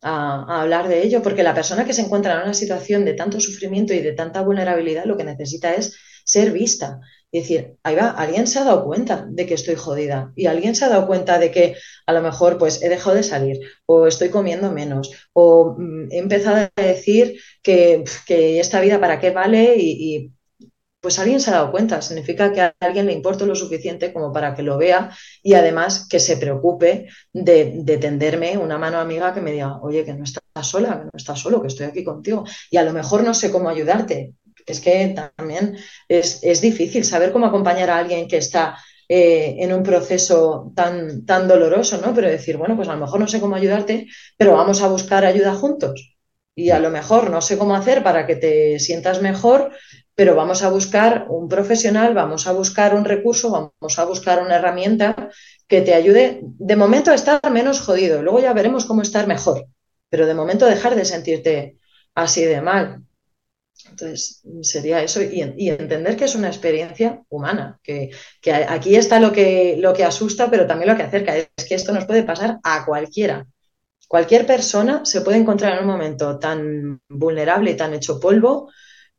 a, 0.03 0.63
hablar 0.63 0.89
de 0.89 1.03
ello, 1.03 1.23
porque 1.23 1.43
la 1.43 1.55
persona 1.55 1.85
que 1.85 1.93
se 1.93 2.03
encuentra 2.03 2.35
en 2.35 2.43
una 2.43 2.55
situación 2.55 3.05
de 3.05 3.15
tanto 3.15 3.41
sufrimiento 3.41 3.95
y 3.95 4.01
de 4.01 4.13
tanta 4.13 4.43
vulnerabilidad 4.43 5.05
lo 5.05 5.17
que 5.17 5.25
necesita 5.25 5.75
es 5.75 5.97
ser 6.25 6.53
vista. 6.53 7.01
Y 7.31 7.41
decir, 7.41 7.77
ahí 7.83 7.97
va, 7.97 8.11
alguien 8.11 8.47
se 8.47 8.61
ha 8.61 8.65
dado 8.65 8.85
cuenta 8.85 9.27
de 9.29 9.45
que 9.45 9.55
estoy 9.55 9.75
jodida 9.75 10.33
y 10.37 10.47
alguien 10.47 10.77
se 10.77 10.85
ha 10.85 10.89
dado 10.89 11.07
cuenta 11.09 11.41
de 11.41 11.51
que 11.51 11.77
a 12.07 12.13
lo 12.13 12.23
mejor 12.23 12.59
pues 12.59 12.81
he 12.81 12.89
dejado 12.89 13.17
de 13.17 13.25
salir 13.25 13.59
o 13.87 14.07
estoy 14.07 14.29
comiendo 14.29 14.71
menos 14.71 15.11
o 15.33 15.75
mm, 15.77 16.13
he 16.13 16.19
empezado 16.19 16.71
a 16.77 16.83
decir 16.83 17.41
que, 17.61 18.05
esta 18.29 18.81
vida 18.81 19.01
para 19.01 19.19
qué 19.19 19.31
vale 19.33 19.75
y 19.77 20.31
pues 21.05 21.19
alguien 21.19 21.39
se 21.39 21.51
ha 21.51 21.57
dado 21.57 21.71
cuenta. 21.71 22.01
Significa 22.01 22.51
que 22.51 22.63
a 22.63 22.75
alguien 22.81 23.05
le 23.05 23.13
importa 23.13 23.45
lo 23.45 23.55
suficiente 23.55 24.11
como 24.11 24.33
para 24.33 24.55
que 24.55 24.63
lo 24.63 24.79
vea 24.79 25.11
y 25.43 25.53
además 25.53 26.09
que 26.09 26.19
se 26.19 26.39
preocupe 26.39 27.09
de, 27.31 27.85
tenderme 28.01 28.57
una 28.57 28.79
mano 28.79 28.99
amiga 28.99 29.35
que 29.35 29.43
me 29.43 29.53
diga, 29.53 29.83
oye, 29.83 30.03
que 30.03 30.15
no 30.15 30.25
estás 30.25 30.43
sola, 30.63 30.97
que 30.97 31.05
no 31.05 31.11
estás 31.13 31.39
solo, 31.39 31.61
que 31.61 31.69
estoy 31.69 31.85
aquí 31.85 32.03
contigo. 32.03 32.45
Y 32.71 32.79
a 32.79 32.85
lo 32.85 32.95
mejor 32.95 33.23
no 33.23 33.35
sé 33.35 33.53
cómo 33.53 33.69
ayudarte. 33.69 34.33
Es 34.65 34.81
que 34.81 35.15
también 35.37 35.77
es, 36.09 36.41
difícil 36.63 37.05
saber 37.05 37.33
cómo 37.33 37.45
acompañar 37.45 37.91
a 37.91 37.99
alguien 37.99 38.27
que 38.27 38.39
está 38.39 38.79
eh, 39.07 39.57
en 39.59 39.75
un 39.75 39.83
proceso 39.83 40.73
tan, 40.75 41.27
tan 41.27 41.47
doloroso, 41.47 42.01
¿no? 42.01 42.15
Pero 42.15 42.31
decir, 42.31 42.57
bueno, 42.57 42.77
pues 42.77 42.89
a 42.89 42.95
lo 42.95 43.01
mejor 43.01 43.21
no 43.21 43.29
sé 43.29 43.41
cómo 43.41 43.57
ayudarte, 43.57 44.07
pero 44.39 44.55
vamos 44.55 44.81
a 44.81 44.89
buscar 44.89 45.27
ayuda 45.27 45.55
juntos. 45.55 46.15
Y 46.57 46.71
a 46.71 46.79
lo 46.79 46.91
mejor 46.91 47.31
no 47.31 47.43
sé 47.43 47.59
cómo 47.59 47.75
hacer 47.75 48.03
para 48.03 48.27
que 48.27 48.37
te 48.37 48.79
sientas 48.79 49.21
mejor, 49.21 49.73
pero 50.15 50.37
vamos 50.37 50.63
a 50.63 50.71
buscar 50.71 51.27
un 51.29 51.49
profesional, 51.49 52.15
vamos 52.15 52.47
a 52.47 52.53
buscar 52.53 52.95
un 52.95 53.05
recurso, 53.05 53.51
vamos 53.51 53.99
a 53.99 54.05
buscar 54.05 54.43
una 54.43 54.57
herramienta 54.57 55.31
que 55.67 55.81
te 55.81 55.95
ayude 55.95 56.41
de 56.43 56.77
momento 56.77 57.11
a 57.11 57.15
estar 57.15 57.41
menos 57.51 57.81
jodido. 57.81 58.23
Luego 58.23 58.41
ya 58.41 58.53
veremos 58.53 58.85
cómo 58.85 59.03
estar 59.03 59.27
mejor, 59.27 59.67
pero 60.09 60.27
de 60.27 60.35
momento 60.35 60.67
dejar 60.67 60.95
de 60.95 61.05
sentirte 61.05 61.79
así 62.15 62.45
de 62.45 62.61
mal. 62.61 63.03
Entonces, 63.91 64.43
sería 64.63 65.03
eso 65.03 65.21
y, 65.21 65.41
entender 65.69 66.17
que 66.17 66.25
es 66.25 66.35
una 66.37 66.49
experiencia 66.49 67.23
humana, 67.29 67.81
que, 67.83 68.11
aquí 68.69 68.95
está 68.95 69.19
lo 69.19 69.33
que, 69.33 69.77
lo 69.79 69.93
que 69.93 70.05
asusta, 70.05 70.49
pero 70.49 70.67
también 70.67 70.91
lo 70.91 70.97
que 70.97 71.03
acerca. 71.03 71.37
Es 71.37 71.65
que 71.69 71.75
esto 71.75 71.93
nos 71.93 72.07
puede 72.07 72.23
pasar 72.23 72.61
a 72.63 72.85
cualquiera. 72.87 73.47
Cualquier 74.07 74.47
persona 74.47 75.05
se 75.05 75.23
puede 75.23 75.39
encontrar 75.39 75.73
en 75.75 75.81
un 75.81 75.91
momento 75.91 76.39
tan 76.39 77.01
vulnerable 77.09 77.73
y 77.73 77.77
tan 77.77 77.95
hecho 77.95 78.21
polvo 78.21 78.71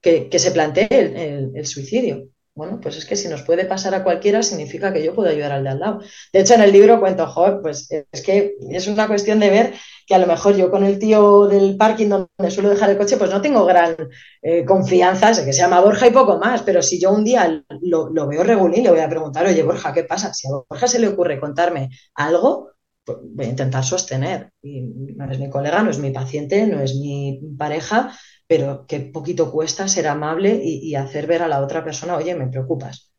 que, 0.05 0.39
se 0.39 0.51
plantee 0.51 0.87
el, 0.91 1.65
suicidio. 1.65 2.29
Bueno, 2.53 2.79
pues 2.79 2.95
es 2.95 3.05
que 3.05 3.15
si 3.15 3.27
nos 3.27 3.41
puede 3.41 3.65
pasar 3.65 3.95
a 3.95 4.03
cualquiera, 4.03 4.41
significa 4.41 4.93
que 4.93 5.03
yo 5.03 5.13
puedo 5.13 5.29
ayudar 5.29 5.51
al 5.51 5.63
de 5.63 5.69
al 5.71 5.79
lado. 5.79 5.99
De 6.31 6.39
hecho, 6.39 6.53
en 6.53 6.61
el 6.61 6.71
libro 6.71 6.99
cuento, 6.99 7.27
pues 7.61 7.89
es 7.89 8.21
que 8.21 8.55
es 8.69 8.87
una 8.87 9.07
cuestión 9.07 9.39
de 9.39 9.49
ver 9.49 9.73
que 10.07 10.15
a 10.15 10.19
lo 10.19 10.27
mejor 10.27 10.55
yo 10.55 10.69
con 10.69 10.83
el 10.85 10.99
tío 10.99 11.47
del 11.47 11.75
parking 11.75 12.07
donde 12.07 12.51
suelo 12.51 12.69
dejar 12.69 12.91
el 12.91 12.97
coche, 12.97 13.17
pues 13.17 13.31
no 13.31 13.41
tengo 13.41 13.65
gran 13.65 13.97
eh, 14.41 14.63
confianza, 14.63 15.33
sé 15.33 15.43
que 15.43 15.51
se 15.51 15.61
llama 15.61 15.81
Borja 15.81 16.07
y 16.07 16.11
poco 16.11 16.37
más, 16.37 16.61
pero 16.61 16.81
si 16.81 17.01
yo 17.01 17.11
un 17.11 17.25
día 17.25 17.63
lo, 17.81 18.27
veo 18.27 18.43
regulín, 18.43 18.83
le 18.83 18.91
voy 18.91 18.99
a 18.99 19.09
preguntar, 19.09 19.45
oye, 19.47 19.63
Borja, 19.63 19.91
¿qué 19.91 20.03
pasa? 20.03 20.33
Si 20.33 20.47
a 20.47 20.51
Borja 20.69 20.87
se 20.87 20.99
le 20.99 21.09
ocurre 21.09 21.39
contarme 21.39 21.89
algo, 22.13 22.69
pues 23.03 23.17
voy 23.21 23.45
a 23.47 23.49
intentar 23.49 23.83
sostener. 23.83 24.51
No 24.61 25.31
es 25.31 25.39
mi 25.39 25.49
colega, 25.49 25.83
no 25.83 25.89
es 25.89 25.99
mi 25.99 26.11
paciente, 26.11 26.65
no 26.67 26.79
es 26.81 26.95
mi 26.95 27.41
pareja, 27.57 28.15
pero 28.47 28.85
qué 28.87 28.99
poquito 28.99 29.51
cuesta 29.51 29.87
ser 29.87 30.07
amable 30.07 30.59
y, 30.63 30.95
hacer 30.95 31.27
ver 31.27 31.41
a 31.41 31.47
la 31.47 31.61
otra 31.61 31.83
persona, 31.83 32.15
oye, 32.15 32.35
me 32.35 32.47
preocupas. 32.47 33.11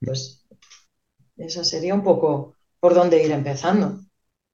Pues 0.00 0.46
esa 1.36 1.64
sería 1.64 1.94
un 1.94 2.02
poco 2.02 2.54
por 2.80 2.94
dónde 2.94 3.22
ir 3.24 3.30
empezando. 3.30 4.00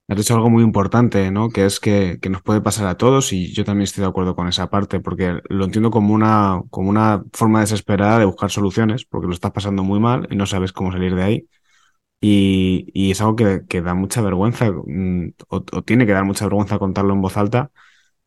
Has 0.09 0.16
dicho 0.16 0.35
algo 0.35 0.51
muy 0.51 0.64
importante, 0.64 1.31
¿no? 1.31 1.51
Que 1.51 1.66
es 1.66 1.78
que, 1.78 2.18
nos 2.28 2.43
puede 2.43 2.61
pasar 2.61 2.87
a 2.89 2.97
todos 2.97 3.33
y 3.33 3.53
yo 3.53 3.64
también 3.64 3.85
estoy 3.85 4.03
de 4.03 4.09
acuerdo 4.09 4.35
con 4.35 4.49
esa 4.49 4.68
parte, 4.68 4.99
porque 4.99 5.41
lo 5.49 5.64
entiendo 5.64 5.91
como 5.91 6.14
una, 6.14 6.62
como 6.70 6.91
una 6.91 7.22
forma 7.33 7.61
desesperada 7.61 8.18
de 8.18 8.24
buscar 8.24 8.51
soluciones, 8.51 9.05
porque 9.05 9.28
lo 9.28 9.35
estás 9.35 9.53
pasando 9.53 9.85
muy 9.85 10.01
mal 10.01 10.26
y 10.31 10.37
no 10.37 10.47
sabes 10.47 10.72
cómo 10.72 10.91
salir 10.91 11.14
de 11.14 11.22
ahí. 11.22 11.49
Y, 12.20 13.11
es 13.11 13.20
algo 13.20 13.37
que, 13.37 13.81
da 13.83 13.95
mucha 13.95 14.20
vergüenza, 14.20 14.70
mm, 14.70 15.33
o, 15.49 15.62
tiene 15.83 16.07
que 16.07 16.12
dar 16.12 16.24
mucha 16.24 16.45
vergüenza 16.45 16.78
contarlo 16.78 17.14
en 17.14 17.22
voz 17.22 17.37
alta, 17.37 17.70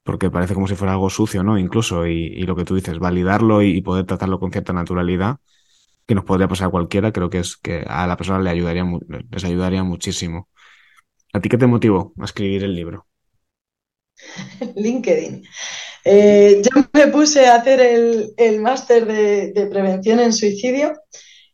porque 0.03 0.29
parece 0.29 0.53
como 0.53 0.67
si 0.67 0.75
fuera 0.75 0.93
algo 0.93 1.09
sucio, 1.09 1.43
¿no? 1.43 1.57
Incluso, 1.57 2.07
y, 2.07 2.41
lo 2.43 2.55
que 2.55 2.65
tú 2.65 2.75
dices, 2.75 2.99
validarlo 2.99 3.61
y, 3.61 3.81
poder 3.81 4.05
tratarlo 4.05 4.39
con 4.39 4.51
cierta 4.51 4.73
naturalidad, 4.73 5.37
que 6.05 6.15
nos 6.15 6.25
podría 6.25 6.47
pasar 6.47 6.67
a 6.67 6.71
cualquiera, 6.71 7.11
creo 7.13 7.29
que 7.29 7.39
es 7.39 7.57
que 7.57 7.83
a 7.87 8.07
la 8.07 8.17
persona 8.17 8.39
le 8.39 8.49
ayudaría, 8.49 8.85
les 9.31 9.43
ayudaría 9.45 9.83
muchísimo. 9.83 10.49
¿A 11.33 11.39
ti 11.41 11.49
qué 11.49 11.57
te 11.57 11.67
motivó 11.67 12.13
a 12.19 12.25
escribir 12.25 12.63
el 12.63 12.75
libro? 12.75 13.07
LinkedIn. 14.75 15.43
Eh, 16.05 16.61
yo 16.61 16.83
me 16.93 17.07
puse 17.07 17.47
a 17.47 17.55
hacer 17.55 17.79
el, 18.37 18.59
máster 18.59 19.05
de, 19.05 19.67
prevención 19.67 20.19
en 20.19 20.33
suicidio, 20.33 20.93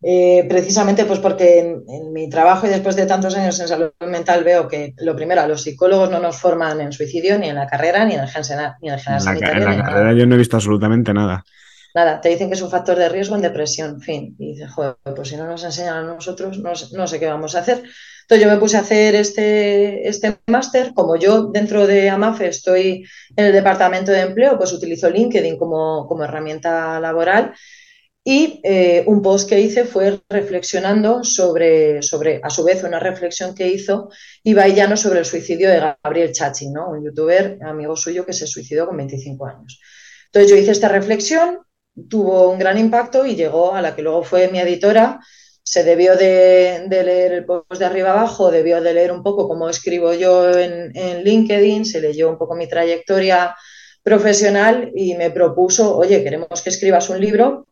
eh, 0.01 0.45
precisamente 0.47 1.05
pues 1.05 1.19
porque 1.19 1.59
en, 1.59 2.13
mi 2.13 2.29
trabajo 2.29 2.65
y 2.65 2.69
después 2.69 2.95
de 2.95 3.05
tantos 3.05 3.35
años 3.35 3.59
en 3.59 3.67
salud 3.67 3.91
mental 3.99 4.43
veo 4.43 4.67
que 4.67 4.93
lo 4.97 5.15
primero, 5.15 5.41
a 5.41 5.47
los 5.47 5.63
psicólogos 5.63 6.09
no 6.09 6.19
nos 6.19 6.37
forman 6.37 6.79
en 6.79 6.93
suicidio 6.93 7.37
ni 7.37 7.49
en 7.49 7.55
la 7.55 7.67
carrera 7.67 8.05
ni 8.05 8.13
en 8.13 8.21
el 8.21 8.29
general, 8.29 8.75
ni 8.81 8.89
en 8.89 8.95
el 8.95 9.01
En 9.05 9.65
la, 9.65 9.83
carrera 9.83 10.13
yo 10.13 10.25
no 10.25 10.35
he 10.35 10.37
visto 10.37 10.55
absolutamente 10.55 11.13
nada. 11.13 11.43
Nada, 11.93 12.21
te 12.21 12.29
dicen 12.29 12.49
que 12.49 12.53
es 12.53 12.61
un 12.61 12.69
factor 12.69 12.97
de 12.97 13.09
riesgo 13.09 13.35
en 13.35 13.41
depresión, 13.41 13.99
fin. 13.99 14.35
Y 14.37 14.53
dices, 14.53 14.71
joder, 14.71 14.95
pues 15.15 15.27
si 15.27 15.35
no 15.35 15.47
nos 15.47 15.63
enseñan 15.63 15.97
a 15.97 16.03
nosotros, 16.03 16.59
no, 16.59 16.71
no 16.93 17.07
sé 17.07 17.19
qué 17.19 17.25
vamos 17.25 17.55
a 17.55 17.59
hacer. 17.59 17.83
Entonces 18.29 18.45
yo 18.45 18.53
me 18.53 18.59
puse 18.59 18.77
a 18.77 18.81
hacer 18.81 19.15
este, 19.15 20.07
este 20.07 20.37
máster. 20.45 20.93
Como 20.93 21.15
yo 21.15 21.47
dentro 21.47 21.87
de 21.87 22.11
AMAFE 22.11 22.49
estoy 22.49 23.03
en 23.35 23.45
el 23.45 23.51
departamento 23.51 24.11
de 24.11 24.21
empleo, 24.21 24.55
pues 24.55 24.71
utilizo 24.71 25.09
LinkedIn 25.09 25.57
como, 25.57 26.05
como 26.07 26.23
herramienta 26.23 26.99
laboral. 26.99 27.53
Y 28.23 28.59
eh, 28.63 29.03
un 29.07 29.21
post 29.21 29.49
que 29.49 29.59
hice 29.59 29.85
fue 29.85 30.19
reflexionando 30.29 31.23
sobre, 31.23 32.01
sobre, 32.01 32.41
a 32.43 32.49
su 32.49 32.63
vez, 32.63 32.83
una 32.83 32.99
reflexión 32.99 33.55
que 33.55 33.67
hizo 33.67 34.09
Iba 34.43 34.67
Llano 34.67 34.97
sobre 34.97 35.19
el 35.19 35.25
suicidio 35.25 35.69
de 35.69 35.95
Gabriel 36.03 36.33
Chachi, 36.33 36.69
¿no? 36.69 36.89
un 36.89 37.03
youtuber 37.03 37.57
amigo 37.63 37.95
suyo 37.95 38.25
que 38.25 38.33
se 38.33 38.45
suicidó 38.45 38.87
con 38.87 38.97
25 38.97 39.45
años. 39.45 39.79
Entonces 40.25 40.51
yo 40.51 40.57
hice 40.57 40.71
esta 40.71 40.89
reflexión, 40.89 41.59
tuvo 42.09 42.49
un 42.49 42.59
gran 42.59 42.77
impacto 42.77 43.25
y 43.25 43.35
llegó 43.35 43.73
a 43.73 43.81
la 43.81 43.95
que 43.95 44.01
luego 44.01 44.23
fue 44.23 44.49
mi 44.49 44.59
editora, 44.59 45.19
se 45.63 45.83
debió 45.83 46.15
de, 46.15 46.87
leer 46.89 47.31
el 47.31 47.45
post 47.45 47.79
de 47.79 47.85
arriba 47.85 48.11
abajo, 48.11 48.51
debió 48.51 48.81
de 48.81 48.93
leer 48.93 49.11
un 49.11 49.23
poco 49.23 49.47
cómo 49.47 49.69
escribo 49.69 50.13
yo 50.13 50.51
en, 50.51 51.23
LinkedIn, 51.23 51.85
se 51.85 52.01
leyó 52.01 52.29
un 52.29 52.37
poco 52.37 52.55
mi 52.55 52.67
trayectoria 52.67 53.55
profesional 54.03 54.91
y 54.95 55.15
me 55.15 55.29
propuso, 55.29 55.95
oye, 55.95 56.23
queremos 56.23 56.61
que 56.61 56.69
escribas 56.69 57.09
un 57.09 57.19
libro 57.19 57.67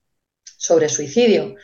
sobre 0.57 0.89
suicidio. 0.89 1.55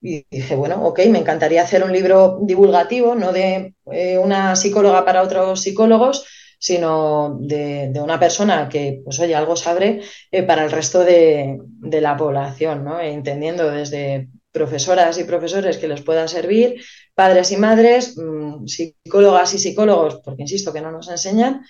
Y 0.00 0.24
dije, 0.30 0.54
bueno, 0.54 0.84
ok, 0.86 1.00
me 1.08 1.18
encantaría 1.18 1.62
hacer 1.62 1.82
un 1.82 1.92
libro 1.92 2.38
divulgativo, 2.42 3.14
no 3.14 3.32
de 3.32 3.74
eh, 3.92 4.18
una 4.18 4.54
psicóloga 4.54 5.04
para 5.04 5.22
otros 5.22 5.60
psicólogos, 5.60 6.24
sino 6.58 7.38
de, 7.40 7.92
una 8.02 8.18
persona 8.18 8.68
que, 8.68 9.00
pues 9.04 9.18
oye, 9.20 9.34
algo 9.34 9.56
sabe 9.56 10.02
eh, 10.30 10.42
para 10.42 10.64
el 10.64 10.70
resto 10.70 11.00
de, 11.00 11.58
la 11.82 12.16
población, 12.16 12.84
¿no? 12.84 13.00
entendiendo 13.00 13.70
desde 13.70 14.28
profesoras 14.52 15.18
y 15.18 15.24
profesores 15.24 15.78
que 15.78 15.88
les 15.88 16.02
pueda 16.02 16.26
servir, 16.28 16.80
padres 17.14 17.52
y 17.52 17.56
madres, 17.56 18.16
mm, 18.16 18.66
psicólogas 18.66 19.54
y 19.54 19.58
psicólogos, 19.58 20.20
porque 20.24 20.42
insisto 20.42 20.72
que 20.72 20.80
no 20.80 20.90
nos 20.90 21.08
enseñan, 21.08 21.64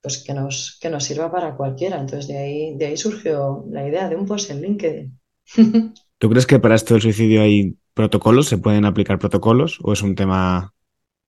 pues 0.00 0.18
que 0.18 0.34
nos, 0.34 0.78
que 0.80 0.90
nos 0.90 1.04
sirva 1.04 1.30
para 1.30 1.56
cualquiera. 1.56 1.98
Entonces 1.98 2.28
de 2.28 2.38
ahí, 2.38 2.76
de 2.76 2.86
ahí 2.86 2.96
surgió 2.96 3.64
la 3.70 3.86
idea 3.86 4.08
de 4.08 4.16
un 4.16 4.26
post 4.26 4.50
en 4.50 4.62
LinkedIn. 4.62 5.20
¿Tú 6.18 6.28
crees 6.28 6.46
que 6.46 6.58
para 6.58 6.74
esto 6.74 6.94
del 6.94 7.02
suicidio 7.02 7.42
hay 7.42 7.76
protocolos? 7.94 8.48
¿Se 8.48 8.58
pueden 8.58 8.84
aplicar 8.84 9.18
protocolos? 9.18 9.78
¿O 9.82 9.92
es 9.92 10.02
un 10.02 10.16
tema, 10.16 10.74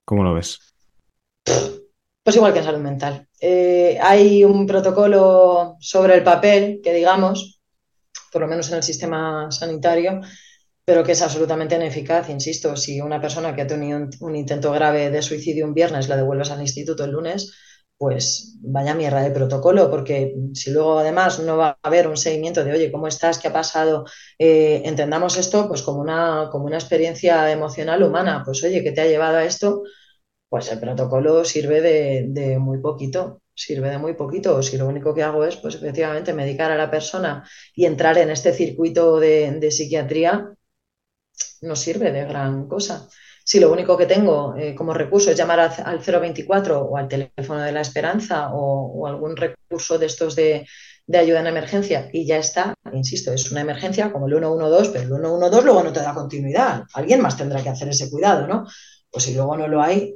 ¿cómo 0.05 0.24
lo 0.24 0.34
ves? 0.34 0.59
Pues 2.22 2.36
igual 2.36 2.53
que 2.53 2.59
en 2.59 2.64
salud 2.64 2.80
mental. 2.80 3.28
Eh, 3.41 3.99
hay 4.03 4.45
un 4.45 4.66
protocolo 4.66 5.76
sobre 5.80 6.14
el 6.14 6.22
papel 6.22 6.80
que 6.82 6.93
digamos, 6.93 7.61
por 8.32 8.43
lo 8.43 8.49
menos 8.49 8.68
en 8.70 8.76
el 8.76 8.82
sistema 8.82 9.51
sanitario, 9.51 10.20
pero 10.84 11.05
que 11.05 11.12
es 11.12 11.22
absolutamente 11.22 11.76
ineficaz, 11.76 12.28
insisto, 12.28 12.76
si 12.76 13.01
una 13.01 13.20
persona 13.20 13.55
que 13.55 13.62
ha 13.62 13.66
tenido 13.66 14.09
un, 14.20 14.34
intento 14.34 14.72
grave 14.72 15.11
de 15.11 15.22
suicidio 15.22 15.64
un 15.64 15.72
viernes 15.72 16.09
la 16.09 16.16
devuelves 16.16 16.51
al 16.51 16.61
instituto 16.61 17.05
el 17.05 17.12
lunes, 17.12 17.55
pues 18.01 18.57
vaya 18.62 18.94
mierda 18.94 19.20
de 19.22 19.30
protocolo, 19.30 19.90
porque 19.90 20.34
si 20.55 20.70
luego 20.72 20.98
además 21.01 21.38
no 21.40 21.59
va 21.59 21.68
a 21.68 21.78
haber 21.82 22.09
un 22.09 22.16
seguimiento 22.16 22.64
de, 22.64 22.72
oye, 22.72 22.90
¿cómo 22.90 23.07
estás? 23.07 23.38
¿Qué 23.38 23.48
ha 23.48 23.53
pasado? 23.53 24.07
Eh, 24.38 24.80
entendamos 24.86 25.36
esto 25.36 25.68
pues 25.68 25.82
como 25.82 26.01
una, 26.01 26.48
como 26.51 26.64
una 26.64 26.78
experiencia 26.78 27.53
emocional 27.53 28.03
humana, 28.03 28.42
pues 28.42 28.64
oye, 28.64 28.82
¿qué 28.82 28.92
te 28.92 29.03
ha 29.03 29.07
llevado 29.07 29.36
a 29.36 29.44
esto? 29.44 29.82
Pues 30.48 30.72
el 30.72 30.80
protocolo 30.80 31.44
sirve 31.44 31.82
de, 31.82 32.59
muy 32.59 32.80
poquito, 32.80 33.42
sirve 33.55 33.90
de 33.90 33.98
muy 33.98 34.14
poquito. 34.14 34.57
O 34.57 34.62
si 34.62 34.78
lo 34.78 34.86
único 34.88 35.14
que 35.14 35.22
hago 35.22 35.44
es, 35.44 35.57
pues 35.57 35.74
efectivamente, 35.74 36.32
medicar 36.32 36.72
a 36.72 36.76
la 36.78 36.90
persona 36.90 37.46
y 37.74 37.84
entrar 37.84 38.16
en 38.18 38.30
este 38.30 38.55
circuito 38.55 39.20
de 39.20 39.70
psiquiatría, 39.70 40.55
no 41.62 41.76
sirve 41.76 42.12
de 42.12 42.24
gran 42.24 42.66
cosa. 42.68 43.09
Si 43.51 43.59
lo 43.59 43.72
único 43.72 43.96
que 43.96 44.07
tengo 44.07 44.55
eh, 44.57 44.76
como 44.76 44.94
recurso 44.94 45.32
es 45.32 45.36
llamar 45.36 45.59
al 45.59 45.98
024 45.98 46.82
o 46.82 46.96
al 46.96 47.09
teléfono 47.09 47.61
de 47.61 47.72
la 47.72 47.80
esperanza 47.80 48.51
o, 48.53 49.09
algún 49.09 49.36
recurso 49.36 49.98
de 49.98 50.07
estos 50.07 50.36
de, 50.36 50.64
ayuda 51.12 51.40
en 51.40 51.48
emergencia 51.48 52.09
y 52.12 52.24
ya 52.24 52.36
está, 52.36 52.74
insisto, 52.92 53.32
es 53.32 53.51
una 53.51 53.62
emergencia 53.62 54.12
como 54.12 54.28
el 54.28 54.34
112, 54.34 54.90
pero 54.92 55.03
el 55.03 55.09
112 55.09 55.64
luego 55.64 55.82
no 55.82 55.92
te 55.92 55.98
da 55.98 56.14
continuidad. 56.14 56.84
Alguien 56.94 57.20
más 57.20 57.36
tendrá 57.36 57.61
que 57.61 57.70
hacer 57.70 57.88
ese 57.88 58.09
cuidado, 58.09 58.46
¿no? 58.46 58.68
Pues 59.11 59.24
si 59.24 59.34
luego 59.34 59.57
no 59.57 59.66
lo 59.66 59.82
hay, 59.82 60.14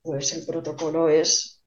pues 0.00 0.32
el 0.32 0.46
protocolo 0.46 1.10
es 1.10 1.62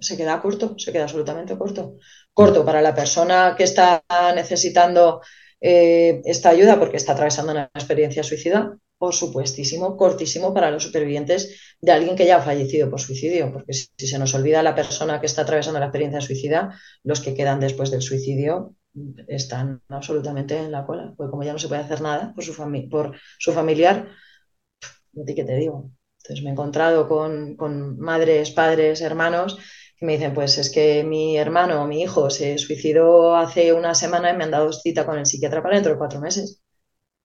se 0.00 0.16
queda 0.16 0.42
corto, 0.42 0.74
se 0.76 0.90
queda 0.90 1.04
absolutamente 1.04 1.56
corto. 1.56 1.98
Corto 2.34 2.64
para 2.64 2.82
la 2.82 2.96
persona 2.96 3.54
que 3.56 3.62
está 3.62 4.02
necesitando 4.34 5.20
eh, 5.60 6.20
esta 6.24 6.48
ayuda 6.48 6.80
porque 6.80 6.96
está 6.96 7.12
atravesando 7.12 7.52
una 7.52 7.70
experiencia 7.72 8.24
suicida, 8.24 8.76
por 9.02 9.14
supuestísimo, 9.14 9.96
cortísimo 9.96 10.54
para 10.54 10.70
los 10.70 10.84
supervivientes 10.84 11.74
de 11.80 11.90
alguien 11.90 12.14
que 12.14 12.24
ya 12.24 12.36
ha 12.36 12.40
fallecido 12.40 12.88
por 12.88 13.00
suicidio, 13.00 13.52
porque 13.52 13.72
si, 13.72 13.88
se 14.06 14.16
nos 14.16 14.32
olvida 14.32 14.62
la 14.62 14.76
persona 14.76 15.18
que 15.18 15.26
está 15.26 15.42
atravesando 15.42 15.80
la 15.80 15.86
experiencia 15.86 16.20
suicida, 16.20 16.78
los 17.02 17.20
que 17.20 17.34
quedan 17.34 17.58
después 17.58 17.90
del 17.90 18.00
suicidio 18.00 18.76
están 19.26 19.82
absolutamente 19.88 20.56
en 20.56 20.70
la 20.70 20.86
cola, 20.86 21.14
porque 21.16 21.32
como 21.32 21.42
ya 21.42 21.52
no 21.52 21.58
se 21.58 21.66
puede 21.66 21.80
hacer 21.80 22.00
nada 22.00 22.32
por 22.32 22.44
su, 22.44 22.54
por 22.88 23.16
su 23.40 23.52
familiar, 23.52 24.06
¿qué 25.26 25.44
te 25.44 25.56
digo? 25.56 25.90
Entonces 26.18 26.44
me 26.44 26.50
he 26.50 26.52
encontrado 26.52 27.08
con, 27.08 27.56
con 27.56 27.98
madres, 27.98 28.52
padres, 28.52 29.00
hermanos 29.00 29.58
me 30.00 30.12
dicen, 30.12 30.34
pues 30.34 30.58
es 30.58 30.70
que 30.70 31.04
mi 31.04 31.36
hermano 31.36 31.82
o 31.82 31.86
mi 31.86 32.02
hijo 32.02 32.30
se 32.30 32.58
suicidó 32.58 33.34
hace 33.36 33.72
una 33.72 33.94
semana 33.94 34.30
y 34.30 34.36
me 34.36 34.44
han 34.44 34.50
dado 34.50 34.72
cita 34.72 35.06
con 35.06 35.18
el 35.18 35.26
psiquiatra 35.26 35.62
para 35.62 35.74
dentro 35.74 35.92
de 35.92 35.98
cuatro 35.98 36.20
meses. 36.20 36.61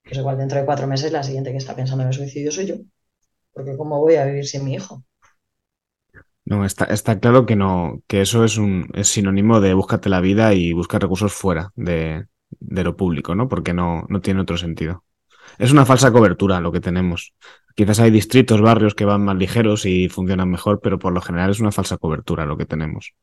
Pues 0.07 0.17
igual 0.19 0.37
dentro 0.37 0.59
de 0.59 0.65
cuatro 0.65 0.87
meses 0.87 1.11
la 1.11 1.23
siguiente 1.23 1.51
que 1.51 1.57
está 1.57 1.75
pensando 1.75 2.03
en 2.03 2.09
el 2.09 2.13
suicidio 2.15 2.51
soy 2.51 2.65
yo. 2.65 2.75
Porque 3.53 3.75
¿cómo 3.77 3.99
voy 3.99 4.15
a 4.15 4.25
vivir 4.25 4.47
sin 4.47 4.63
mi 4.65 4.73
hijo? 4.75 5.03
No, 6.45 6.63
está, 6.63 6.85
está 6.85 7.19
claro 7.19 7.45
que 7.45 7.57
no, 7.57 8.01
que 8.07 8.21
eso 8.21 8.45
es 8.45 8.57
un 8.57 8.89
es 8.93 9.09
sinónimo 9.09 9.59
de 9.59 9.73
búscate 9.73 10.07
la 10.09 10.21
vida 10.21 10.53
y 10.53 10.71
buscar 10.71 11.01
recursos 11.01 11.33
fuera 11.33 11.71
de, 11.75 12.25
de 12.51 12.83
lo 12.83 12.95
público, 12.95 13.35
¿no? 13.35 13.49
Porque 13.49 13.73
no, 13.73 14.05
no 14.07 14.21
tiene 14.21 14.41
otro 14.41 14.57
sentido. 14.57 15.03
Es 15.57 15.71
una 15.71 15.85
falsa 15.85 16.11
cobertura 16.11 16.61
lo 16.61 16.71
que 16.71 16.79
tenemos. 16.79 17.33
Quizás 17.75 17.99
hay 17.99 18.11
distritos, 18.11 18.61
barrios 18.61 18.95
que 18.95 19.05
van 19.05 19.25
más 19.25 19.35
ligeros 19.37 19.85
y 19.85 20.09
funcionan 20.09 20.49
mejor, 20.49 20.79
pero 20.81 20.99
por 20.99 21.13
lo 21.13 21.21
general 21.21 21.51
es 21.51 21.59
una 21.59 21.71
falsa 21.71 21.97
cobertura 21.97 22.45
lo 22.45 22.57
que 22.57 22.65
tenemos. 22.65 23.13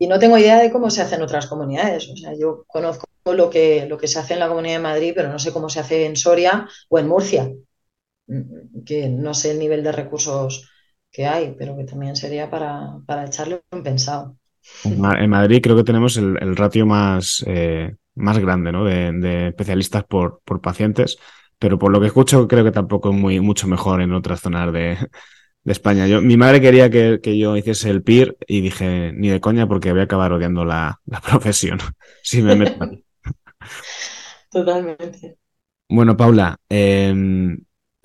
Y 0.00 0.06
no 0.06 0.18
tengo 0.18 0.38
idea 0.38 0.58
de 0.58 0.72
cómo 0.72 0.88
se 0.88 1.02
hace 1.02 1.16
en 1.16 1.22
otras 1.22 1.46
comunidades. 1.46 2.08
O 2.08 2.16
sea, 2.16 2.32
yo 2.34 2.64
conozco 2.66 3.06
lo 3.26 3.50
que, 3.50 3.84
lo 3.86 3.98
que 3.98 4.08
se 4.08 4.18
hace 4.18 4.32
en 4.32 4.40
la 4.40 4.48
Comunidad 4.48 4.76
de 4.76 4.82
Madrid, 4.82 5.12
pero 5.14 5.28
no 5.28 5.38
sé 5.38 5.52
cómo 5.52 5.68
se 5.68 5.78
hace 5.78 6.06
en 6.06 6.16
Soria 6.16 6.66
o 6.88 6.98
en 6.98 7.06
Murcia, 7.06 7.52
que 8.86 9.10
no 9.10 9.34
sé 9.34 9.50
el 9.50 9.58
nivel 9.58 9.82
de 9.84 9.92
recursos 9.92 10.70
que 11.12 11.26
hay, 11.26 11.54
pero 11.58 11.76
que 11.76 11.84
también 11.84 12.16
sería 12.16 12.48
para, 12.48 12.96
echarle 13.26 13.60
un 13.72 13.82
pensado. 13.82 14.36
En 14.84 15.28
Madrid 15.28 15.60
creo 15.62 15.76
que 15.76 15.84
tenemos 15.84 16.16
el, 16.16 16.56
ratio 16.56 16.86
más, 16.86 17.44
eh, 17.46 17.94
más 18.14 18.38
grande 18.38 18.72
¿no? 18.72 18.86
de, 18.86 19.48
especialistas 19.48 20.04
por, 20.04 20.40
por 20.46 20.62
pacientes 20.62 21.18
pero 21.58 21.78
por 21.78 21.92
lo 21.92 22.00
que 22.00 22.06
escucho 22.06 22.48
creo 22.48 22.64
que 22.64 22.72
tampoco 22.72 23.10
es 23.10 23.16
muy, 23.16 23.38
mucho 23.38 23.68
mejor 23.68 24.00
en 24.00 24.14
otras 24.14 24.40
zonas 24.40 24.72
de, 24.72 24.96
España. 25.64 26.06
Yo, 26.06 26.20
mi 26.20 26.36
madre 26.36 26.60
quería 26.60 26.90
que, 26.90 27.20
yo 27.38 27.56
hiciese 27.56 27.90
el 27.90 28.02
PIR 28.02 28.36
y 28.46 28.60
dije, 28.60 29.12
ni 29.14 29.28
de 29.28 29.40
coña, 29.40 29.68
porque 29.68 29.92
voy 29.92 30.00
a 30.00 30.04
acabar 30.04 30.32
odiando 30.32 30.64
la, 30.64 31.00
profesión 31.28 31.78
si 32.22 32.42
me 32.42 32.56
meto. 32.56 32.90
Totalmente. 34.50 35.36
Bueno, 35.88 36.16
Paula, 36.16 36.56
eh, 36.68 37.56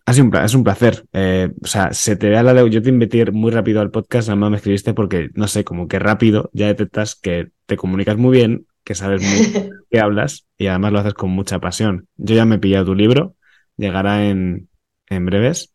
ha 0.05 0.13
sido 0.13 0.25
un, 0.25 0.35
es 0.35 0.53
un 0.53 0.63
placer. 0.63 1.05
Eh, 1.13 1.51
o 1.63 1.67
sea, 1.67 1.93
se 1.93 2.15
te 2.15 2.29
ve 2.29 2.37
a 2.37 2.43
la 2.43 2.67
Yo 2.67 2.81
te 2.81 2.89
invité 2.89 3.31
muy 3.31 3.51
rápido 3.51 3.81
al 3.81 3.91
podcast, 3.91 4.27
nada 4.27 4.39
más 4.39 4.51
me 4.51 4.57
escribiste 4.57 4.93
porque, 4.93 5.29
no 5.33 5.47
sé, 5.47 5.63
como 5.63 5.87
que 5.87 5.99
rápido 5.99 6.49
ya 6.53 6.67
detectas 6.67 7.15
que 7.15 7.51
te 7.65 7.77
comunicas 7.77 8.17
muy 8.17 8.37
bien, 8.37 8.67
que 8.83 8.95
sabes 8.95 9.21
muy 9.21 9.69
qué 9.89 9.99
hablas 9.99 10.47
y 10.57 10.67
además 10.67 10.91
lo 10.91 10.99
haces 10.99 11.13
con 11.13 11.31
mucha 11.31 11.59
pasión. 11.59 12.07
Yo 12.17 12.35
ya 12.35 12.45
me 12.45 12.55
he 12.55 12.59
pillado 12.59 12.85
tu 12.85 12.95
libro 12.95 13.35
llegará 13.77 14.27
en, 14.27 14.69
en 15.07 15.25
breves. 15.25 15.73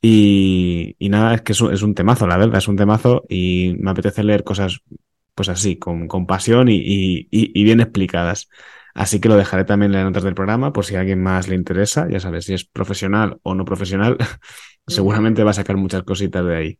Y, 0.00 0.94
y, 0.98 1.08
nada, 1.08 1.34
es 1.34 1.42
que 1.42 1.52
es 1.52 1.60
un, 1.60 1.72
es 1.72 1.82
un, 1.82 1.94
temazo, 1.94 2.26
la 2.26 2.36
verdad, 2.36 2.58
es 2.58 2.68
un 2.68 2.76
temazo 2.76 3.24
y 3.28 3.74
me 3.80 3.90
apetece 3.90 4.22
leer 4.22 4.44
cosas 4.44 4.80
pues 5.34 5.48
así, 5.48 5.76
con, 5.78 6.08
con 6.08 6.26
pasión 6.26 6.68
y, 6.68 6.76
y, 6.76 7.28
y, 7.30 7.64
bien 7.64 7.80
explicadas. 7.80 8.48
Así 8.94 9.20
que 9.20 9.28
lo 9.28 9.36
dejaré 9.36 9.64
también 9.64 9.92
en 9.92 9.98
las 9.98 10.04
notas 10.04 10.24
del 10.24 10.34
programa 10.34 10.72
por 10.72 10.84
si 10.84 10.96
a 10.96 11.00
alguien 11.00 11.22
más 11.22 11.46
le 11.48 11.54
interesa. 11.54 12.08
Ya 12.10 12.18
sabes, 12.18 12.46
si 12.46 12.54
es 12.54 12.64
profesional 12.64 13.38
o 13.44 13.54
no 13.54 13.64
profesional, 13.64 14.16
seguramente 14.86 15.44
va 15.44 15.52
a 15.52 15.54
sacar 15.54 15.76
muchas 15.76 16.02
cositas 16.02 16.44
de 16.44 16.56
ahí. 16.56 16.78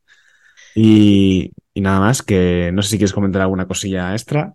Y, 0.74 1.52
y 1.74 1.80
nada 1.80 2.00
más, 2.00 2.22
que 2.22 2.70
no 2.72 2.82
sé 2.82 2.90
si 2.90 2.98
quieres 2.98 3.12
comentar 3.12 3.42
alguna 3.42 3.66
cosilla 3.66 4.12
extra. 4.12 4.52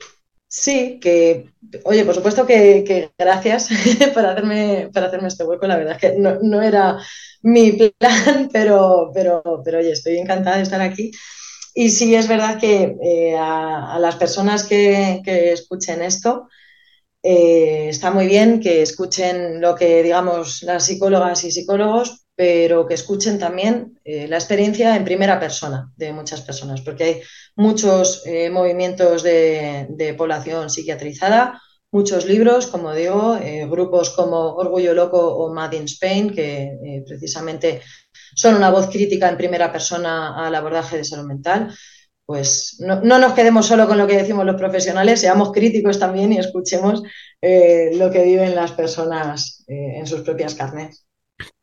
Sí, 0.56 0.99
que, 1.01 1.49
oye, 1.84 2.06
por 2.06 2.14
supuesto 2.14 2.45
que, 2.45 3.12
gracias 3.18 3.70
por 4.14 4.24
hacerme, 4.24 4.89
para 4.93 5.08
hacerme 5.08 5.28
este 5.30 5.43
hueco. 5.43 5.66
La 5.66 5.78
verdad 5.78 5.95
es 5.95 5.99
que 5.99 6.20
no, 6.20 6.62
era 6.62 6.99
mi 7.41 7.72
plan, 7.72 8.49
pero, 8.54 9.10
pero, 9.16 9.41
pero 9.66 9.80
oye, 9.80 9.91
estoy 9.91 10.18
encantada 10.18 10.58
de 10.58 10.64
estar 10.64 10.80
aquí. 10.80 11.12
Y 11.74 11.89
sí 11.89 12.14
es 12.14 12.28
verdad 12.28 12.60
que 12.60 12.95
eh, 13.01 13.36
a, 13.36 13.97
las 13.99 14.16
personas 14.18 14.64
que, 14.64 15.24
escuchen 15.26 16.04
esto, 16.04 16.49
eh, 17.24 17.88
está 17.89 18.12
muy 18.12 18.28
bien 18.28 18.60
que 18.60 18.84
escuchen 18.84 19.60
lo 19.60 19.76
que 19.76 20.04
digamos 20.04 20.62
las 20.64 20.86
psicólogas 20.86 21.43
y 21.45 21.51
psicólogos, 21.51 22.22
pero 22.36 22.88
que 22.88 22.96
escuchen 22.96 23.38
también 23.38 24.00
eh, 24.04 24.28
la 24.28 24.38
experiencia 24.38 24.96
en 24.96 25.06
primera 25.06 25.40
persona 25.40 25.92
de 25.96 26.14
muchas 26.14 26.42
personas, 26.42 26.82
porque 26.82 27.04
hay 27.04 27.22
muchos 27.56 28.24
eh, 28.26 28.50
movimientos 28.50 29.24
de, 29.24 30.16
población 30.18 30.70
psiquiatrizada, 30.70 31.62
muchos 31.92 32.26
libros, 32.26 32.68
como 32.68 32.94
digo, 32.94 33.38
eh, 33.38 33.68
grupos 33.70 34.10
como 34.12 34.56
Orgullo 34.56 34.94
Loco 34.96 35.20
o 35.20 35.54
Mad 35.54 35.74
in 35.74 35.84
Spain, 35.84 36.34
que 36.34 37.04
precisamente 37.06 37.82
son 38.36 38.56
una 38.56 38.72
voz 38.72 38.90
crítica 38.90 39.30
en 39.30 39.38
primera 39.38 39.72
persona 39.72 40.36
al 40.46 40.56
abordaje 40.56 40.98
de 40.98 41.04
salud 41.04 41.28
mental. 41.28 41.74
Pues 42.26 42.78
no, 42.80 43.02
no, 43.02 43.20
nos 43.20 43.34
quedemos 43.34 43.68
solo 43.68 43.86
con 43.86 43.98
lo 43.98 44.08
que 44.08 44.18
decimos 44.18 44.46
los 44.46 44.56
profesionales, 44.56 45.20
seamos 45.20 45.52
críticos 45.52 46.00
también 46.00 46.32
y 46.32 46.40
escuchemos 46.40 47.04
lo 47.42 48.12
que 48.12 48.24
viven 48.24 48.56
las 48.56 48.72
personas 48.72 49.66
en 49.68 50.08
sus 50.08 50.22
propias 50.22 50.56
carnes. 50.56 51.06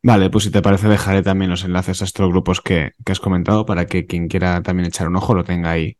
Vale, 0.03 0.30
pues 0.30 0.44
si 0.44 0.51
te 0.51 0.62
parece 0.62 0.88
dejaré 0.88 1.22
también 1.22 1.51
los 1.51 1.64
enlaces 1.64 2.01
a 2.01 2.05
estos 2.05 2.28
grupos 2.28 2.61
que, 2.62 2.92
has 3.05 3.20
comentado 3.20 3.66
para 3.66 3.86
que 3.86 4.07
quien 4.07 4.28
quiera 4.28 4.62
también 4.62 4.86
echar 4.86 5.09
un 5.09 5.16
ojo 5.16 5.34
lo 5.34 5.44
tenga 5.44 5.70
ahí 5.72 5.98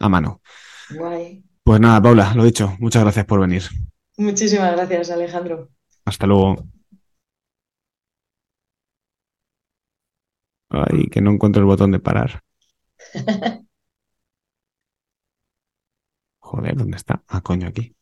a 0.00 0.08
mano. 0.08 0.42
Guay. 0.90 1.44
Pues 1.62 1.80
nada, 1.80 2.02
Paula, 2.02 2.34
lo 2.34 2.44
dicho, 2.44 2.76
muchas 2.80 3.02
gracias 3.02 3.26
por 3.26 3.40
venir. 3.40 3.62
Muchísimas 4.16 4.72
gracias, 4.72 5.10
Alejandro. 5.10 5.68
Hasta 6.04 6.26
luego. 6.26 6.56
Ay, 10.70 11.06
que 11.10 11.20
no 11.20 11.30
encuentro 11.30 11.60
el 11.60 11.66
botón 11.66 11.92
de 11.92 12.00
parar. 12.00 12.42
Joder, 16.40 16.76
¿dónde 16.76 16.96
está? 16.96 17.22
Ah, 17.28 17.42
coño, 17.42 17.68
aquí. 17.68 17.94